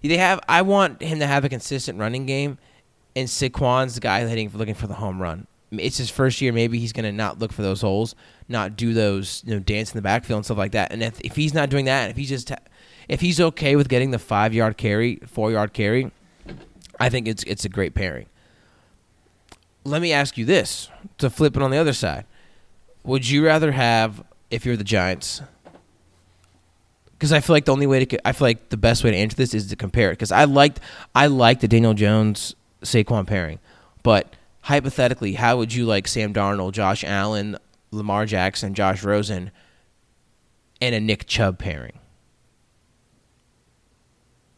They 0.02 0.16
have. 0.16 0.40
I 0.48 0.62
want 0.62 1.02
him 1.02 1.18
to 1.18 1.26
have 1.26 1.44
a 1.44 1.48
consistent 1.48 1.98
running 1.98 2.26
game 2.26 2.58
and 3.18 3.28
Saquon's 3.28 3.96
the 3.96 4.00
guy 4.00 4.24
hitting 4.26 4.50
looking 4.54 4.74
for 4.74 4.86
the 4.86 4.94
home 4.94 5.20
run. 5.20 5.46
It's 5.72 5.98
his 5.98 6.08
first 6.08 6.40
year. 6.40 6.52
Maybe 6.52 6.78
he's 6.78 6.92
going 6.92 7.04
to 7.04 7.12
not 7.12 7.38
look 7.38 7.52
for 7.52 7.62
those 7.62 7.80
holes, 7.80 8.14
not 8.48 8.76
do 8.76 8.94
those, 8.94 9.42
you 9.44 9.54
know, 9.54 9.60
dance 9.60 9.92
in 9.92 9.98
the 9.98 10.02
backfield 10.02 10.38
and 10.38 10.44
stuff 10.44 10.56
like 10.56 10.72
that. 10.72 10.92
And 10.92 11.02
if, 11.02 11.20
if 11.20 11.36
he's 11.36 11.52
not 11.52 11.68
doing 11.68 11.84
that, 11.86 12.10
if 12.10 12.16
he's 12.16 12.28
just, 12.28 12.52
if 13.08 13.20
he's 13.20 13.40
okay 13.40 13.74
with 13.76 13.88
getting 13.88 14.12
the 14.12 14.18
five 14.18 14.54
yard 14.54 14.76
carry, 14.76 15.16
four 15.26 15.50
yard 15.50 15.72
carry, 15.72 16.10
I 17.00 17.08
think 17.08 17.28
it's 17.28 17.42
it's 17.44 17.64
a 17.64 17.68
great 17.68 17.94
pairing. 17.94 18.26
Let 19.84 20.00
me 20.00 20.12
ask 20.12 20.38
you 20.38 20.44
this 20.44 20.88
to 21.18 21.28
flip 21.28 21.56
it 21.56 21.62
on 21.62 21.70
the 21.70 21.76
other 21.76 21.92
side: 21.92 22.24
Would 23.04 23.28
you 23.28 23.44
rather 23.44 23.72
have, 23.72 24.24
if 24.50 24.64
you're 24.64 24.76
the 24.76 24.84
Giants, 24.84 25.42
because 27.18 27.32
I 27.32 27.40
feel 27.40 27.54
like 27.54 27.64
the 27.64 27.72
only 27.72 27.86
way 27.86 28.04
to 28.04 28.28
I 28.28 28.32
feel 28.32 28.46
like 28.46 28.68
the 28.68 28.76
best 28.76 29.02
way 29.02 29.10
to 29.10 29.16
answer 29.16 29.36
this 29.36 29.52
is 29.52 29.66
to 29.68 29.76
compare 29.76 30.10
it 30.10 30.14
because 30.14 30.30
I 30.30 30.44
liked 30.44 30.78
I 31.14 31.26
liked 31.26 31.60
the 31.60 31.68
Daniel 31.68 31.94
Jones 31.94 32.54
Saquon 32.82 33.26
pairing. 33.26 33.58
But 34.04 34.32
hypothetically, 34.62 35.34
how 35.34 35.56
would 35.58 35.74
you 35.74 35.84
like 35.84 36.06
Sam 36.06 36.32
Darnold, 36.32 36.72
Josh 36.72 37.02
Allen, 37.02 37.58
Lamar 37.90 38.24
Jackson, 38.24 38.72
Josh 38.72 39.02
Rosen, 39.02 39.50
and 40.80 40.94
a 40.94 41.00
Nick 41.00 41.26
Chubb 41.26 41.58
pairing? 41.58 41.98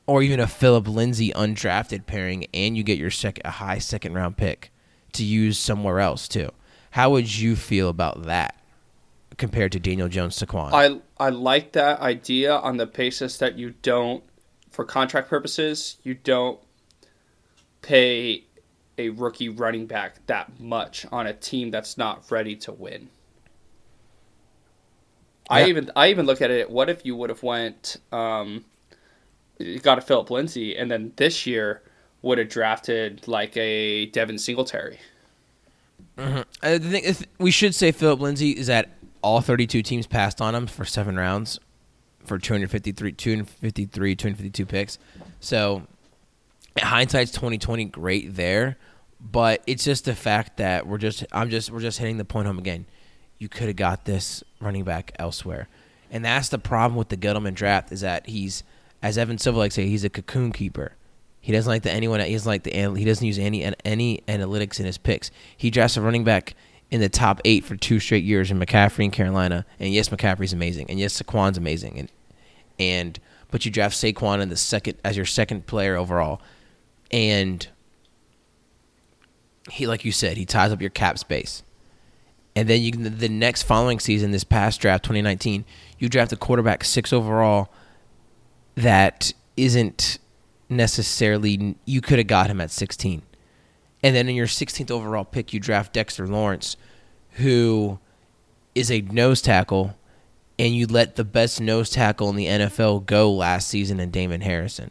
Or 0.06 0.22
even 0.22 0.40
a 0.40 0.46
Phillip 0.46 0.86
Lindsay 0.86 1.32
undrafted 1.34 2.04
pairing, 2.04 2.46
and 2.52 2.76
you 2.76 2.82
get 2.82 2.98
your 2.98 3.10
second 3.10 3.42
a 3.46 3.52
high 3.52 3.78
second 3.78 4.12
round 4.12 4.36
pick 4.36 4.70
to 5.12 5.24
use 5.24 5.58
somewhere 5.58 6.00
else 6.00 6.28
too. 6.28 6.50
How 6.90 7.10
would 7.10 7.38
you 7.38 7.56
feel 7.56 7.88
about 7.88 8.24
that 8.24 8.56
compared 9.38 9.72
to 9.72 9.80
Daniel 9.80 10.08
Jones 10.08 10.38
Saquon? 10.38 10.72
I 10.72 11.00
I 11.20 11.28
like 11.28 11.72
that 11.72 12.00
idea 12.00 12.56
on 12.56 12.78
the 12.78 12.86
basis 12.86 13.36
that 13.38 13.58
you 13.58 13.74
don't, 13.82 14.24
for 14.70 14.86
contract 14.86 15.28
purposes, 15.28 15.98
you 16.02 16.14
don't 16.14 16.58
pay 17.82 18.44
a 18.96 19.10
rookie 19.10 19.50
running 19.50 19.86
back 19.86 20.26
that 20.26 20.58
much 20.58 21.06
on 21.12 21.26
a 21.26 21.34
team 21.34 21.70
that's 21.70 21.98
not 21.98 22.30
ready 22.30 22.56
to 22.56 22.72
win. 22.72 23.10
I 25.50 25.66
even 25.66 25.90
I 25.96 26.08
even 26.08 26.26
look 26.26 26.40
at 26.40 26.50
it. 26.50 26.70
What 26.70 26.88
if 26.88 27.04
you 27.04 27.16
would 27.16 27.28
have 27.28 27.42
went 27.42 27.96
um, 28.12 28.64
got 29.82 29.98
a 29.98 30.00
Phillip 30.00 30.30
Lindsay, 30.30 30.76
and 30.76 30.90
then 30.90 31.12
this 31.16 31.44
year 31.44 31.82
would 32.22 32.38
have 32.38 32.48
drafted 32.48 33.26
like 33.26 33.56
a 33.56 34.06
Devin 34.06 34.38
Singletary. 34.38 34.98
I 36.62 36.78
think 36.78 37.26
we 37.38 37.50
should 37.50 37.74
say 37.74 37.92
Phillip 37.92 38.20
Lindsay 38.20 38.50
is 38.50 38.68
that 38.68 38.90
all 39.22 39.40
32 39.40 39.82
teams 39.82 40.06
passed 40.06 40.40
on 40.40 40.54
him 40.54 40.66
for 40.66 40.84
seven 40.84 41.16
rounds 41.16 41.58
for 42.24 42.38
253, 42.38 43.12
253, 43.12 44.16
252 44.16 44.66
picks. 44.66 44.98
So 45.40 45.82
hindsight's 46.78 47.30
2020 47.32 47.86
great 47.86 48.34
there, 48.34 48.76
but 49.20 49.62
it's 49.66 49.84
just 49.84 50.04
the 50.04 50.14
fact 50.14 50.56
that 50.58 50.86
we're 50.86 50.98
just 50.98 51.24
I'm 51.32 51.50
just 51.50 51.70
we're 51.70 51.80
just 51.80 51.98
hitting 51.98 52.16
the 52.18 52.24
point 52.24 52.46
home 52.46 52.58
again. 52.58 52.86
You 53.38 53.48
could 53.48 53.68
have 53.68 53.76
got 53.76 54.04
this 54.04 54.44
running 54.60 54.84
back 54.84 55.12
elsewhere. 55.18 55.68
And 56.10 56.24
that's 56.24 56.48
the 56.48 56.58
problem 56.58 56.96
with 56.96 57.08
the 57.08 57.16
Gettleman 57.16 57.54
draft 57.54 57.92
is 57.92 58.00
that 58.00 58.28
he's 58.28 58.62
as 59.02 59.16
Evan 59.16 59.38
Silva 59.38 59.58
likes 59.58 59.76
to 59.76 59.82
say, 59.82 59.88
he's 59.88 60.04
a 60.04 60.10
cocoon 60.10 60.52
keeper. 60.52 60.92
He 61.40 61.52
doesn't 61.52 61.70
like 61.70 61.82
the 61.82 61.90
anyone. 61.90 62.20
He 62.20 62.32
doesn't 62.32 62.48
like 62.48 62.64
the. 62.64 62.70
He 62.70 63.04
doesn't 63.04 63.26
use 63.26 63.38
any 63.38 63.64
any 63.84 64.22
analytics 64.28 64.78
in 64.78 64.86
his 64.86 64.98
picks. 64.98 65.30
He 65.56 65.70
drafts 65.70 65.96
a 65.96 66.02
running 66.02 66.22
back 66.22 66.54
in 66.90 67.00
the 67.00 67.08
top 67.08 67.40
eight 67.44 67.64
for 67.64 67.76
two 67.76 68.00
straight 68.00 68.24
years 68.24 68.50
in 68.50 68.58
McCaffrey 68.58 69.04
in 69.04 69.10
Carolina. 69.10 69.64
And 69.78 69.92
yes, 69.92 70.08
McCaffrey's 70.08 70.52
amazing, 70.52 70.90
and 70.90 70.98
yes, 70.98 71.20
Saquon's 71.20 71.58
amazing, 71.58 71.98
and 71.98 72.12
and 72.78 73.20
but 73.50 73.64
you 73.64 73.70
draft 73.70 73.96
Saquon 73.96 74.40
in 74.40 74.48
the 74.48 74.56
second 74.56 74.98
as 75.04 75.16
your 75.16 75.26
second 75.26 75.66
player 75.66 75.96
overall, 75.96 76.40
and 77.10 77.66
he 79.70 79.86
like 79.86 80.04
you 80.04 80.12
said 80.12 80.36
he 80.36 80.44
ties 80.44 80.72
up 80.72 80.80
your 80.80 80.90
cap 80.90 81.18
space, 81.18 81.62
and 82.56 82.68
then 82.68 82.82
you 82.82 82.92
the 82.92 83.28
next 83.28 83.62
following 83.62 84.00
season, 84.00 84.30
this 84.30 84.44
past 84.44 84.80
draft 84.80 85.04
2019, 85.04 85.64
you 85.98 86.08
draft 86.08 86.32
a 86.32 86.36
quarterback 86.36 86.84
six 86.84 87.12
overall 87.12 87.72
that 88.74 89.32
isn't 89.56 90.18
necessarily 90.68 91.76
you 91.84 92.00
could 92.00 92.18
have 92.18 92.28
got 92.28 92.48
him 92.48 92.60
at 92.60 92.70
16 92.70 93.22
and 94.02 94.14
then 94.14 94.28
in 94.28 94.34
your 94.34 94.46
16th 94.46 94.90
overall 94.90 95.24
pick 95.24 95.52
you 95.52 95.60
draft 95.60 95.92
Dexter 95.92 96.26
Lawrence 96.26 96.76
who 97.32 97.98
is 98.74 98.90
a 98.90 99.00
nose 99.02 99.40
tackle 99.42 99.96
and 100.58 100.74
you 100.74 100.86
let 100.86 101.16
the 101.16 101.24
best 101.24 101.60
nose 101.60 101.90
tackle 101.90 102.28
in 102.28 102.36
the 102.36 102.46
NFL 102.46 103.06
go 103.06 103.32
last 103.32 103.68
season 103.68 104.00
in 104.00 104.10
Damon 104.10 104.40
Harrison 104.40 104.90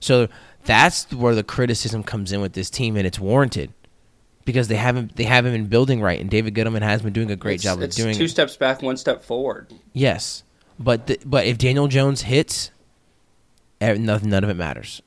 so 0.00 0.28
that's 0.64 1.12
where 1.12 1.34
the 1.34 1.44
criticism 1.44 2.02
comes 2.02 2.32
in 2.32 2.40
with 2.40 2.52
this 2.54 2.70
team 2.70 2.96
and 2.96 3.06
it's 3.06 3.18
warranted 3.18 3.72
because 4.44 4.68
they 4.68 4.76
haven't 4.76 5.16
they 5.16 5.24
haven't 5.24 5.52
been 5.52 5.66
building 5.66 6.00
right 6.00 6.20
and 6.20 6.30
David 6.30 6.54
Gettleman 6.54 6.82
has 6.82 7.02
been 7.02 7.12
doing 7.12 7.30
a 7.30 7.36
great 7.36 7.56
it's, 7.56 7.64
job 7.64 7.78
of 7.78 7.84
it's 7.84 7.96
doing 7.96 8.14
two 8.14 8.24
it. 8.24 8.28
steps 8.28 8.56
back, 8.56 8.82
one 8.82 8.96
step 8.96 9.22
forward. 9.22 9.72
Yes, 9.92 10.42
but 10.78 11.06
the, 11.06 11.18
but 11.24 11.46
if 11.46 11.58
Daniel 11.58 11.88
Jones 11.88 12.22
hits, 12.22 12.70
eh, 13.80 13.94
nothing, 13.94 14.30
none 14.30 14.44
of 14.44 14.50
it 14.50 14.54
matters. 14.54 15.02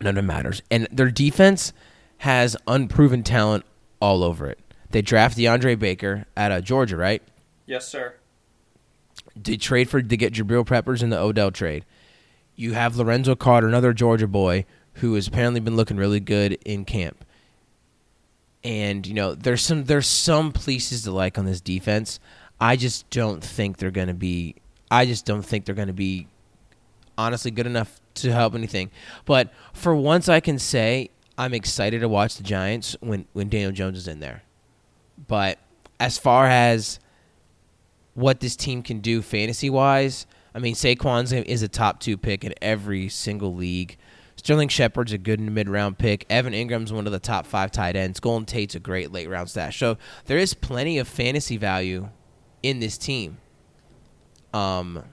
None 0.00 0.16
of 0.16 0.24
it 0.24 0.26
matters. 0.26 0.62
And 0.70 0.86
their 0.90 1.10
defense 1.10 1.72
has 2.18 2.56
unproven 2.66 3.22
talent 3.22 3.64
all 4.00 4.22
over 4.22 4.46
it. 4.46 4.58
They 4.90 5.02
draft 5.02 5.36
DeAndre 5.36 5.78
Baker 5.78 6.26
out 6.36 6.52
of 6.52 6.64
Georgia, 6.64 6.96
right? 6.96 7.22
Yes, 7.66 7.86
sir. 7.86 8.14
They 9.36 9.56
trade 9.56 9.88
for 9.88 10.00
to 10.00 10.16
get 10.16 10.32
Jabril 10.32 10.66
Peppers 10.66 11.02
in 11.02 11.10
the 11.10 11.18
Odell 11.18 11.50
trade. 11.50 11.84
You 12.56 12.72
have 12.72 12.96
Lorenzo 12.96 13.36
Carter, 13.36 13.68
another 13.68 13.92
Georgia 13.92 14.26
boy, 14.26 14.64
who 14.94 15.14
has 15.14 15.28
apparently 15.28 15.60
been 15.60 15.76
looking 15.76 15.96
really 15.96 16.20
good 16.20 16.58
in 16.64 16.84
camp. 16.84 17.24
And 18.64 19.06
you 19.06 19.14
know, 19.14 19.34
there's 19.34 19.62
some 19.62 19.84
there's 19.84 20.06
some 20.08 20.52
pieces 20.52 21.02
to 21.02 21.12
like 21.12 21.38
on 21.38 21.44
this 21.44 21.60
defense. 21.60 22.18
I 22.60 22.74
just 22.76 23.08
don't 23.10 23.42
think 23.42 23.76
they're 23.76 23.92
going 23.92 24.08
to 24.08 24.14
be. 24.14 24.56
I 24.90 25.06
just 25.06 25.24
don't 25.24 25.42
think 25.42 25.64
they're 25.64 25.74
going 25.74 25.88
to 25.88 25.94
be 25.94 26.26
honestly 27.16 27.50
good 27.50 27.66
enough 27.66 28.00
to 28.14 28.32
help 28.32 28.54
anything. 28.54 28.90
But 29.24 29.52
for 29.72 29.94
once, 29.94 30.28
I 30.28 30.40
can 30.40 30.58
say 30.58 31.10
I'm 31.38 31.54
excited 31.54 32.00
to 32.00 32.08
watch 32.08 32.36
the 32.36 32.42
Giants 32.42 32.96
when 33.00 33.26
when 33.32 33.48
Daniel 33.48 33.70
Jones 33.70 33.96
is 33.96 34.08
in 34.08 34.18
there. 34.18 34.42
But 35.28 35.58
as 36.00 36.18
far 36.18 36.46
as 36.46 36.98
what 38.14 38.40
this 38.40 38.56
team 38.56 38.82
can 38.82 38.98
do 38.98 39.22
fantasy 39.22 39.70
wise, 39.70 40.26
I 40.54 40.58
mean 40.58 40.74
Saquon 40.74 41.44
is 41.44 41.62
a 41.62 41.68
top 41.68 42.00
two 42.00 42.16
pick 42.16 42.44
in 42.44 42.52
every 42.60 43.08
single 43.08 43.54
league. 43.54 43.96
Sterling 44.34 44.68
Shepard's 44.68 45.12
a 45.12 45.18
good 45.18 45.40
mid 45.40 45.68
round 45.68 45.98
pick. 45.98 46.26
Evan 46.28 46.52
Engram's 46.52 46.92
one 46.92 47.06
of 47.06 47.12
the 47.12 47.18
top 47.20 47.46
five 47.46 47.70
tight 47.70 47.94
ends. 47.94 48.18
Golden 48.18 48.44
Tate's 48.44 48.74
a 48.74 48.80
great 48.80 49.12
late 49.12 49.28
round 49.28 49.48
stash. 49.48 49.78
So 49.78 49.96
there 50.26 50.38
is 50.38 50.54
plenty 50.54 50.98
of 50.98 51.06
fantasy 51.06 51.56
value 51.56 52.08
in 52.62 52.80
this 52.80 52.98
team. 52.98 53.38
Um, 54.52 55.04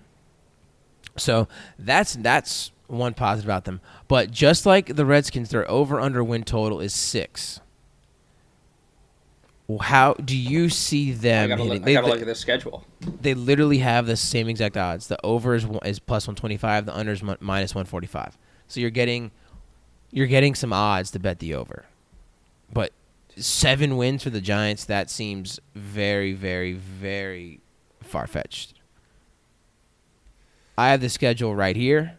so 1.18 1.48
that's 1.78 2.14
that's 2.16 2.72
one 2.88 3.14
positive 3.14 3.48
about 3.48 3.66
them. 3.66 3.82
But 4.08 4.32
just 4.32 4.66
like 4.66 4.96
the 4.96 5.06
Redskins, 5.06 5.50
their 5.50 5.70
over 5.70 6.00
under 6.00 6.24
win 6.24 6.44
total 6.44 6.80
is 6.80 6.94
six. 6.94 7.60
Well, 9.68 9.80
How 9.80 10.14
do 10.14 10.38
you 10.38 10.70
see 10.70 11.12
I 11.12 11.16
them 11.16 11.50
gotta, 11.50 11.64
hitting? 11.64 11.74
look, 11.80 11.82
I 11.82 11.86
they, 11.86 11.94
gotta 11.94 12.06
they- 12.06 12.12
look 12.12 12.22
at 12.22 12.28
the 12.28 12.36
schedule. 12.36 12.86
they 13.22 13.34
literally 13.34 13.80
have 13.80 14.06
the 14.06 14.16
same 14.16 14.48
exact 14.48 14.78
odds. 14.78 15.08
The 15.08 15.18
over 15.26 15.56
is, 15.56 15.66
is 15.84 15.98
plus 16.00 16.28
125, 16.28 16.86
the 16.86 16.96
under 16.96 17.12
is 17.14 17.24
mi- 17.24 17.36
minus 17.40 17.74
145. 17.74 18.38
So 18.68 18.80
you're 18.80 18.90
getting 18.92 19.32
you're 20.12 20.28
getting 20.28 20.54
some 20.56 20.72
odds 20.72 21.10
to 21.12 21.20
bet 21.20 21.40
the 21.40 21.56
over. 21.56 21.86
But 22.72 22.92
seven 23.36 23.98
wins 23.98 24.24
for 24.24 24.30
the 24.30 24.40
Giants, 24.40 24.86
that 24.86 25.10
seems 25.10 25.60
very, 25.74 26.32
very, 26.34 26.74
very 26.74 27.60
far 28.02 28.28
fetched. 28.28 28.76
I 30.78 30.90
have 30.92 31.02
the 31.02 31.10
schedule 31.10 31.56
right 31.56 31.76
here. 31.76 32.18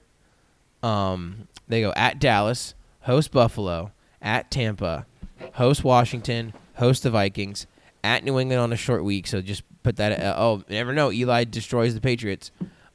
Um, 0.82 1.48
they 1.68 1.80
go 1.80 1.92
at 1.96 2.18
Dallas, 2.18 2.74
host 3.02 3.32
Buffalo, 3.32 3.92
at 4.22 4.50
Tampa, 4.50 5.06
host 5.54 5.84
Washington, 5.84 6.52
host 6.76 7.02
the 7.02 7.10
Vikings, 7.10 7.66
at 8.04 8.24
New 8.24 8.38
England 8.38 8.60
on 8.60 8.72
a 8.72 8.76
short 8.76 9.04
week. 9.04 9.26
So 9.26 9.40
just 9.40 9.62
put 9.82 9.96
that. 9.96 10.20
Uh, 10.20 10.34
oh, 10.36 10.62
never 10.68 10.92
know. 10.92 11.12
Eli 11.12 11.44
destroys 11.44 11.94
the 11.94 12.00
Patriots. 12.00 12.50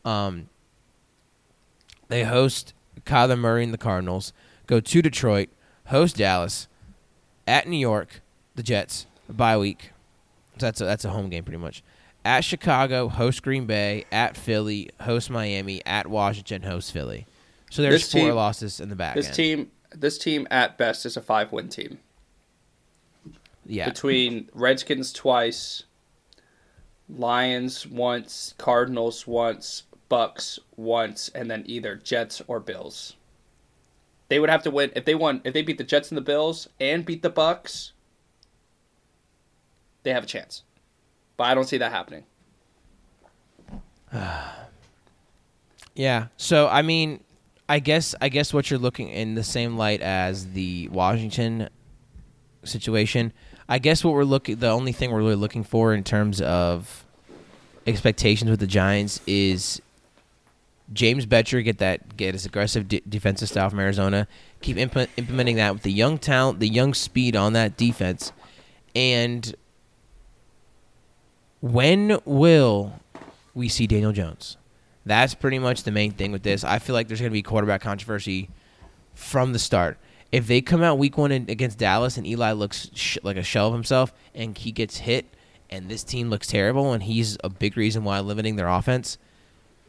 Um, 0.06 0.50
they 2.08 2.24
host 2.24 2.74
Kyler 3.06 3.38
Murray 3.38 3.64
and 3.64 3.74
the 3.74 3.78
Cardinals. 3.78 4.34
Go 4.68 4.80
to 4.80 5.02
Detroit, 5.02 5.50
host 5.88 6.18
Dallas, 6.18 6.68
at 7.48 7.68
New 7.68 7.78
York, 7.78 8.22
the 8.56 8.64
Jets, 8.64 9.06
bye 9.30 9.58
week. 9.58 9.92
So 10.58 10.68
that's 10.68 10.82
a, 10.82 10.86
that's 10.86 11.06
a 11.06 11.10
home 11.10 11.30
game 11.30 11.44
pretty 11.44 11.58
much. 11.58 11.84
At 12.24 12.42
Chicago, 12.42 13.08
host 13.08 13.42
Green 13.42 13.66
Bay. 13.66 14.06
At 14.12 14.38
Philly, 14.38 14.90
host 15.02 15.30
Miami. 15.30 15.84
At 15.86 16.08
Washington, 16.08 16.62
host 16.62 16.92
Philly. 16.92 17.26
So 17.72 17.82
there's 17.82 18.02
This 18.04 18.12
four 18.12 18.22
team- 18.28 18.36
losses 18.36 18.80
in 18.82 18.90
the 18.90 18.96
back 18.96 19.16
This 19.16 19.28
end. 19.28 19.36
team, 19.36 19.72
this 19.92 20.18
team 20.18 20.46
at 20.52 20.78
best 20.78 21.06
is 21.06 21.16
a 21.18 21.22
five-win 21.22 21.70
team. 21.70 22.00
yeah, 23.66 23.88
Between 23.90 24.50
Redskins 24.54 25.14
twice, 25.14 25.84
Lions 27.10 27.88
once, 27.88 28.54
Cardinals 28.58 29.26
once, 29.26 29.84
Bucks 30.10 30.60
once, 30.76 31.30
and 31.30 31.50
then 31.50 31.64
either 31.66 31.96
Jets 31.96 32.42
or 32.48 32.60
Bills. 32.60 33.16
They 34.28 34.40
would 34.40 34.50
have 34.50 34.64
to 34.64 34.72
win 34.72 34.92
if 34.96 35.06
they 35.06 35.16
won. 35.16 35.40
If 35.46 35.54
they 35.54 35.62
beat 35.62 35.78
the 35.78 35.84
Jets 35.86 36.10
and 36.12 36.18
the 36.18 36.22
Bills 36.22 36.68
and 36.80 37.06
beat 37.06 37.22
the 37.22 37.30
Bucks, 37.30 37.94
they 40.04 40.12
have 40.12 40.24
a 40.24 40.28
chance. 40.28 40.64
But 41.38 41.46
I 41.46 41.54
don't 41.56 41.68
see 41.68 41.78
that 41.78 41.92
happening. 41.92 42.26
Yeah. 45.94 46.28
So 46.38 46.68
I 46.70 46.82
mean, 46.82 47.22
I 47.70 47.80
guess 47.80 48.16
I 48.20 48.30
guess 48.30 48.54
what 48.54 48.70
you're 48.70 48.80
looking 48.80 49.10
in 49.10 49.36
the 49.36 49.44
same 49.44 49.78
light 49.78 50.02
as 50.02 50.52
the 50.54 50.88
Washington 50.90 51.70
situation. 52.64 53.32
I 53.70 53.80
guess 53.80 54.04
what 54.04 54.14
we're 54.14 54.24
looking 54.24 54.58
the 54.58 54.70
only 54.70 54.92
thing 54.92 55.12
we're 55.12 55.20
really 55.20 55.36
looking 55.36 55.64
for 55.64 55.94
in 55.94 56.04
terms 56.04 56.42
of 56.42 57.06
expectations 57.88 58.50
with 58.52 58.60
the 58.60 58.68
Giants 58.68 59.22
is 59.26 59.82
James 60.94 61.26
Bettcher 61.26 61.64
get 61.64 61.78
that 61.78 62.18
get 62.18 62.34
his 62.34 62.46
aggressive 62.46 62.88
de- 62.88 63.02
defensive 63.08 63.48
style 63.48 63.70
from 63.70 63.80
Arizona. 63.80 64.28
Keep 64.62 64.78
imp- 64.78 65.18
implementing 65.18 65.56
that 65.56 65.74
with 65.74 65.84
the 65.84 65.92
young 65.92 66.18
talent, 66.18 66.60
the 66.60 66.68
young 66.68 66.94
speed 66.94 67.36
on 67.36 67.54
that 67.54 67.78
defense, 67.78 68.32
and 68.94 69.56
when 71.62 72.20
will 72.26 73.00
we 73.54 73.70
see 73.70 73.88
Daniel 73.88 74.12
Jones? 74.12 74.58
That's 75.06 75.34
pretty 75.34 75.60
much 75.60 75.84
the 75.84 75.92
main 75.92 76.12
thing 76.12 76.32
with 76.32 76.44
this. 76.44 76.64
I 76.64 76.80
feel 76.80 76.94
like 76.94 77.08
there's 77.08 77.20
going 77.20 77.32
to 77.32 77.34
be 77.34 77.42
quarterback 77.42 77.82
controversy 77.82 78.50
from 79.14 79.54
the 79.54 79.60
start. 79.60 79.98
If 80.32 80.48
they 80.48 80.62
come 80.62 80.82
out 80.82 80.98
week 80.98 81.18
one 81.18 81.32
in, 81.32 81.50
against 81.50 81.78
Dallas 81.78 82.18
and 82.18 82.26
Eli 82.26 82.54
looks 82.54 82.90
sh- 82.94 83.18
like 83.24 83.38
a 83.38 83.44
shell 83.44 83.68
of 83.68 83.74
himself 83.74 84.14
and 84.34 84.58
he 84.58 84.72
gets 84.72 84.98
hit 84.98 85.26
and 85.70 85.90
this 85.90 86.04
team 86.04 86.30
looks 86.30 86.48
terrible 86.48 86.94
and 86.94 87.04
he's 87.04 87.38
a 87.44 87.50
big 87.50 87.76
reason 87.76 88.04
why 88.04 88.20
limiting 88.20 88.56
their 88.56 88.68
offense, 88.68 89.18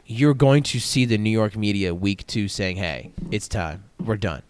you're 0.05 0.33
going 0.33 0.63
to 0.63 0.79
see 0.79 1.05
the 1.05 1.17
New 1.17 1.29
York 1.29 1.55
media 1.55 1.95
week 1.95 2.27
two 2.27 2.47
saying, 2.47 2.77
hey, 2.77 3.11
it's 3.31 3.47
time. 3.47 3.85
We're 4.03 4.17
done. 4.17 4.41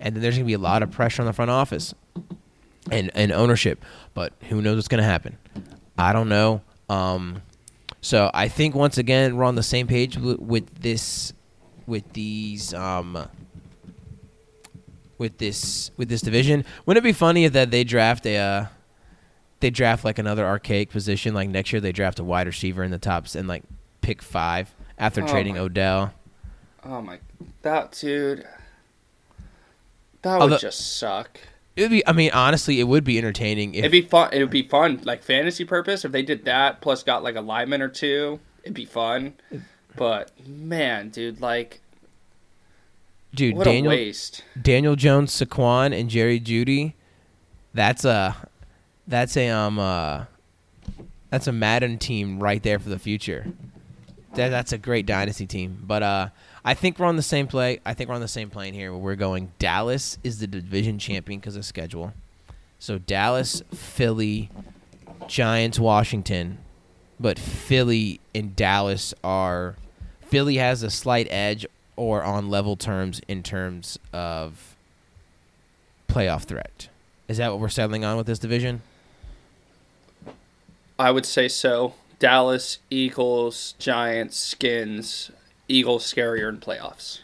And 0.00 0.14
then 0.14 0.22
there's 0.22 0.36
going 0.36 0.44
to 0.44 0.48
be 0.48 0.54
a 0.54 0.58
lot 0.58 0.82
of 0.82 0.90
pressure 0.90 1.22
on 1.22 1.26
the 1.26 1.32
front 1.32 1.50
office 1.50 1.94
and, 2.90 3.10
and 3.14 3.32
ownership. 3.32 3.84
But 4.14 4.32
who 4.48 4.62
knows 4.62 4.76
what's 4.76 4.88
going 4.88 5.02
to 5.02 5.04
happen? 5.04 5.36
I 5.98 6.12
don't 6.12 6.28
know. 6.28 6.62
Um, 6.88 7.42
So 8.04 8.30
I 8.34 8.48
think 8.48 8.74
once 8.74 8.98
again 8.98 9.34
we're 9.34 9.44
on 9.44 9.54
the 9.54 9.62
same 9.62 9.86
page 9.86 10.18
with, 10.18 10.38
with 10.38 10.74
this, 10.82 11.32
with 11.86 12.12
these, 12.12 12.74
um, 12.74 13.26
with 15.16 15.38
this 15.38 15.90
with 15.96 16.10
this 16.10 16.20
division. 16.20 16.66
Wouldn't 16.84 17.02
it 17.02 17.08
be 17.08 17.14
funny 17.14 17.46
if 17.46 17.54
that 17.54 17.70
they 17.70 17.82
draft 17.82 18.26
a, 18.26 18.36
uh, 18.36 18.66
they 19.60 19.70
draft 19.70 20.04
like 20.04 20.18
another 20.18 20.44
archaic 20.44 20.90
position 20.90 21.32
like 21.32 21.48
next 21.48 21.72
year 21.72 21.80
they 21.80 21.92
draft 21.92 22.18
a 22.18 22.24
wide 22.24 22.46
receiver 22.46 22.84
in 22.84 22.90
the 22.90 22.98
tops 22.98 23.34
and 23.34 23.48
like 23.48 23.62
pick 24.02 24.20
five 24.20 24.74
after 24.98 25.22
Oh 25.22 25.26
trading 25.26 25.54
my- 25.54 25.60
Odell. 25.60 26.12
Oh 26.84 27.00
my, 27.00 27.20
that 27.62 27.92
dude. 27.92 28.44
That 30.20 30.34
would 30.34 30.42
Although- 30.42 30.58
just 30.58 30.98
suck. 30.98 31.40
It 31.76 31.82
would 31.82 31.90
be. 31.90 32.06
I 32.06 32.12
mean, 32.12 32.30
honestly, 32.32 32.78
it 32.78 32.84
would 32.84 33.04
be 33.04 33.18
entertaining 33.18 33.74
if 33.74 33.80
It'd 33.80 33.92
be 33.92 34.02
fun. 34.02 34.30
It 34.32 34.38
would 34.40 34.50
be 34.50 34.62
fun, 34.62 35.00
like 35.04 35.22
fantasy 35.22 35.64
purpose. 35.64 36.04
If 36.04 36.12
they 36.12 36.22
did 36.22 36.44
that, 36.44 36.80
plus 36.80 37.02
got 37.02 37.22
like 37.24 37.34
a 37.34 37.40
lineman 37.40 37.82
or 37.82 37.88
two, 37.88 38.38
it'd 38.62 38.74
be 38.74 38.84
fun. 38.84 39.34
But 39.96 40.30
man, 40.46 41.08
dude, 41.10 41.40
like 41.40 41.80
dude 43.34 43.56
what 43.56 43.64
Daniel 43.64 43.92
a 43.92 43.96
waste. 43.96 44.44
Daniel 44.60 44.96
Jones, 44.96 45.32
Saquon, 45.32 45.98
and 45.98 46.08
Jerry 46.08 46.40
Jeudy. 46.40 46.94
That's 47.72 48.04
a 48.04 48.36
that's 49.06 49.36
a 49.36 49.48
um 49.48 49.78
uh 49.78 50.24
that's 51.30 51.48
a 51.48 51.52
Madden 51.52 51.98
team 51.98 52.40
right 52.40 52.62
there 52.62 52.78
for 52.78 52.88
the 52.88 52.98
future. 52.98 53.46
That, 54.34 54.48
that's 54.48 54.72
a 54.72 54.78
great 54.78 55.06
dynasty 55.06 55.46
team. 55.46 55.82
But 55.84 56.02
uh 56.02 56.28
I 56.64 56.74
think 56.74 56.98
we're 56.98 57.06
on 57.06 57.16
the 57.16 57.22
same 57.22 57.46
play. 57.46 57.80
I 57.84 57.94
think 57.94 58.08
we're 58.08 58.14
on 58.14 58.20
the 58.20 58.28
same 58.28 58.48
plane 58.48 58.72
here. 58.74 58.90
Where 58.90 59.00
we're 59.00 59.16
going. 59.16 59.52
Dallas 59.58 60.18
is 60.24 60.38
the 60.38 60.46
division 60.46 60.98
champion 60.98 61.40
because 61.40 61.56
of 61.56 61.64
schedule. 61.64 62.14
So 62.78 62.98
Dallas, 62.98 63.62
Philly, 63.74 64.50
Giants, 65.26 65.78
Washington, 65.78 66.58
but 67.20 67.38
Philly 67.38 68.20
and 68.34 68.56
Dallas 68.56 69.14
are 69.22 69.76
Philly 70.22 70.56
has 70.56 70.82
a 70.82 70.90
slight 70.90 71.26
edge 71.30 71.66
or 71.96 72.22
on 72.22 72.48
level 72.48 72.76
terms 72.76 73.20
in 73.28 73.42
terms 73.42 73.98
of 74.12 74.74
playoff 76.08 76.44
threat. 76.44 76.88
Is 77.28 77.38
that 77.38 77.50
what 77.50 77.60
we're 77.60 77.68
settling 77.68 78.04
on 78.04 78.16
with 78.16 78.26
this 78.26 78.38
division? 78.38 78.82
I 80.98 81.10
would 81.10 81.26
say 81.26 81.48
so. 81.48 81.94
Dallas, 82.18 82.78
Eagles, 82.90 83.74
Giants, 83.78 84.36
Skins, 84.36 85.30
Eagles 85.68 86.04
scarier 86.04 86.48
in 86.48 86.58
playoffs. 86.58 87.20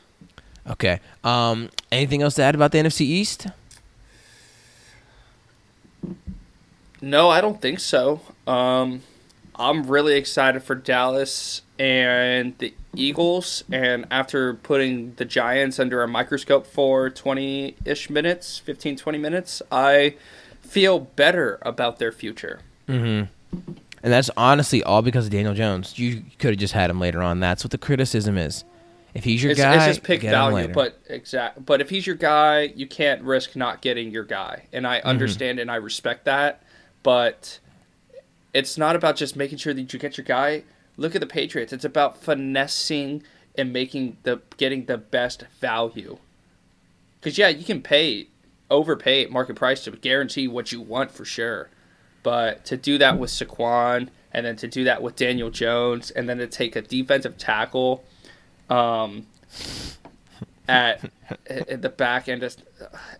Okay. 0.66 1.00
Um, 1.24 1.70
anything 1.90 2.22
else 2.22 2.34
to 2.34 2.42
add 2.42 2.54
about 2.54 2.72
the 2.72 2.78
NFC 2.78 3.02
East? 3.02 3.46
No, 7.00 7.30
I 7.30 7.40
don't 7.40 7.60
think 7.60 7.80
so. 7.80 8.20
Um, 8.46 9.02
I'm 9.56 9.84
really 9.84 10.16
excited 10.16 10.62
for 10.62 10.74
Dallas 10.74 11.62
and 11.78 12.56
the 12.58 12.74
Eagles. 12.94 13.64
And 13.72 14.06
after 14.10 14.54
putting 14.54 15.14
the 15.14 15.24
Giants 15.24 15.78
under 15.78 16.02
a 16.02 16.08
microscope 16.08 16.66
for 16.66 17.08
20 17.08 17.76
ish 17.84 18.10
minutes, 18.10 18.58
15, 18.58 18.96
20 18.96 19.18
minutes, 19.18 19.62
I 19.72 20.16
feel 20.60 21.00
better 21.00 21.58
about 21.62 21.98
their 21.98 22.12
future. 22.12 22.60
Mm-hmm. 22.86 23.72
And 24.02 24.12
that's 24.12 24.30
honestly 24.36 24.82
all 24.82 25.02
because 25.02 25.26
of 25.26 25.32
Daniel 25.32 25.54
Jones. 25.54 25.98
You 25.98 26.22
could 26.38 26.50
have 26.50 26.58
just 26.58 26.72
had 26.72 26.90
him 26.90 27.00
later 27.00 27.22
on. 27.22 27.40
That's 27.40 27.62
what 27.64 27.70
the 27.70 27.78
criticism 27.78 28.38
is. 28.38 28.64
If 29.12 29.24
he's 29.24 29.42
your 29.42 29.52
It's, 29.52 29.60
guy, 29.60 29.74
it's 29.74 29.86
just 29.86 30.02
pick 30.02 30.20
get 30.20 30.30
value, 30.30 30.68
but 30.68 31.00
exact. 31.08 31.66
But 31.66 31.80
if 31.80 31.90
he's 31.90 32.06
your 32.06 32.16
guy, 32.16 32.72
you 32.76 32.86
can't 32.86 33.22
risk 33.22 33.56
not 33.56 33.82
getting 33.82 34.10
your 34.10 34.24
guy, 34.24 34.66
and 34.72 34.86
Mm-hmm. 34.86 35.06
I 35.06 35.10
understand 35.10 35.58
and 35.58 35.70
I 35.70 35.76
respect 35.76 36.24
that. 36.26 36.62
But 37.02 37.58
it's 38.54 38.78
not 38.78 38.94
about 38.96 39.16
just 39.16 39.36
making 39.36 39.58
sure 39.58 39.74
that 39.74 39.92
you 39.92 39.98
get 39.98 40.16
your 40.16 40.24
guy. 40.24 40.62
Look 40.96 41.14
at 41.14 41.20
the 41.20 41.26
Patriots. 41.26 41.72
It's 41.72 41.84
about 41.84 42.22
finessing 42.22 43.22
and 43.56 43.72
making 43.72 44.16
the 44.22 44.40
getting 44.56 44.84
the 44.84 44.98
best 44.98 45.44
value. 45.60 46.18
Because 47.20 47.36
yeah, 47.36 47.48
you 47.48 47.64
can 47.64 47.82
pay 47.82 48.28
overpay 48.70 49.24
at 49.24 49.30
market 49.30 49.56
price 49.56 49.82
to 49.84 49.90
guarantee 49.90 50.46
what 50.46 50.72
you 50.72 50.80
want 50.80 51.10
for 51.10 51.24
sure. 51.24 51.68
But 52.22 52.64
to 52.66 52.76
do 52.76 52.98
that 52.98 53.18
with 53.18 53.30
Saquon 53.30 54.08
and 54.32 54.46
then 54.46 54.56
to 54.56 54.68
do 54.68 54.84
that 54.84 55.02
with 55.02 55.16
Daniel 55.16 55.50
Jones 55.50 56.10
and 56.10 56.28
then 56.28 56.38
to 56.38 56.46
take 56.46 56.76
a 56.76 56.82
defensive 56.82 57.38
tackle 57.38 58.04
um, 58.68 59.26
at, 60.68 61.10
at 61.48 61.82
the 61.82 61.88
back 61.88 62.28
end, 62.28 62.42
it's, 62.42 62.58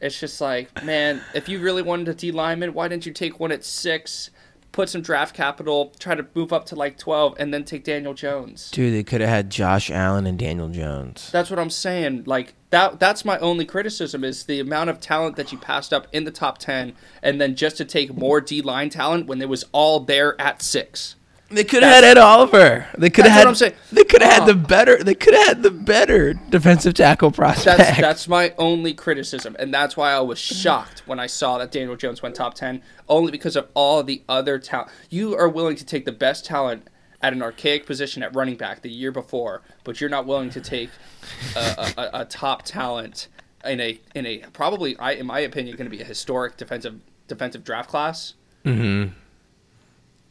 it's 0.00 0.20
just 0.20 0.40
like, 0.40 0.84
man, 0.84 1.22
if 1.34 1.48
you 1.48 1.60
really 1.60 1.82
wanted 1.82 2.08
a 2.08 2.14
D 2.14 2.30
lineman, 2.30 2.74
why 2.74 2.88
didn't 2.88 3.06
you 3.06 3.12
take 3.12 3.40
one 3.40 3.52
at 3.52 3.64
six, 3.64 4.30
put 4.72 4.88
some 4.88 5.02
draft 5.02 5.34
capital, 5.34 5.92
try 5.98 6.14
to 6.14 6.26
move 6.34 6.52
up 6.52 6.66
to 6.66 6.76
like 6.76 6.98
12, 6.98 7.36
and 7.38 7.52
then 7.52 7.64
take 7.64 7.84
Daniel 7.84 8.14
Jones? 8.14 8.70
dude, 8.70 8.94
they 8.94 9.02
could 9.02 9.20
have 9.20 9.30
had 9.30 9.50
Josh 9.50 9.90
Allen 9.90 10.26
and 10.26 10.38
Daniel 10.38 10.68
Jones. 10.68 11.30
That's 11.32 11.50
what 11.50 11.58
I'm 11.58 11.70
saying. 11.70 12.24
Like 12.26 12.54
that 12.70 13.00
that's 13.00 13.24
my 13.24 13.38
only 13.38 13.64
criticism 13.64 14.24
is 14.24 14.44
the 14.44 14.60
amount 14.60 14.90
of 14.90 15.00
talent 15.00 15.36
that 15.36 15.52
you 15.52 15.58
passed 15.58 15.92
up 15.92 16.06
in 16.12 16.24
the 16.24 16.30
top 16.30 16.58
10 16.58 16.94
and 17.22 17.40
then 17.40 17.56
just 17.56 17.76
to 17.78 17.84
take 17.84 18.16
more 18.16 18.40
D-line 18.40 18.90
talent 18.90 19.26
when 19.26 19.42
it 19.42 19.48
was 19.48 19.64
all 19.72 20.00
there 20.00 20.40
at 20.40 20.62
6. 20.62 21.16
They 21.50 21.64
could 21.64 21.82
have 21.82 21.92
had 21.92 22.04
Ed 22.04 22.18
Oliver. 22.18 22.86
They 22.96 23.10
could 23.10 23.24
have 23.26 23.32
That's 23.32 23.38
had. 23.38 23.44
what 23.44 23.48
I'm 23.48 23.54
saying. 23.56 23.72
They 23.92 24.04
could 24.04 24.22
have 24.22 24.32
had 24.32 24.42
Oh. 24.42 24.46
the 24.46 24.54
better. 24.54 25.02
They 25.02 25.14
could 25.16 25.34
have 25.34 25.46
had 25.48 25.62
the 25.64 25.70
better 25.72 26.34
defensive 26.34 26.94
tackle 26.94 27.32
prospect. 27.32 27.78
That's 27.78 28.00
that's 28.00 28.28
my 28.28 28.54
only 28.56 28.94
criticism 28.94 29.56
and 29.58 29.74
that's 29.74 29.96
why 29.96 30.12
I 30.12 30.20
was 30.20 30.38
shocked 30.38 31.02
when 31.06 31.18
I 31.18 31.26
saw 31.26 31.58
that 31.58 31.72
Daniel 31.72 31.96
Jones 31.96 32.22
went 32.22 32.36
top 32.36 32.54
10 32.54 32.82
only 33.08 33.32
because 33.32 33.56
of 33.56 33.68
all 33.74 34.02
the 34.04 34.22
other 34.28 34.58
talent. 34.60 34.90
You 35.10 35.34
are 35.36 35.48
willing 35.48 35.74
to 35.76 35.84
take 35.84 36.04
the 36.04 36.12
best 36.12 36.44
talent 36.44 36.86
at 37.20 37.32
an 37.32 37.42
archaic 37.42 37.84
position 37.84 38.22
at 38.22 38.34
running 38.34 38.56
back 38.56 38.80
the 38.82 38.90
year 38.90 39.12
before, 39.12 39.60
but 39.84 40.00
you're 40.00 40.08
not 40.08 40.26
willing 40.26 40.50
to 40.50 40.60
take 40.60 40.88
a, 41.56 41.58
a, 41.98 42.00
a, 42.00 42.10
a 42.20 42.24
top 42.24 42.62
talent 42.62 43.28
in 43.64 43.80
a 43.80 44.00
in 44.14 44.24
a 44.24 44.38
probably 44.52 44.96
I 44.98 45.12
in 45.12 45.26
my 45.26 45.40
opinion 45.40 45.76
going 45.76 45.90
to 45.90 45.94
be 45.96 46.00
a 46.02 46.06
historic 46.06 46.56
defensive 46.56 47.00
defensive 47.28 47.64
draft 47.64 47.90
class. 47.90 48.34
Mm-hmm. 48.64 49.12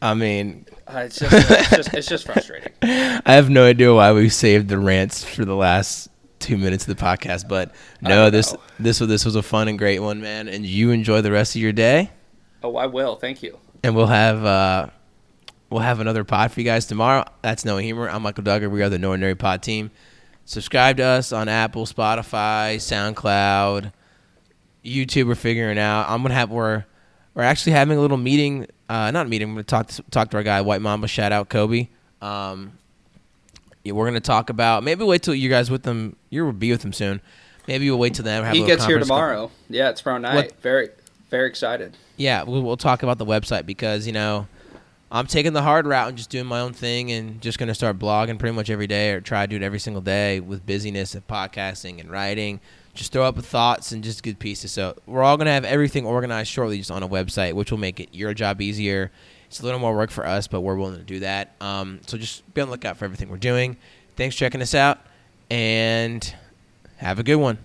I 0.02 0.14
mean, 0.14 0.66
Uh, 0.88 1.00
it's, 1.06 1.20
just, 1.20 1.34
it's 1.34 1.70
just 1.70 1.94
it's 1.94 2.08
just 2.08 2.26
frustrating. 2.26 2.72
I 2.82 3.22
have 3.34 3.50
no 3.50 3.66
idea 3.66 3.94
why 3.94 4.12
we 4.14 4.30
saved 4.30 4.70
the 4.70 4.78
rants 4.80 5.24
for 5.24 5.44
the 5.46 5.56
last 5.56 6.10
two 6.40 6.58
minutes 6.58 6.88
of 6.88 6.98
the 6.98 7.04
podcast, 7.04 7.48
but 7.50 7.74
no, 8.02 8.30
this 8.30 8.54
know. 8.54 8.60
this 8.80 9.00
was 9.02 9.10
this 9.10 9.26
was 9.26 9.36
a 9.36 9.44
fun 9.44 9.68
and 9.68 9.78
great 9.78 10.00
one, 10.00 10.22
man. 10.22 10.48
And 10.48 10.66
you 10.66 10.92
enjoy 10.92 11.22
the 11.22 11.32
rest 11.32 11.56
of 11.56 11.62
your 11.62 11.74
day, 11.74 12.12
Oh, 12.64 12.76
I 12.78 12.86
will. 12.86 13.16
Thank 13.18 13.44
you. 13.44 13.58
and 13.84 13.94
we'll 13.96 14.08
have 14.08 14.46
uh, 14.46 14.88
we'll 15.70 15.82
have 15.82 16.00
another 16.00 16.24
pod 16.24 16.52
for 16.54 16.62
you 16.62 16.66
guys 16.66 16.86
tomorrow. 16.86 17.26
That's 17.42 17.66
Noah 17.66 17.82
Humor. 17.82 18.10
I'm 18.10 18.22
Michael 18.22 18.44
Duggar. 18.46 18.72
We 18.72 18.82
are 18.82 18.90
the 18.90 19.00
No 19.00 19.10
Ordinary 19.10 19.36
Pod 19.36 19.62
team. 19.62 19.92
Subscribe 20.46 20.96
to 20.98 21.04
us 21.04 21.32
on 21.34 21.48
Apple, 21.50 21.86
Spotify, 21.86 22.78
SoundCloud, 22.78 23.92
YouTube. 24.84 25.28
We're 25.28 25.36
figuring 25.36 25.78
out. 25.78 26.10
I'm 26.10 26.22
gonna 26.22 26.34
have 26.36 26.50
we're 26.50 26.86
we're 27.34 27.44
actually 27.44 27.74
having 27.74 27.98
a 27.98 28.02
little 28.02 28.18
meeting. 28.18 28.68
Uh, 28.90 29.12
not 29.12 29.26
a 29.26 29.30
meeting. 29.30 29.50
We're 29.50 29.56
gonna 29.56 29.64
talk 29.64 29.88
to, 29.88 30.04
talk 30.12 30.30
to 30.32 30.38
our 30.38 30.44
guy 30.44 30.62
White 30.62 30.82
Mamba. 30.82 31.08
Shout 31.08 31.32
out 31.32 31.50
Kobe. 31.50 31.88
Um, 32.22 32.74
yeah, 33.84 33.94
we're 33.94 34.06
gonna 34.06 34.20
talk 34.20 34.50
about 34.50 34.84
maybe 34.84 35.04
wait 35.04 35.24
till 35.24 35.36
you 35.36 35.50
guys 35.50 35.70
with 35.72 35.84
them. 35.84 36.16
You'll 36.30 36.52
be 36.52 36.72
with 36.72 36.82
them 36.82 36.94
soon. 36.94 37.22
Maybe 37.68 37.90
we'll 37.90 38.00
wait 38.00 38.16
till 38.16 38.26
then. 38.26 38.44
Have 38.44 38.54
He 38.54 38.62
little 38.62 38.76
gets 38.76 38.86
here 38.86 38.98
call. 38.98 39.06
tomorrow. 39.06 39.52
Yeah, 39.70 39.90
it's 39.90 40.02
tomorrow 40.02 40.20
night. 40.20 40.36
What- 40.36 40.62
Very 40.62 40.90
very 41.30 41.48
excited. 41.48 41.96
Yeah, 42.18 42.42
we'll, 42.44 42.64
we'll 42.64 42.76
talk 42.78 43.04
about 43.04 43.20
the 43.20 43.26
website 43.26 43.66
because 43.68 44.08
you 44.08 44.14
know 44.14 44.48
I'm 45.12 45.28
taking 45.28 45.54
the 45.54 45.62
hard 45.62 45.86
route 45.88 46.08
and 46.10 46.18
just 46.18 46.30
doing 46.32 46.48
my 46.48 46.60
own 46.60 46.74
thing 46.74 47.12
and 47.12 47.40
just 47.42 47.60
gonna 47.60 47.76
start 47.76 48.00
blogging 48.00 48.40
pretty 48.40 48.56
much 48.56 48.70
every 48.70 48.88
day 48.88 49.12
or 49.12 49.22
try 49.22 49.46
to 49.46 49.50
do 49.50 49.56
it 49.56 49.62
every 49.64 49.80
single 49.80 50.02
day 50.02 50.40
with 50.40 50.66
busyness 50.66 51.14
of 51.16 51.26
podcasting 51.28 52.00
and 52.00 52.10
writing. 52.12 52.60
Just 52.94 53.12
throw 53.12 53.24
up 53.24 53.38
thoughts 53.38 53.92
and 53.92 54.04
just 54.04 54.24
good 54.24 54.40
pieces. 54.40 54.72
So 54.72 54.96
we're 55.06 55.24
all 55.24 55.38
gonna 55.38 55.54
have 55.54 55.66
everything 55.66 56.06
organized 56.06 56.50
shortly 56.50 56.78
just 56.78 56.92
on 56.92 57.04
a 57.04 57.08
website, 57.08 57.54
which 57.54 57.72
will 57.72 57.78
make 57.78 58.00
it 58.00 58.10
your 58.12 58.34
job 58.34 58.62
easier. 58.62 59.12
It's 59.48 59.62
a 59.62 59.64
little 59.64 59.80
more 59.80 59.96
work 59.96 60.12
for 60.12 60.26
us, 60.26 60.48
but 60.48 60.62
we're 60.62 60.76
willing 60.76 60.98
to 60.98 61.04
do 61.04 61.20
that. 61.22 61.56
Um, 61.62 62.02
so 62.06 62.18
just 62.18 62.52
be 62.54 62.62
on 62.62 62.68
the 62.68 62.72
lookout 62.72 62.98
for 62.98 63.06
everything 63.06 63.30
we're 63.30 63.38
doing. 63.38 63.78
Thanks 64.16 64.36
for 64.36 64.40
checking 64.40 64.62
us 64.62 64.76
out 64.76 65.00
and 65.50 66.36
have 66.98 67.20
a 67.20 67.24
good 67.24 67.38
one. 67.38 67.58